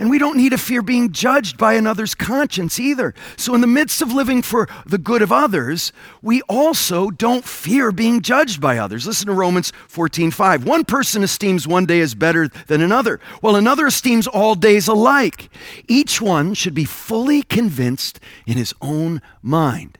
And 0.00 0.08
we 0.08 0.18
don't 0.18 0.38
need 0.38 0.50
to 0.50 0.58
fear 0.58 0.80
being 0.80 1.12
judged 1.12 1.58
by 1.58 1.74
another's 1.74 2.14
conscience 2.14 2.80
either. 2.80 3.14
So, 3.36 3.54
in 3.54 3.60
the 3.60 3.66
midst 3.66 4.00
of 4.00 4.14
living 4.14 4.40
for 4.40 4.66
the 4.86 4.96
good 4.96 5.20
of 5.20 5.30
others, 5.30 5.92
we 6.22 6.40
also 6.48 7.10
don't 7.10 7.44
fear 7.44 7.92
being 7.92 8.22
judged 8.22 8.62
by 8.62 8.78
others. 8.78 9.06
Listen 9.06 9.26
to 9.26 9.34
Romans 9.34 9.74
14 9.88 10.30
5. 10.30 10.64
One 10.64 10.86
person 10.86 11.22
esteems 11.22 11.68
one 11.68 11.84
day 11.84 12.00
as 12.00 12.14
better 12.14 12.48
than 12.66 12.80
another, 12.80 13.20
while 13.42 13.56
another 13.56 13.86
esteems 13.86 14.26
all 14.26 14.54
days 14.54 14.88
alike. 14.88 15.50
Each 15.86 16.18
one 16.18 16.54
should 16.54 16.74
be 16.74 16.86
fully 16.86 17.42
convinced 17.42 18.20
in 18.46 18.56
his 18.56 18.72
own 18.80 19.20
mind. 19.42 19.98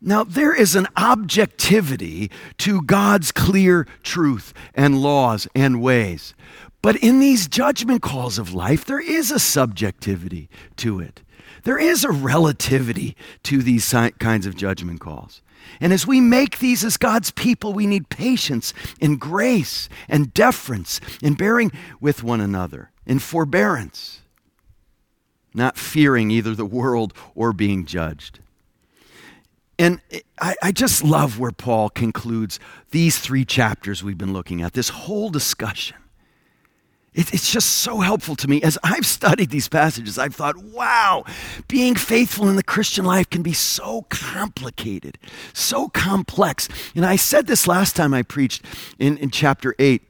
Now, 0.00 0.24
there 0.24 0.54
is 0.54 0.74
an 0.74 0.88
objectivity 0.96 2.30
to 2.58 2.80
God's 2.80 3.30
clear 3.30 3.86
truth 4.02 4.54
and 4.74 5.02
laws 5.02 5.46
and 5.54 5.82
ways. 5.82 6.34
But 6.82 6.96
in 6.96 7.20
these 7.20 7.46
judgment 7.46 8.02
calls 8.02 8.38
of 8.38 8.54
life, 8.54 8.84
there 8.84 9.00
is 9.00 9.30
a 9.30 9.38
subjectivity 9.38 10.48
to 10.76 11.00
it. 11.00 11.22
There 11.64 11.78
is 11.78 12.04
a 12.04 12.10
relativity 12.10 13.16
to 13.44 13.62
these 13.62 13.92
kinds 14.18 14.46
of 14.46 14.56
judgment 14.56 15.00
calls. 15.00 15.42
And 15.80 15.92
as 15.92 16.06
we 16.06 16.20
make 16.20 16.58
these 16.58 16.84
as 16.84 16.96
God's 16.96 17.30
people, 17.30 17.72
we 17.72 17.86
need 17.86 18.08
patience 18.08 18.72
and 19.00 19.20
grace 19.20 19.88
and 20.08 20.32
deference 20.32 21.00
in 21.22 21.34
bearing 21.34 21.70
with 22.00 22.22
one 22.22 22.40
another, 22.40 22.90
in 23.06 23.18
forbearance, 23.18 24.20
not 25.52 25.76
fearing 25.76 26.30
either 26.30 26.54
the 26.54 26.64
world 26.64 27.12
or 27.34 27.52
being 27.52 27.84
judged. 27.84 28.40
And 29.78 30.00
I, 30.40 30.54
I, 30.62 30.72
just 30.72 31.02
love 31.02 31.38
where 31.38 31.52
Paul 31.52 31.88
concludes 31.88 32.60
these 32.90 33.18
three 33.18 33.46
chapters 33.46 34.04
we've 34.04 34.18
been 34.18 34.34
looking 34.34 34.60
at, 34.60 34.74
this 34.74 34.90
whole 34.90 35.30
discussion. 35.30 35.96
It, 37.12 37.34
it's 37.34 37.52
just 37.52 37.68
so 37.68 38.00
helpful 38.00 38.36
to 38.36 38.48
me. 38.48 38.62
As 38.62 38.78
I've 38.82 39.06
studied 39.06 39.50
these 39.50 39.68
passages, 39.68 40.18
I've 40.18 40.34
thought, 40.34 40.56
wow, 40.56 41.24
being 41.66 41.96
faithful 41.96 42.48
in 42.48 42.56
the 42.56 42.62
Christian 42.62 43.04
life 43.04 43.28
can 43.28 43.42
be 43.42 43.52
so 43.52 44.02
complicated, 44.10 45.18
so 45.52 45.88
complex. 45.88 46.68
And 46.94 47.04
I 47.04 47.16
said 47.16 47.46
this 47.46 47.66
last 47.66 47.96
time 47.96 48.14
I 48.14 48.22
preached 48.22 48.64
in, 48.98 49.16
in 49.18 49.30
chapter 49.30 49.74
8 49.78 50.02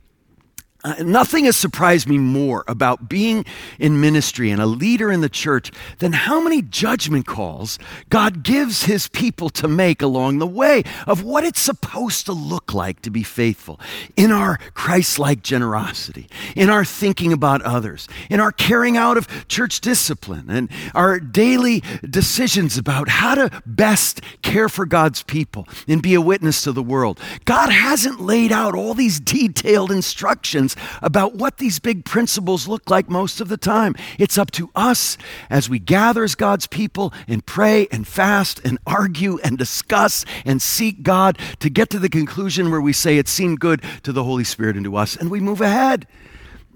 uh, 0.82 0.94
nothing 1.00 1.44
has 1.44 1.56
surprised 1.56 2.08
me 2.08 2.18
more 2.18 2.64
about 2.66 3.08
being 3.08 3.44
in 3.78 4.00
ministry 4.00 4.50
and 4.50 4.60
a 4.62 4.66
leader 4.66 5.10
in 5.12 5.20
the 5.20 5.28
church 5.28 5.70
than 5.98 6.12
how 6.12 6.42
many 6.42 6.62
judgment 6.62 7.26
calls 7.26 7.78
God 8.08 8.42
gives 8.42 8.84
his 8.84 9.08
people 9.08 9.50
to 9.50 9.68
make 9.68 10.00
along 10.00 10.38
the 10.38 10.46
way 10.46 10.82
of 11.06 11.22
what 11.22 11.44
it's 11.44 11.60
supposed 11.60 12.26
to 12.26 12.32
look 12.32 12.72
like 12.72 13.02
to 13.02 13.10
be 13.10 13.22
faithful 13.22 13.78
in 14.16 14.32
our 14.32 14.58
Christ 14.74 15.18
like 15.18 15.42
generosity, 15.42 16.28
in 16.56 16.70
our 16.70 16.84
thinking 16.84 17.32
about 17.32 17.62
others, 17.62 18.08
in 18.30 18.40
our 18.40 18.52
carrying 18.52 18.96
out 18.96 19.16
of 19.16 19.48
church 19.48 19.80
discipline, 19.80 20.46
and 20.48 20.70
our 20.94 21.20
daily 21.20 21.82
decisions 22.08 22.78
about 22.78 23.08
how 23.08 23.34
to 23.34 23.62
best 23.66 24.20
care 24.42 24.68
for 24.68 24.86
God's 24.86 25.22
people 25.22 25.68
and 25.86 26.02
be 26.02 26.14
a 26.14 26.20
witness 26.20 26.62
to 26.62 26.72
the 26.72 26.82
world. 26.82 27.20
God 27.44 27.70
hasn't 27.70 28.20
laid 28.20 28.52
out 28.52 28.74
all 28.74 28.94
these 28.94 29.20
detailed 29.20 29.90
instructions 29.90 30.69
about 31.02 31.34
what 31.34 31.58
these 31.58 31.78
big 31.78 32.04
principles 32.04 32.68
look 32.68 32.90
like 32.90 33.08
most 33.08 33.40
of 33.40 33.48
the 33.48 33.56
time. 33.56 33.94
It's 34.18 34.38
up 34.38 34.50
to 34.52 34.70
us 34.74 35.16
as 35.48 35.68
we 35.68 35.78
gather 35.78 36.24
as 36.24 36.34
God's 36.34 36.66
people 36.66 37.12
and 37.28 37.44
pray 37.44 37.88
and 37.90 38.06
fast 38.06 38.60
and 38.64 38.78
argue 38.86 39.38
and 39.44 39.58
discuss 39.58 40.24
and 40.44 40.60
seek 40.60 41.02
God 41.02 41.38
to 41.60 41.70
get 41.70 41.90
to 41.90 41.98
the 41.98 42.08
conclusion 42.08 42.70
where 42.70 42.80
we 42.80 42.92
say 42.92 43.18
it 43.18 43.28
seemed 43.28 43.60
good 43.60 43.82
to 44.02 44.12
the 44.12 44.24
Holy 44.24 44.44
Spirit 44.44 44.76
and 44.76 44.84
to 44.84 44.96
us, 44.96 45.16
and 45.16 45.30
we 45.30 45.40
move 45.40 45.60
ahead 45.60 46.06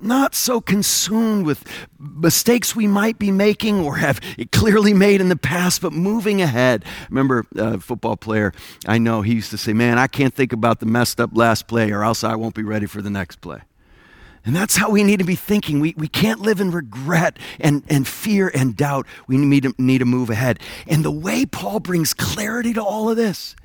not 0.05 0.35
so 0.35 0.61
consumed 0.61 1.47
with 1.47 1.65
mistakes 1.99 2.77
we 2.77 2.87
might 2.87 3.19
be 3.19 3.31
making 3.31 3.81
or 3.81 3.97
have 3.97 4.21
clearly 4.53 4.93
made 4.93 5.21
in 5.21 5.29
the 5.29 5.37
past, 5.37 5.81
but 5.81 5.93
moving 5.93 6.43
ahead. 6.43 6.85
Remember, 7.09 7.47
a 7.57 7.81
football 7.81 8.17
player 8.17 8.53
I 8.87 8.99
know, 8.99 9.23
he 9.23 9.35
used 9.35 9.51
to 9.51 9.59
say, 9.59 9.73
Man, 9.73 9.99
I 9.99 10.07
can't 10.07 10.35
think 10.35 10.53
about 10.53 10.81
the 10.81 10.87
messed 10.87 11.21
up 11.21 11.31
last 11.33 11.67
play 11.67 11.91
or 11.91 12.05
else 12.05 12.23
I 12.23 12.37
won't 12.37 12.55
be 12.55 12.63
ready 12.63 12.87
for 12.87 13.03
the 13.03 13.11
next 13.11 13.41
play. 13.41 13.61
And 14.45 14.55
that's 14.55 14.77
how 14.77 14.91
we 14.91 15.03
need 15.05 15.21
to 15.21 15.25
be 15.25 15.37
thinking. 15.37 15.81
We, 15.81 15.95
we 15.97 16.09
can't 16.09 16.41
live 16.41 16.61
in 16.61 16.71
regret 16.71 17.39
and, 17.59 17.83
and 17.89 18.07
fear 18.07 18.51
and 18.55 18.77
doubt. 18.77 19.07
We 19.27 19.39
need 19.39 19.63
to, 19.63 19.75
need 19.79 19.99
to 19.99 20.05
move 20.05 20.29
ahead. 20.29 20.61
And 20.87 21.05
the 21.05 21.11
way 21.11 21.47
Paul 21.47 21.81
brings 21.81 22.13
clarity 22.13 22.75
to 22.75 22.83
all 22.83 23.09
of 23.09 23.17
this 23.17 23.57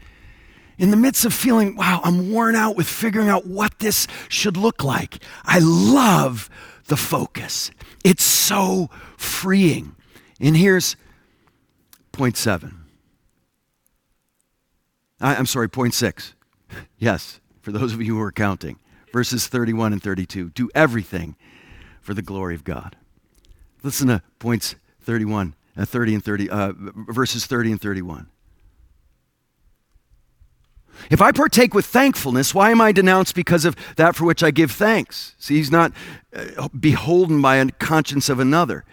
in 0.79 0.91
the 0.91 0.97
midst 0.97 1.25
of 1.25 1.33
feeling, 1.33 1.75
wow, 1.75 1.99
I'm 2.03 2.31
worn 2.31 2.55
out 2.55 2.77
with 2.77 2.87
figuring 2.87 3.27
out 3.27 3.45
what 3.45 3.79
this 3.79 4.07
should 4.29 4.55
look 4.55 4.83
like, 4.83 5.21
I 5.43 5.59
love 5.59 6.49
the 6.85 6.97
focus. 6.97 7.69
It's 8.03 8.23
so 8.23 8.89
freeing. 9.17 9.95
And 10.39 10.55
here's 10.55 10.95
point 12.13 12.37
seven. 12.37 12.85
I, 15.19 15.35
am 15.35 15.45
sorry, 15.45 15.67
point 15.67 15.93
six. 15.93 16.33
yes, 16.97 17.41
for 17.61 17.73
those 17.73 17.93
of 17.93 18.01
you 18.01 18.15
who 18.15 18.21
are 18.21 18.31
counting. 18.31 18.79
Verses 19.11 19.47
31 19.47 19.93
and 19.93 20.03
32. 20.03 20.49
Do 20.51 20.69
everything 20.75 21.35
for 22.01 22.13
the 22.13 22.21
glory 22.21 22.55
of 22.55 22.63
God. 22.63 22.95
Listen 23.83 24.07
to 24.07 24.21
points 24.39 24.75
31, 25.01 25.55
uh, 25.77 25.85
30 25.85 26.15
and 26.15 26.23
30, 26.23 26.49
uh, 26.49 26.73
verses 26.75 27.45
30 27.45 27.73
and 27.73 27.81
31. 27.81 28.27
If 31.09 31.21
I 31.21 31.31
partake 31.31 31.73
with 31.73 31.85
thankfulness, 31.85 32.53
why 32.53 32.71
am 32.71 32.81
I 32.81 32.91
denounced 32.91 33.33
because 33.33 33.63
of 33.65 33.75
that 33.95 34.15
for 34.15 34.25
which 34.25 34.43
I 34.43 34.51
give 34.51 34.71
thanks? 34.71 35.33
See, 35.37 35.55
he's 35.55 35.71
not 35.71 35.93
uh, 36.35 36.67
beholden 36.77 37.41
by 37.41 37.55
a 37.55 37.71
conscience 37.71 38.27
of 38.29 38.39
another. 38.39 38.85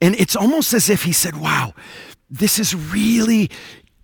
And 0.00 0.14
it's 0.16 0.36
almost 0.36 0.74
as 0.74 0.90
if 0.90 1.04
he 1.04 1.12
said, 1.12 1.40
Wow, 1.40 1.74
this 2.30 2.58
is 2.58 2.74
really 2.74 3.50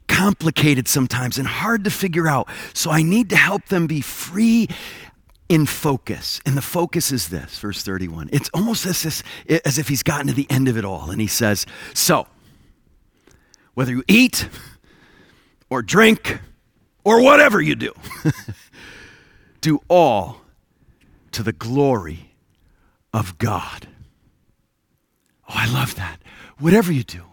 complicated 0.09 0.89
sometimes 0.89 1.39
and 1.39 1.47
hard 1.47 1.85
to 1.85 1.91
figure 1.91 2.29
out. 2.29 2.49
So 2.73 2.91
I 2.91 3.03
need 3.03 3.31
to 3.31 3.37
help 3.37 3.67
them 3.67 3.87
be 3.87 4.01
free 4.01 4.69
in 5.49 5.67
focus. 5.67 6.41
And 6.47 6.57
the 6.57 6.63
focus 6.63 7.13
is 7.13 7.29
this, 7.29 7.59
verse 7.59 7.83
31. 7.83 8.31
It's 8.33 8.51
almost 8.55 8.87
as, 8.87 9.23
as 9.65 9.79
if 9.79 9.89
he's 9.89 10.03
gotten 10.03 10.27
to 10.29 10.33
the 10.33 10.51
end 10.51 10.69
of 10.69 10.77
it 10.77 10.85
all. 10.85 11.11
And 11.11 11.21
he 11.21 11.27
says, 11.27 11.67
So, 11.93 12.27
whether 13.75 13.93
you 13.93 14.05
eat 14.09 14.49
or 15.71 15.83
drink, 15.83 16.39
or 17.05 17.21
whatever 17.21 17.61
you 17.61 17.75
do, 17.75 17.93
do 19.61 19.81
all 19.89 20.41
to 21.33 21.43
the 21.43 21.53
glory 21.53 22.35
of 23.13 23.39
God. 23.39 23.87
Oh, 25.49 25.55
I 25.55 25.71
love 25.73 25.95
that. 25.97 26.21
Whatever 26.59 26.93
you 26.93 27.05
do, 27.05 27.25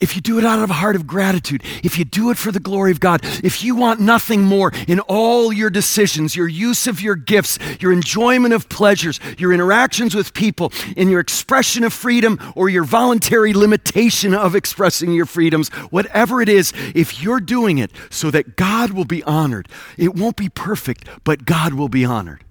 if 0.00 0.16
you 0.16 0.22
do 0.22 0.38
it 0.38 0.44
out 0.44 0.58
of 0.58 0.70
a 0.70 0.74
heart 0.74 0.96
of 0.96 1.06
gratitude, 1.06 1.62
if 1.82 1.98
you 1.98 2.04
do 2.04 2.30
it 2.30 2.36
for 2.36 2.52
the 2.52 2.60
glory 2.60 2.90
of 2.90 3.00
God, 3.00 3.20
if 3.42 3.62
you 3.62 3.74
want 3.74 4.00
nothing 4.00 4.42
more 4.42 4.72
in 4.88 5.00
all 5.00 5.52
your 5.52 5.70
decisions, 5.70 6.36
your 6.36 6.48
use 6.48 6.86
of 6.86 7.00
your 7.00 7.16
gifts, 7.16 7.58
your 7.80 7.92
enjoyment 7.92 8.54
of 8.54 8.68
pleasures, 8.68 9.20
your 9.38 9.52
interactions 9.52 10.14
with 10.14 10.34
people, 10.34 10.72
in 10.96 11.08
your 11.08 11.20
expression 11.20 11.84
of 11.84 11.92
freedom 11.92 12.38
or 12.54 12.68
your 12.68 12.84
voluntary 12.84 13.52
limitation 13.52 14.34
of 14.34 14.54
expressing 14.54 15.12
your 15.12 15.26
freedoms, 15.26 15.68
whatever 15.90 16.40
it 16.40 16.48
is, 16.48 16.72
if 16.94 17.22
you're 17.22 17.40
doing 17.40 17.78
it 17.78 17.90
so 18.10 18.30
that 18.30 18.56
God 18.56 18.90
will 18.90 19.04
be 19.04 19.22
honored, 19.24 19.68
it 19.96 20.14
won't 20.14 20.36
be 20.36 20.48
perfect, 20.48 21.08
but 21.24 21.44
God 21.44 21.74
will 21.74 21.88
be 21.88 22.04
honored. 22.04 22.44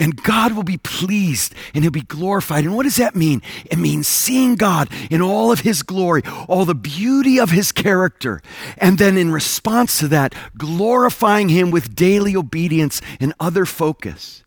And 0.00 0.20
God 0.22 0.52
will 0.52 0.64
be 0.64 0.78
pleased 0.78 1.54
and 1.72 1.84
he'll 1.84 1.90
be 1.90 2.00
glorified. 2.00 2.64
And 2.64 2.74
what 2.74 2.82
does 2.82 2.96
that 2.96 3.14
mean? 3.14 3.42
It 3.66 3.78
means 3.78 4.08
seeing 4.08 4.56
God 4.56 4.88
in 5.10 5.22
all 5.22 5.52
of 5.52 5.60
his 5.60 5.82
glory, 5.82 6.22
all 6.48 6.64
the 6.64 6.74
beauty 6.74 7.38
of 7.38 7.50
his 7.50 7.70
character. 7.70 8.42
And 8.76 8.98
then 8.98 9.16
in 9.16 9.30
response 9.30 9.98
to 10.00 10.08
that, 10.08 10.34
glorifying 10.58 11.48
him 11.48 11.70
with 11.70 11.94
daily 11.94 12.34
obedience 12.34 13.00
and 13.20 13.34
other 13.38 13.64
focus. 13.64 14.42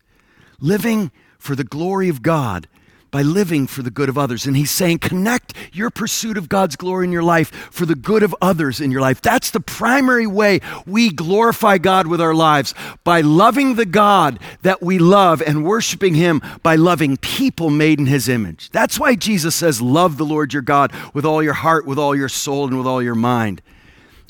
Living 0.60 1.10
for 1.38 1.54
the 1.54 1.64
glory 1.64 2.08
of 2.08 2.22
God 2.22 2.68
by 3.10 3.22
living 3.22 3.66
for 3.66 3.82
the 3.82 3.90
good 3.90 4.08
of 4.08 4.18
others. 4.18 4.46
And 4.46 4.56
he's 4.56 4.70
saying, 4.70 4.98
connect 4.98 5.54
your 5.72 5.90
pursuit 5.90 6.36
of 6.36 6.48
God's 6.48 6.76
glory 6.76 7.06
in 7.06 7.12
your 7.12 7.22
life 7.22 7.50
for 7.70 7.86
the 7.86 7.94
good 7.94 8.22
of 8.22 8.34
others 8.40 8.80
in 8.80 8.90
your 8.90 9.00
life. 9.00 9.20
That's 9.20 9.50
the 9.50 9.60
primary 9.60 10.26
way 10.26 10.60
we 10.86 11.10
glorify 11.10 11.78
God 11.78 12.06
with 12.06 12.20
our 12.20 12.34
lives 12.34 12.74
by 13.04 13.20
loving 13.20 13.74
the 13.74 13.86
God 13.86 14.38
that 14.62 14.82
we 14.82 14.98
love 14.98 15.42
and 15.42 15.64
worshiping 15.64 16.14
him 16.14 16.42
by 16.62 16.76
loving 16.76 17.16
people 17.16 17.70
made 17.70 17.98
in 17.98 18.06
his 18.06 18.28
image. 18.28 18.70
That's 18.70 18.98
why 18.98 19.14
Jesus 19.14 19.54
says, 19.54 19.80
Love 19.80 20.16
the 20.16 20.24
Lord 20.24 20.52
your 20.52 20.62
God 20.62 20.92
with 21.14 21.24
all 21.24 21.42
your 21.42 21.54
heart, 21.54 21.86
with 21.86 21.98
all 21.98 22.14
your 22.14 22.28
soul, 22.28 22.66
and 22.66 22.76
with 22.76 22.86
all 22.86 23.02
your 23.02 23.14
mind. 23.14 23.62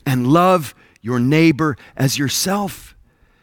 And 0.07 0.29
love 0.29 0.75
your 1.01 1.19
neighbor 1.19 1.77
as 1.97 2.19
yourself. 2.19 2.95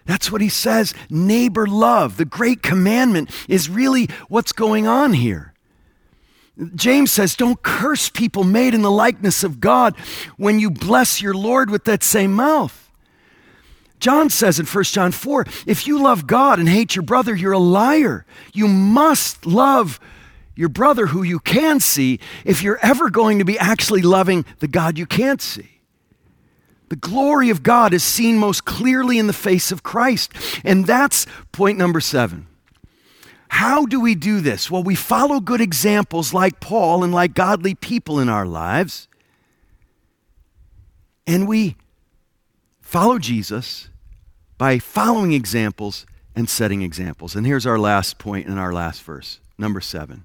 That's 0.05 0.31
what 0.31 0.41
he 0.41 0.49
says. 0.49 0.93
Neighbor 1.09 1.67
love. 1.67 2.17
The 2.17 2.25
great 2.25 2.61
commandment 2.61 3.31
is 3.49 3.69
really 3.69 4.07
what's 4.29 4.51
going 4.51 4.87
on 4.87 5.13
here. 5.13 5.53
James 6.75 7.11
says, 7.11 7.35
Don't 7.35 7.61
curse 7.61 8.09
people 8.09 8.43
made 8.43 8.73
in 8.73 8.81
the 8.81 8.91
likeness 8.91 9.43
of 9.43 9.59
God 9.59 9.97
when 10.37 10.59
you 10.59 10.69
bless 10.69 11.21
your 11.21 11.33
Lord 11.33 11.69
with 11.69 11.83
that 11.85 12.03
same 12.03 12.33
mouth. 12.33 12.81
John 13.99 14.29
says 14.29 14.59
in 14.59 14.65
1 14.65 14.83
John 14.85 15.11
4 15.11 15.45
if 15.65 15.87
you 15.87 16.01
love 16.01 16.27
God 16.27 16.59
and 16.59 16.69
hate 16.69 16.95
your 16.95 17.03
brother, 17.03 17.35
you're 17.35 17.53
a 17.53 17.59
liar. 17.59 18.25
You 18.53 18.67
must 18.67 19.45
love 19.45 19.99
your 20.55 20.69
brother 20.69 21.07
who 21.07 21.23
you 21.23 21.39
can 21.39 21.79
see 21.79 22.19
if 22.45 22.61
you're 22.61 22.79
ever 22.81 23.09
going 23.09 23.39
to 23.39 23.45
be 23.45 23.57
actually 23.57 24.01
loving 24.01 24.45
the 24.59 24.67
God 24.67 24.97
you 24.97 25.05
can't 25.05 25.41
see. 25.41 25.74
The 26.89 26.95
glory 26.95 27.49
of 27.49 27.63
God 27.63 27.93
is 27.93 28.03
seen 28.03 28.37
most 28.37 28.65
clearly 28.65 29.17
in 29.17 29.27
the 29.27 29.33
face 29.33 29.71
of 29.71 29.83
Christ. 29.83 30.31
And 30.63 30.85
that's 30.85 31.25
point 31.51 31.77
number 31.77 31.99
seven. 31.99 32.47
How 33.47 33.85
do 33.85 33.99
we 33.99 34.15
do 34.15 34.41
this? 34.41 34.69
Well, 34.69 34.83
we 34.83 34.95
follow 34.95 35.39
good 35.39 35.61
examples 35.61 36.33
like 36.33 36.59
Paul 36.59 37.03
and 37.03 37.13
like 37.13 37.33
godly 37.33 37.73
people 37.73 38.19
in 38.19 38.29
our 38.29 38.45
lives. 38.45 39.07
And 41.25 41.47
we 41.47 41.75
follow 42.81 43.17
Jesus 43.17 43.89
by 44.57 44.79
following 44.79 45.33
examples 45.33 46.05
and 46.35 46.49
setting 46.49 46.81
examples. 46.81 47.35
And 47.35 47.45
here's 47.45 47.65
our 47.65 47.79
last 47.79 48.17
point 48.17 48.47
in 48.47 48.57
our 48.57 48.73
last 48.73 49.01
verse, 49.01 49.39
number 49.57 49.81
7. 49.81 50.23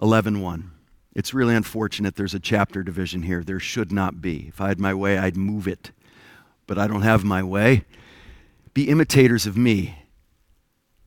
11 0.00 0.42
1. 0.42 0.70
It's 1.16 1.32
really 1.32 1.54
unfortunate 1.54 2.16
there's 2.16 2.34
a 2.34 2.38
chapter 2.38 2.82
division 2.82 3.22
here. 3.22 3.42
There 3.42 3.58
should 3.58 3.90
not 3.90 4.20
be. 4.20 4.48
If 4.48 4.60
I 4.60 4.68
had 4.68 4.78
my 4.78 4.92
way, 4.92 5.16
I'd 5.16 5.34
move 5.34 5.66
it. 5.66 5.90
But 6.66 6.76
I 6.76 6.86
don't 6.86 7.00
have 7.00 7.24
my 7.24 7.42
way. 7.42 7.84
Be 8.74 8.90
imitators 8.90 9.46
of 9.46 9.56
me 9.56 10.05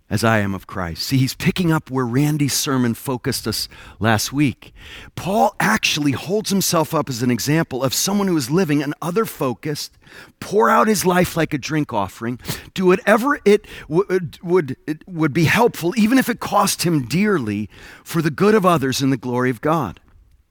as 0.09 0.23
I 0.23 0.39
am 0.39 0.55
of 0.55 0.65
Christ. 0.65 1.03
See, 1.03 1.17
he's 1.17 1.35
picking 1.35 1.71
up 1.71 1.91
where 1.91 2.05
Randy's 2.05 2.53
sermon 2.53 2.95
focused 2.95 3.47
us 3.47 3.69
last 3.99 4.33
week. 4.33 4.73
Paul 5.15 5.55
actually 5.59 6.13
holds 6.13 6.49
himself 6.49 6.95
up 6.95 7.09
as 7.09 7.21
an 7.21 7.29
example 7.29 7.83
of 7.83 7.93
someone 7.93 8.27
who 8.27 8.35
is 8.35 8.49
living 8.49 8.81
an 8.81 8.95
other 9.01 9.25
focused, 9.25 9.97
pour 10.39 10.69
out 10.69 10.87
his 10.87 11.05
life 11.05 11.37
like 11.37 11.53
a 11.53 11.59
drink 11.59 11.93
offering, 11.93 12.39
do 12.73 12.87
whatever 12.87 13.39
it 13.45 13.65
would, 13.87 14.11
uh, 14.11 14.19
would, 14.41 14.77
it 14.87 15.07
would 15.07 15.33
be 15.33 15.45
helpful, 15.45 15.93
even 15.95 16.17
if 16.17 16.27
it 16.27 16.39
cost 16.39 16.81
him 16.83 17.05
dearly, 17.05 17.69
for 18.03 18.21
the 18.21 18.31
good 18.31 18.55
of 18.55 18.65
others 18.65 19.01
and 19.01 19.13
the 19.13 19.17
glory 19.17 19.51
of 19.51 19.61
God. 19.61 19.99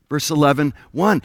Verse 0.08 0.30
11, 0.30 0.72
1. 0.92 1.22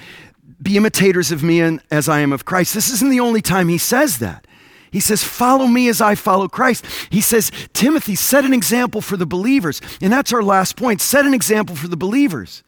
Be 0.61 0.77
imitators 0.77 1.31
of 1.31 1.43
me 1.43 1.61
and 1.61 1.81
as 1.91 2.09
I 2.09 2.19
am 2.19 2.34
of 2.34 2.45
Christ. 2.45 2.73
This 2.73 2.89
isn't 2.89 3.09
the 3.09 3.19
only 3.19 3.41
time 3.41 3.69
he 3.69 3.77
says 3.77 4.17
that. 4.19 4.47
He 4.94 5.00
says, 5.00 5.24
Follow 5.24 5.66
me 5.66 5.89
as 5.89 6.00
I 6.02 6.14
follow 6.14 6.48
Christ. 6.48 6.86
He 7.10 7.20
says, 7.20 7.52
Timothy, 7.74 8.16
set 8.16 8.46
an 8.46 8.54
example 8.54 9.02
for 9.02 9.18
the 9.18 9.26
believers. 9.26 9.82
And 10.00 10.14
that's 10.14 10.32
our 10.32 10.44
last 10.44 10.78
point. 10.78 11.02
Set 11.02 11.26
an 11.26 11.34
example 11.34 11.76
for 11.76 11.88
the 11.88 11.98
believers 11.98 12.64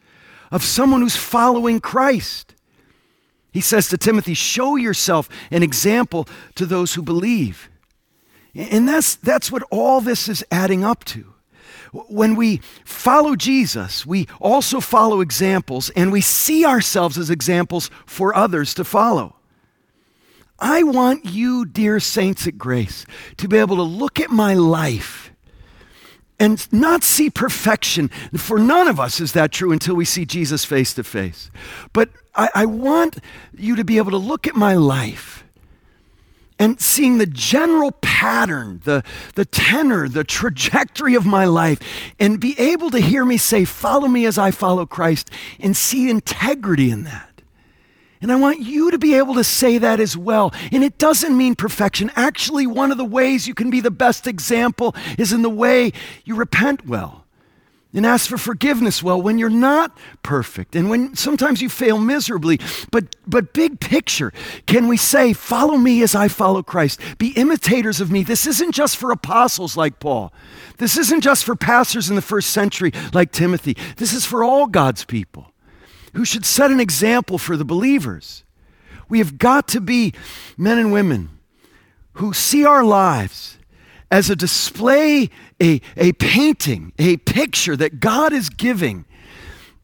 of 0.50 0.64
someone 0.64 1.02
who's 1.02 1.14
following 1.14 1.78
Christ. 1.78 2.54
He 3.52 3.60
says 3.60 3.88
to 3.88 3.96
Timothy, 3.96 4.34
Show 4.34 4.74
yourself 4.74 5.28
an 5.52 5.62
example 5.62 6.28
to 6.56 6.66
those 6.66 6.94
who 6.94 7.02
believe. 7.02 7.70
And 8.56 8.88
that's, 8.88 9.14
that's 9.14 9.52
what 9.52 9.62
all 9.70 10.00
this 10.00 10.28
is 10.28 10.44
adding 10.50 10.82
up 10.82 11.04
to. 11.04 11.32
When 11.92 12.34
we 12.34 12.60
follow 12.84 13.36
Jesus, 13.36 14.04
we 14.04 14.26
also 14.40 14.80
follow 14.80 15.20
examples 15.20 15.90
and 15.90 16.10
we 16.10 16.20
see 16.20 16.66
ourselves 16.66 17.16
as 17.18 17.30
examples 17.30 17.88
for 18.04 18.34
others 18.34 18.74
to 18.74 18.84
follow. 18.84 19.35
I 20.58 20.82
want 20.82 21.24
you, 21.26 21.66
dear 21.66 22.00
saints 22.00 22.46
at 22.46 22.56
Grace, 22.56 23.04
to 23.36 23.48
be 23.48 23.58
able 23.58 23.76
to 23.76 23.82
look 23.82 24.18
at 24.20 24.30
my 24.30 24.54
life 24.54 25.32
and 26.38 26.66
not 26.72 27.02
see 27.04 27.30
perfection. 27.30 28.08
For 28.36 28.58
none 28.58 28.88
of 28.88 29.00
us 29.00 29.20
is 29.20 29.32
that 29.32 29.52
true 29.52 29.72
until 29.72 29.94
we 29.94 30.04
see 30.04 30.24
Jesus 30.24 30.64
face 30.64 30.94
to 30.94 31.04
face. 31.04 31.50
But 31.92 32.10
I, 32.34 32.50
I, 32.54 32.66
want 32.66 33.18
you 33.56 33.76
to 33.76 33.84
be 33.84 33.96
able 33.96 34.10
to 34.10 34.18
look 34.18 34.46
at 34.46 34.54
my 34.54 34.74
life 34.74 35.44
and 36.58 36.80
seeing 36.80 37.18
the 37.18 37.26
general 37.26 37.92
pattern, 37.92 38.80
the, 38.84 39.02
the 39.34 39.44
tenor, 39.44 40.08
the 40.08 40.24
trajectory 40.24 41.14
of 41.14 41.26
my 41.26 41.44
life, 41.44 41.80
and 42.18 42.40
be 42.40 42.58
able 42.58 42.90
to 42.90 42.98
hear 42.98 43.24
me 43.24 43.36
say, 43.36 43.64
Follow 43.64 44.08
me 44.08 44.26
as 44.26 44.38
I 44.38 44.50
follow 44.50 44.86
Christ, 44.86 45.30
and 45.60 45.76
see 45.76 46.08
integrity 46.08 46.90
in 46.90 47.04
that. 47.04 47.25
And 48.20 48.32
I 48.32 48.36
want 48.36 48.60
you 48.60 48.90
to 48.90 48.98
be 48.98 49.14
able 49.14 49.34
to 49.34 49.44
say 49.44 49.78
that 49.78 50.00
as 50.00 50.16
well. 50.16 50.52
And 50.72 50.82
it 50.82 50.98
doesn't 50.98 51.36
mean 51.36 51.54
perfection. 51.54 52.10
Actually, 52.16 52.66
one 52.66 52.90
of 52.90 52.98
the 52.98 53.04
ways 53.04 53.46
you 53.46 53.54
can 53.54 53.70
be 53.70 53.80
the 53.80 53.90
best 53.90 54.26
example 54.26 54.94
is 55.18 55.32
in 55.32 55.42
the 55.42 55.50
way 55.50 55.92
you 56.24 56.34
repent 56.34 56.86
well 56.86 57.26
and 57.96 58.04
ask 58.04 58.28
for 58.28 58.36
forgiveness 58.36 59.02
well 59.02 59.20
when 59.20 59.38
you're 59.38 59.48
not 59.48 59.96
perfect 60.22 60.76
and 60.76 60.90
when 60.90 61.16
sometimes 61.16 61.62
you 61.62 61.68
fail 61.68 61.98
miserably. 61.98 62.60
But, 62.90 63.16
but 63.26 63.54
big 63.54 63.80
picture, 63.80 64.32
can 64.66 64.86
we 64.86 64.96
say, 64.96 65.32
Follow 65.32 65.76
me 65.76 66.02
as 66.02 66.14
I 66.14 66.28
follow 66.28 66.62
Christ? 66.62 67.00
Be 67.18 67.28
imitators 67.30 68.00
of 68.00 68.10
me. 68.10 68.22
This 68.22 68.46
isn't 68.46 68.72
just 68.72 68.96
for 68.96 69.10
apostles 69.10 69.76
like 69.76 69.98
Paul. 69.98 70.32
This 70.78 70.98
isn't 70.98 71.22
just 71.22 71.44
for 71.44 71.56
pastors 71.56 72.10
in 72.10 72.16
the 72.16 72.22
first 72.22 72.50
century 72.50 72.92
like 73.12 73.32
Timothy. 73.32 73.76
This 73.96 74.12
is 74.12 74.26
for 74.26 74.44
all 74.44 74.66
God's 74.66 75.04
people 75.04 75.52
who 76.16 76.24
should 76.24 76.46
set 76.46 76.70
an 76.70 76.80
example 76.80 77.36
for 77.36 77.58
the 77.58 77.64
believers. 77.64 78.42
We 79.06 79.18
have 79.18 79.36
got 79.36 79.68
to 79.68 79.82
be 79.82 80.14
men 80.56 80.78
and 80.78 80.90
women 80.90 81.28
who 82.14 82.32
see 82.32 82.64
our 82.64 82.82
lives 82.82 83.58
as 84.10 84.30
a 84.30 84.36
display, 84.36 85.28
a, 85.62 85.82
a 85.94 86.12
painting, 86.14 86.94
a 86.98 87.18
picture 87.18 87.76
that 87.76 88.00
God 88.00 88.32
is 88.32 88.48
giving 88.48 89.04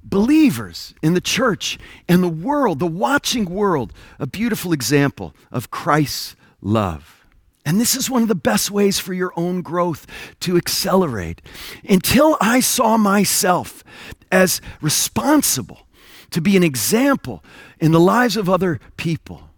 believers 0.03 0.95
in 1.03 1.13
the 1.13 1.21
church 1.21 1.79
and 2.09 2.23
the 2.23 2.29
world, 2.29 2.79
the 2.79 2.87
watching 2.87 3.45
world, 3.45 3.93
a 4.19 4.27
beautiful 4.27 4.73
example 4.73 5.35
of 5.51 5.71
Christ's 5.71 6.35
love. 6.63 7.27
And 7.67 7.79
this 7.79 7.95
is 7.95 8.09
one 8.09 8.23
of 8.23 8.29
the 8.29 8.35
best 8.35 8.71
ways 8.71 8.99
for 8.99 9.13
your 9.13 9.33
own 9.37 9.61
growth 9.61 10.07
to 10.41 10.57
accelerate. 10.57 11.43
Until 11.87 12.39
I 12.41 12.61
saw 12.61 12.97
myself 12.97 13.85
as 14.31 14.63
responsible 14.81 15.87
to 16.33 16.41
be 16.41 16.57
an 16.57 16.63
example 16.63 17.43
in 17.81 17.93
the 17.93 18.01
lives 18.01 18.37
of 18.37 18.49
other 18.49 18.81
people. 18.97 19.51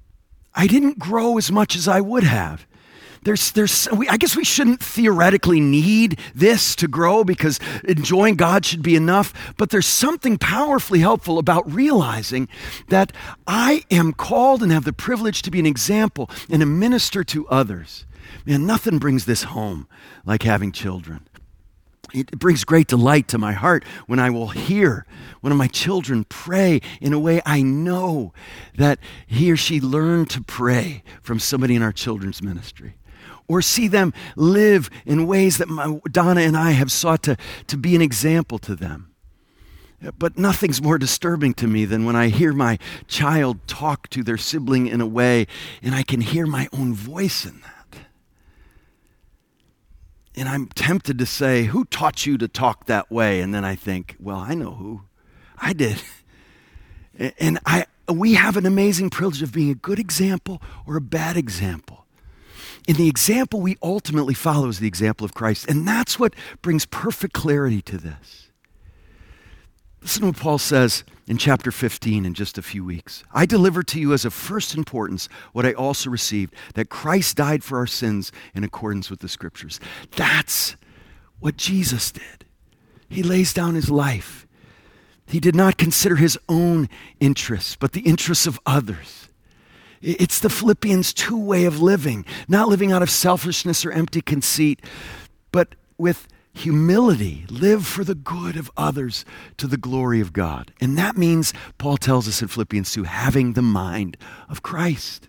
I 0.55 0.67
didn't 0.67 0.99
grow 0.99 1.39
as 1.39 1.51
much 1.51 1.75
as 1.75 1.89
I 1.89 2.01
would 2.01 2.25
have. 2.25 2.67
There's, 3.25 3.53
there's, 3.53 3.89
I 3.89 4.19
guess 4.19 4.37
we 4.37 4.45
shouldn't 4.45 4.83
theoretically 4.83 5.59
need 5.59 6.19
this 6.35 6.77
to 6.77 6.87
grow 6.87 7.25
because 7.25 7.59
enjoying 7.85 8.37
God 8.37 8.67
should 8.67 8.83
be 8.83 8.97
enough, 8.97 9.33
but 9.57 9.71
there's 9.71 9.87
something 9.87 10.37
powerfully 10.37 10.99
helpful 10.99 11.39
about 11.39 11.71
realizing 11.71 12.49
that 12.89 13.13
I 13.47 13.85
am 13.91 14.13
called 14.13 14.63
and 14.63 14.71
have 14.71 14.85
the 14.85 14.93
privilege 14.93 15.41
to 15.43 15.51
be 15.51 15.59
an 15.59 15.67
example 15.67 16.29
and 16.51 16.63
a 16.63 16.67
minister 16.67 17.25
to 17.25 17.49
others. 17.49 18.05
Man, 18.45 18.67
nothing 18.67 18.99
brings 18.99 19.25
this 19.25 19.45
home 19.45 19.89
like 20.27 20.43
having 20.43 20.71
children. 20.71 21.27
It 22.15 22.39
brings 22.39 22.65
great 22.65 22.87
delight 22.87 23.27
to 23.29 23.39
my 23.39 23.53
heart 23.53 23.85
when 24.07 24.21
I 24.21 24.31
will 24.31 24.49
hear 24.49 25.05
one 25.41 25.51
of 25.51 25.59
my 25.59 25.67
children 25.67 26.25
pray 26.25 26.81
in 27.01 27.13
a 27.13 27.19
way 27.19 27.43
I 27.45 27.61
know 27.63 28.33
that 28.77 29.01
he 29.27 29.51
or 29.51 29.57
she 29.57 29.81
learned 29.81 30.31
to 30.31 30.41
pray 30.41 31.03
from 31.23 31.41
somebody 31.41 31.75
in 31.75 31.83
our 31.83 31.93
children's 31.93 32.41
ministry. 32.41 32.95
Or 33.49 33.61
see 33.61 33.89
them 33.89 34.15
live 34.37 34.89
in 35.05 35.27
ways 35.27 35.59
that 35.59 35.69
my, 35.69 35.99
Donna 36.11 36.43
and 36.43 36.57
I 36.57 36.71
have 36.71 36.93
sought 36.93 37.25
to, 37.25 37.37
to 37.67 37.77
be 37.77 37.97
an 37.97 38.01
example 38.01 38.59
to 38.61 38.77
them. 38.77 39.11
But 40.17 40.39
nothing's 40.39 40.81
more 40.81 40.99
disturbing 40.99 41.55
to 41.55 41.67
me 41.67 41.85
than 41.85 42.05
when 42.05 42.15
I 42.15 42.29
hear 42.29 42.53
my 42.53 42.79
child 43.09 43.67
talk 43.67 44.09
to 44.11 44.23
their 44.23 44.37
sibling 44.37 44.87
in 44.87 45.01
a 45.01 45.07
way 45.07 45.47
and 45.83 45.95
I 45.95 46.05
can 46.05 46.21
hear 46.21 46.47
my 46.47 46.69
own 46.73 46.95
voice 46.95 47.45
in 47.45 47.61
that. 47.63 47.84
And 50.37 50.49
I'm 50.49 50.67
tempted 50.67 51.19
to 51.19 51.27
say, 51.27 51.65
Who 51.65 51.85
taught 51.85 52.27
you 52.27 52.37
to 52.39 52.49
talk 52.49 52.87
that 52.87 53.11
way? 53.11 53.41
And 53.41 53.55
then 53.55 53.65
I 53.65 53.75
think, 53.75 54.17
Well, 54.19 54.39
I 54.39 54.55
know 54.55 54.73
who. 54.73 55.03
I 55.59 55.73
did. 55.73 56.03
And 57.39 57.61
I, 57.65 57.87
we 58.13 58.35
have 58.35 58.57
an 58.57 58.67
amazing 58.67 59.11
privilege 59.11 59.43
of 59.43 59.53
being 59.53 59.71
a 59.71 59.77
good 59.77 59.99
example 59.99 60.61
or 60.87 60.97
a 60.97 61.01
bad 61.01 61.37
example. 61.37 62.07
And 62.87 62.97
the 62.97 63.09
example 63.09 63.61
we 63.61 63.77
ultimately 63.83 64.35
follow 64.35 64.69
is 64.69 64.79
the 64.79 64.89
example 64.89 65.25
of 65.25 65.33
Christ. 65.33 65.69
And 65.69 65.87
that's 65.87 66.19
what 66.19 66.35
brings 66.61 66.87
perfect 66.87 67.33
clarity 67.33 67.81
to 67.83 67.97
this. 67.97 68.44
Listen 70.05 70.21
to 70.21 70.27
what 70.27 70.37
Paul 70.37 70.59
says 70.59 71.03
in 71.27 71.39
chapter 71.39 71.73
15 71.73 72.27
in 72.27 72.35
just 72.35 72.59
a 72.59 72.63
few 72.63 72.85
weeks. 72.85 73.25
I 73.33 73.47
deliver 73.47 73.83
to 73.85 73.99
you 73.99 74.13
as 74.13 74.27
of 74.27 74.35
first 74.35 74.75
importance 74.75 75.31
what 75.55 75.65
I 75.65 75.73
also 75.73 76.11
received 76.11 76.55
that 76.75 76.91
Christ 76.91 77.39
died 77.39 77.65
for 77.65 77.79
our 77.79 77.87
sins 77.87 78.31
in 78.55 78.65
accordance 78.65 79.09
with 79.09 79.21
the 79.21 79.31
scriptures. 79.31 79.81
That's 80.15 80.77
what 81.41 81.57
Jesus 81.57 82.13
did. 82.13 82.45
He 83.09 83.23
lays 83.23 83.55
down 83.55 83.77
his 83.77 83.89
life. 83.89 84.47
He 85.27 85.41
did 85.41 85.55
not 85.55 85.79
consider 85.79 86.17
his 86.17 86.39
own 86.51 86.91
interests, 87.19 87.75
but 87.75 87.93
the 87.93 88.03
interests 88.03 88.47
of 88.47 88.61
others. 88.67 89.31
It's 90.03 90.39
the 90.39 90.51
Philippians 90.51 91.15
2 91.15 91.39
way 91.39 91.65
of 91.65 91.81
living, 91.81 92.27
not 92.47 92.69
living 92.69 92.93
out 92.93 93.01
of 93.01 93.09
selfishness 93.09 93.87
or 93.87 93.93
empty 93.93 94.21
conceit, 94.21 94.85
but 95.51 95.75
with 95.97 96.29
humility, 96.55 97.45
live 97.51 97.87
for 97.87 98.05
the 98.05 98.15
good 98.15 98.57
of 98.57 98.71
others 98.77 99.25
to 99.59 99.67
the 99.67 99.77
glory 99.77 100.21
of 100.21 100.33
God. 100.33 100.73
And 100.81 100.97
that 100.97 101.17
means, 101.17 101.53
Paul 101.79 101.97
tells 101.97 102.29
us 102.29 102.41
in 102.41 102.49
Philippians 102.49 102.93
2, 102.93 103.03
having 103.03 103.53
the 103.53 103.63
mind 103.63 104.17
of 104.49 104.63
Christ, 104.63 105.29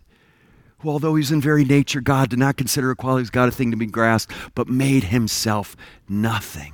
who, 0.79 0.89
although 0.89 1.15
he's 1.15 1.31
in 1.31 1.41
very 1.41 1.65
nature 1.65 1.99
God, 1.99 2.29
did 2.29 2.39
not 2.39 2.57
consider 2.57 2.91
equality 2.91 3.23
with 3.23 3.31
God 3.31 3.49
a 3.49 3.51
thing 3.51 3.71
to 3.71 3.77
be 3.77 3.87
grasped, 3.87 4.33
but 4.53 4.69
made 4.69 5.05
himself 5.05 5.75
nothing. 6.07 6.73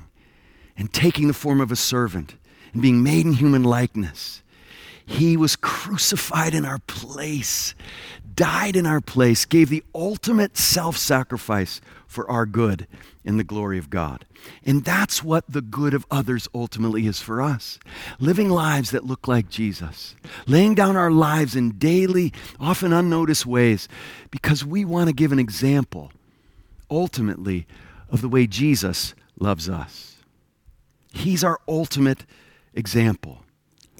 And 0.76 0.92
taking 0.92 1.28
the 1.28 1.34
form 1.34 1.60
of 1.60 1.72
a 1.72 1.76
servant 1.76 2.36
and 2.72 2.82
being 2.82 3.02
made 3.02 3.24
in 3.24 3.32
human 3.32 3.64
likeness, 3.64 4.42
he 5.04 5.36
was 5.36 5.56
crucified 5.56 6.54
in 6.54 6.64
our 6.64 6.78
place, 6.80 7.74
died 8.34 8.76
in 8.76 8.86
our 8.86 9.00
place, 9.00 9.44
gave 9.44 9.68
the 9.68 9.84
ultimate 9.94 10.56
self 10.56 10.96
sacrifice 10.96 11.80
for 12.06 12.30
our 12.30 12.46
good 12.46 12.86
in 13.24 13.36
the 13.36 13.44
glory 13.44 13.78
of 13.78 13.90
God. 13.90 14.24
And 14.64 14.84
that's 14.84 15.22
what 15.22 15.44
the 15.48 15.62
good 15.62 15.94
of 15.94 16.06
others 16.10 16.48
ultimately 16.54 17.06
is 17.06 17.20
for 17.20 17.40
us. 17.40 17.78
Living 18.18 18.48
lives 18.48 18.90
that 18.90 19.04
look 19.04 19.28
like 19.28 19.48
Jesus, 19.48 20.16
laying 20.46 20.74
down 20.74 20.96
our 20.96 21.10
lives 21.10 21.54
in 21.54 21.78
daily, 21.78 22.32
often 22.58 22.92
unnoticed 22.92 23.46
ways 23.46 23.88
because 24.30 24.64
we 24.64 24.84
want 24.84 25.08
to 25.08 25.14
give 25.14 25.32
an 25.32 25.38
example, 25.38 26.12
ultimately, 26.90 27.66
of 28.10 28.20
the 28.20 28.28
way 28.28 28.46
Jesus 28.46 29.14
loves 29.38 29.68
us. 29.68 30.16
He's 31.12 31.44
our 31.44 31.60
ultimate 31.68 32.24
example. 32.74 33.41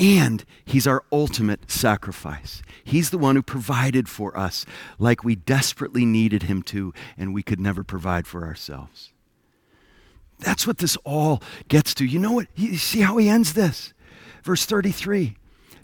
And 0.03 0.45
he's 0.65 0.89
our 0.89 1.05
ultimate 1.13 1.71
sacrifice. 1.71 2.61
He's 2.83 3.11
the 3.11 3.19
one 3.19 3.37
who 3.37 3.43
provided 3.43 4.09
for 4.09 4.37
us 4.37 4.67
like 4.99 5.23
we 5.23 5.37
desperately 5.37 6.05
needed 6.05 6.43
him 6.43 6.65
to, 6.65 6.93
and 7.17 7.33
we 7.33 7.45
could 7.45 7.61
never 7.61 7.85
provide 7.85 8.27
for 8.27 8.45
ourselves. 8.45 9.13
That's 10.41 10.67
what 10.67 10.79
this 10.79 10.97
all 11.05 11.41
gets 11.69 11.95
to. 11.95 12.05
You 12.05 12.19
know 12.19 12.33
what? 12.33 12.49
You 12.57 12.79
see 12.79 13.03
how 13.03 13.17
he 13.17 13.29
ends 13.29 13.53
this? 13.53 13.95
Verse 14.43 14.65
33 14.65 15.37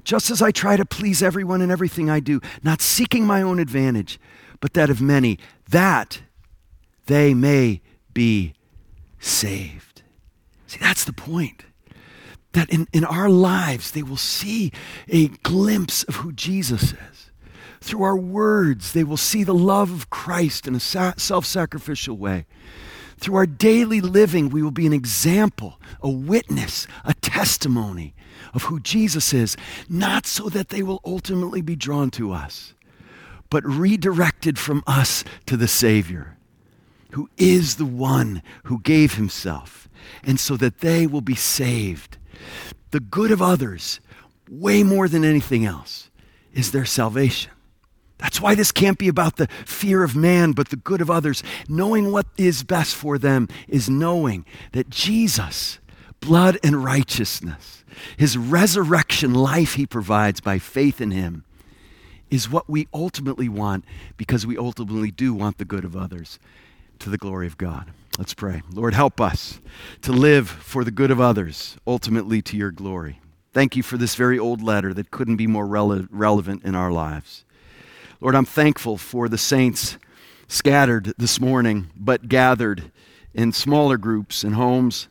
Just 0.03 0.33
as 0.33 0.43
I 0.43 0.51
try 0.51 0.77
to 0.77 0.85
please 0.85 1.23
everyone 1.23 1.62
in 1.62 1.71
everything 1.71 2.11
I 2.11 2.19
do, 2.19 2.41
not 2.64 2.83
seeking 2.83 3.25
my 3.25 3.41
own 3.41 3.61
advantage, 3.61 4.19
but 4.59 4.73
that 4.73 4.91
of 4.91 5.01
many, 5.01 5.39
that 5.69 6.23
they 7.07 7.35
may 7.35 7.83
be 8.12 8.55
saved. 9.21 10.03
See, 10.66 10.81
that's 10.81 11.05
the 11.05 11.12
point 11.12 11.62
that 12.53 12.71
in, 12.71 12.87
in 12.93 13.05
our 13.05 13.29
lives 13.29 13.91
they 13.91 14.03
will 14.03 14.17
see 14.17 14.73
a 15.09 15.29
glimpse 15.29 16.03
of 16.05 16.17
who 16.17 16.33
Jesus 16.33 16.93
is. 16.93 17.31
Through 17.81 18.03
our 18.03 18.17
words, 18.17 18.93
they 18.93 19.05
will 19.05 19.17
see 19.17 19.45
the 19.45 19.55
love 19.55 19.93
of 19.93 20.11
Christ 20.11 20.67
in 20.67 20.75
a 20.75 20.81
self 20.81 21.47
sacrificial 21.47 22.17
way. 22.17 22.47
Through 23.19 23.37
our 23.37 23.47
daily 23.47 24.01
living, 24.01 24.49
we 24.49 24.63
will 24.63 24.71
be 24.71 24.87
an 24.87 24.93
example, 24.93 25.81
a 26.01 26.09
witness, 26.09 26.87
a 27.05 27.15
testimony 27.15 28.15
of 28.55 28.65
who 28.65 28.81
Jesus 28.81 29.33
is, 29.33 29.57
not 29.89 30.27
so 30.27 30.49
that 30.49 30.69
they 30.69 30.83
will 30.83 31.01
ultimately 31.05 31.61
be 31.61 31.77
drawn 31.77 32.11
to 32.13 32.33
us, 32.33 32.75
but 33.51 33.65
redirected 33.65 34.59
from 34.59 34.85
us 34.87 35.25
to 35.47 35.57
the 35.57 35.69
Savior, 35.69 36.37
who 37.13 37.29
is 37.37 37.77
the 37.77 37.85
one 37.85 38.43
who 38.65 38.81
gave 38.81 39.15
himself, 39.15 39.89
and 40.23 40.39
so 40.39 40.57
that 40.57 40.79
they 40.79 41.07
will 41.07 41.21
be 41.21 41.35
saved 41.35 42.18
the 42.91 43.01
good 43.01 43.30
of 43.30 43.43
others, 43.43 44.01
way 44.51 44.82
more 44.82 45.09
than 45.09 45.24
anything 45.24 45.64
else, 45.64 46.11
is 46.53 46.72
their 46.72 46.84
salvation. 46.84 47.51
That's 48.18 48.41
why 48.41 48.55
this 48.55 48.72
can't 48.72 48.99
be 48.99 49.09
about 49.09 49.36
the 49.36 49.47
fear 49.64 50.03
of 50.03 50.16
man, 50.16 50.53
but 50.53 50.70
the 50.70 50.76
good 50.76 51.01
of 51.01 51.11
others. 51.11 51.43
Knowing 51.68 52.11
what 52.11 52.26
is 52.36 52.64
best 52.64 52.97
for 52.97 53.16
them 53.16 53.49
is 53.68 53.89
knowing 53.89 54.45
that 54.72 54.91
Jesus, 54.91 55.78
blood 56.20 56.59
and 56.64 56.82
righteousness, 56.82 57.84
his 58.16 58.36
resurrection 58.36 59.34
life 59.34 59.74
he 59.74 59.86
provides 59.86 60.41
by 60.41 60.59
faith 60.59 61.01
in 61.01 61.12
him, 61.12 61.45
is 62.28 62.51
what 62.51 62.68
we 62.68 62.89
ultimately 62.93 63.49
want 63.49 63.84
because 64.16 64.47
we 64.47 64.59
ultimately 64.59 65.11
do 65.11 65.32
want 65.32 65.59
the 65.59 65.64
good 65.64 65.84
of 65.84 65.97
others 65.97 66.39
to 66.99 67.09
the 67.09 67.18
glory 67.18 67.47
of 67.47 67.57
God. 67.57 67.93
Let's 68.19 68.35
pray. 68.35 68.62
Lord, 68.73 68.95
help 68.95 69.21
us 69.21 69.61
to 70.03 70.11
live 70.11 70.51
for 70.51 70.83
the 70.83 70.91
good 70.91 71.12
of 71.12 71.21
others, 71.21 71.77
ultimately 71.87 72.43
to 72.43 72.57
your 72.57 72.73
glory. 72.73 73.21
Thank 73.53 73.77
you 73.77 73.85
for 73.85 73.97
this 73.97 74.16
very 74.16 74.41
old 74.41 74.61
letter 74.61 74.93
that 74.95 75.12
couldn't 75.12 75.37
be 75.37 75.47
more 75.47 75.64
rele- 75.64 76.09
relevant 76.11 76.64
in 76.64 76.75
our 76.75 76.91
lives. 76.91 77.45
Lord, 78.21 78.35
I'm 78.35 78.45
thankful 78.45 78.99
for 78.99 79.29
the 79.29 79.39
saints 79.39 79.99
scattered 80.49 81.14
this 81.16 81.41
morning, 81.41 81.93
but 81.97 82.29
gathered 82.29 82.91
in 83.35 83.53
smaller 83.53 83.97
groups 83.97 84.43
and 84.43 84.57
homes. 84.57 85.07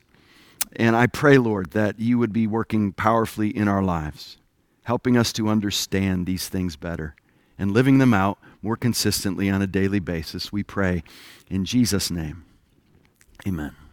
And 0.75 0.93
I 0.93 1.07
pray, 1.07 1.37
Lord, 1.37 1.71
that 1.71 2.01
you 2.01 2.17
would 2.17 2.33
be 2.33 2.45
working 2.45 2.91
powerfully 2.91 3.55
in 3.55 3.69
our 3.69 3.81
lives, 3.81 4.37
helping 4.83 5.15
us 5.15 5.31
to 5.33 5.47
understand 5.47 6.25
these 6.25 6.49
things 6.49 6.75
better 6.75 7.15
and 7.57 7.71
living 7.71 7.99
them 7.99 8.13
out 8.13 8.37
more 8.61 8.75
consistently 8.75 9.49
on 9.49 9.61
a 9.61 9.67
daily 9.67 9.99
basis. 9.99 10.51
We 10.51 10.63
pray 10.63 11.03
in 11.49 11.63
Jesus' 11.63 12.11
name. 12.11 12.43
Amen. 13.45 13.86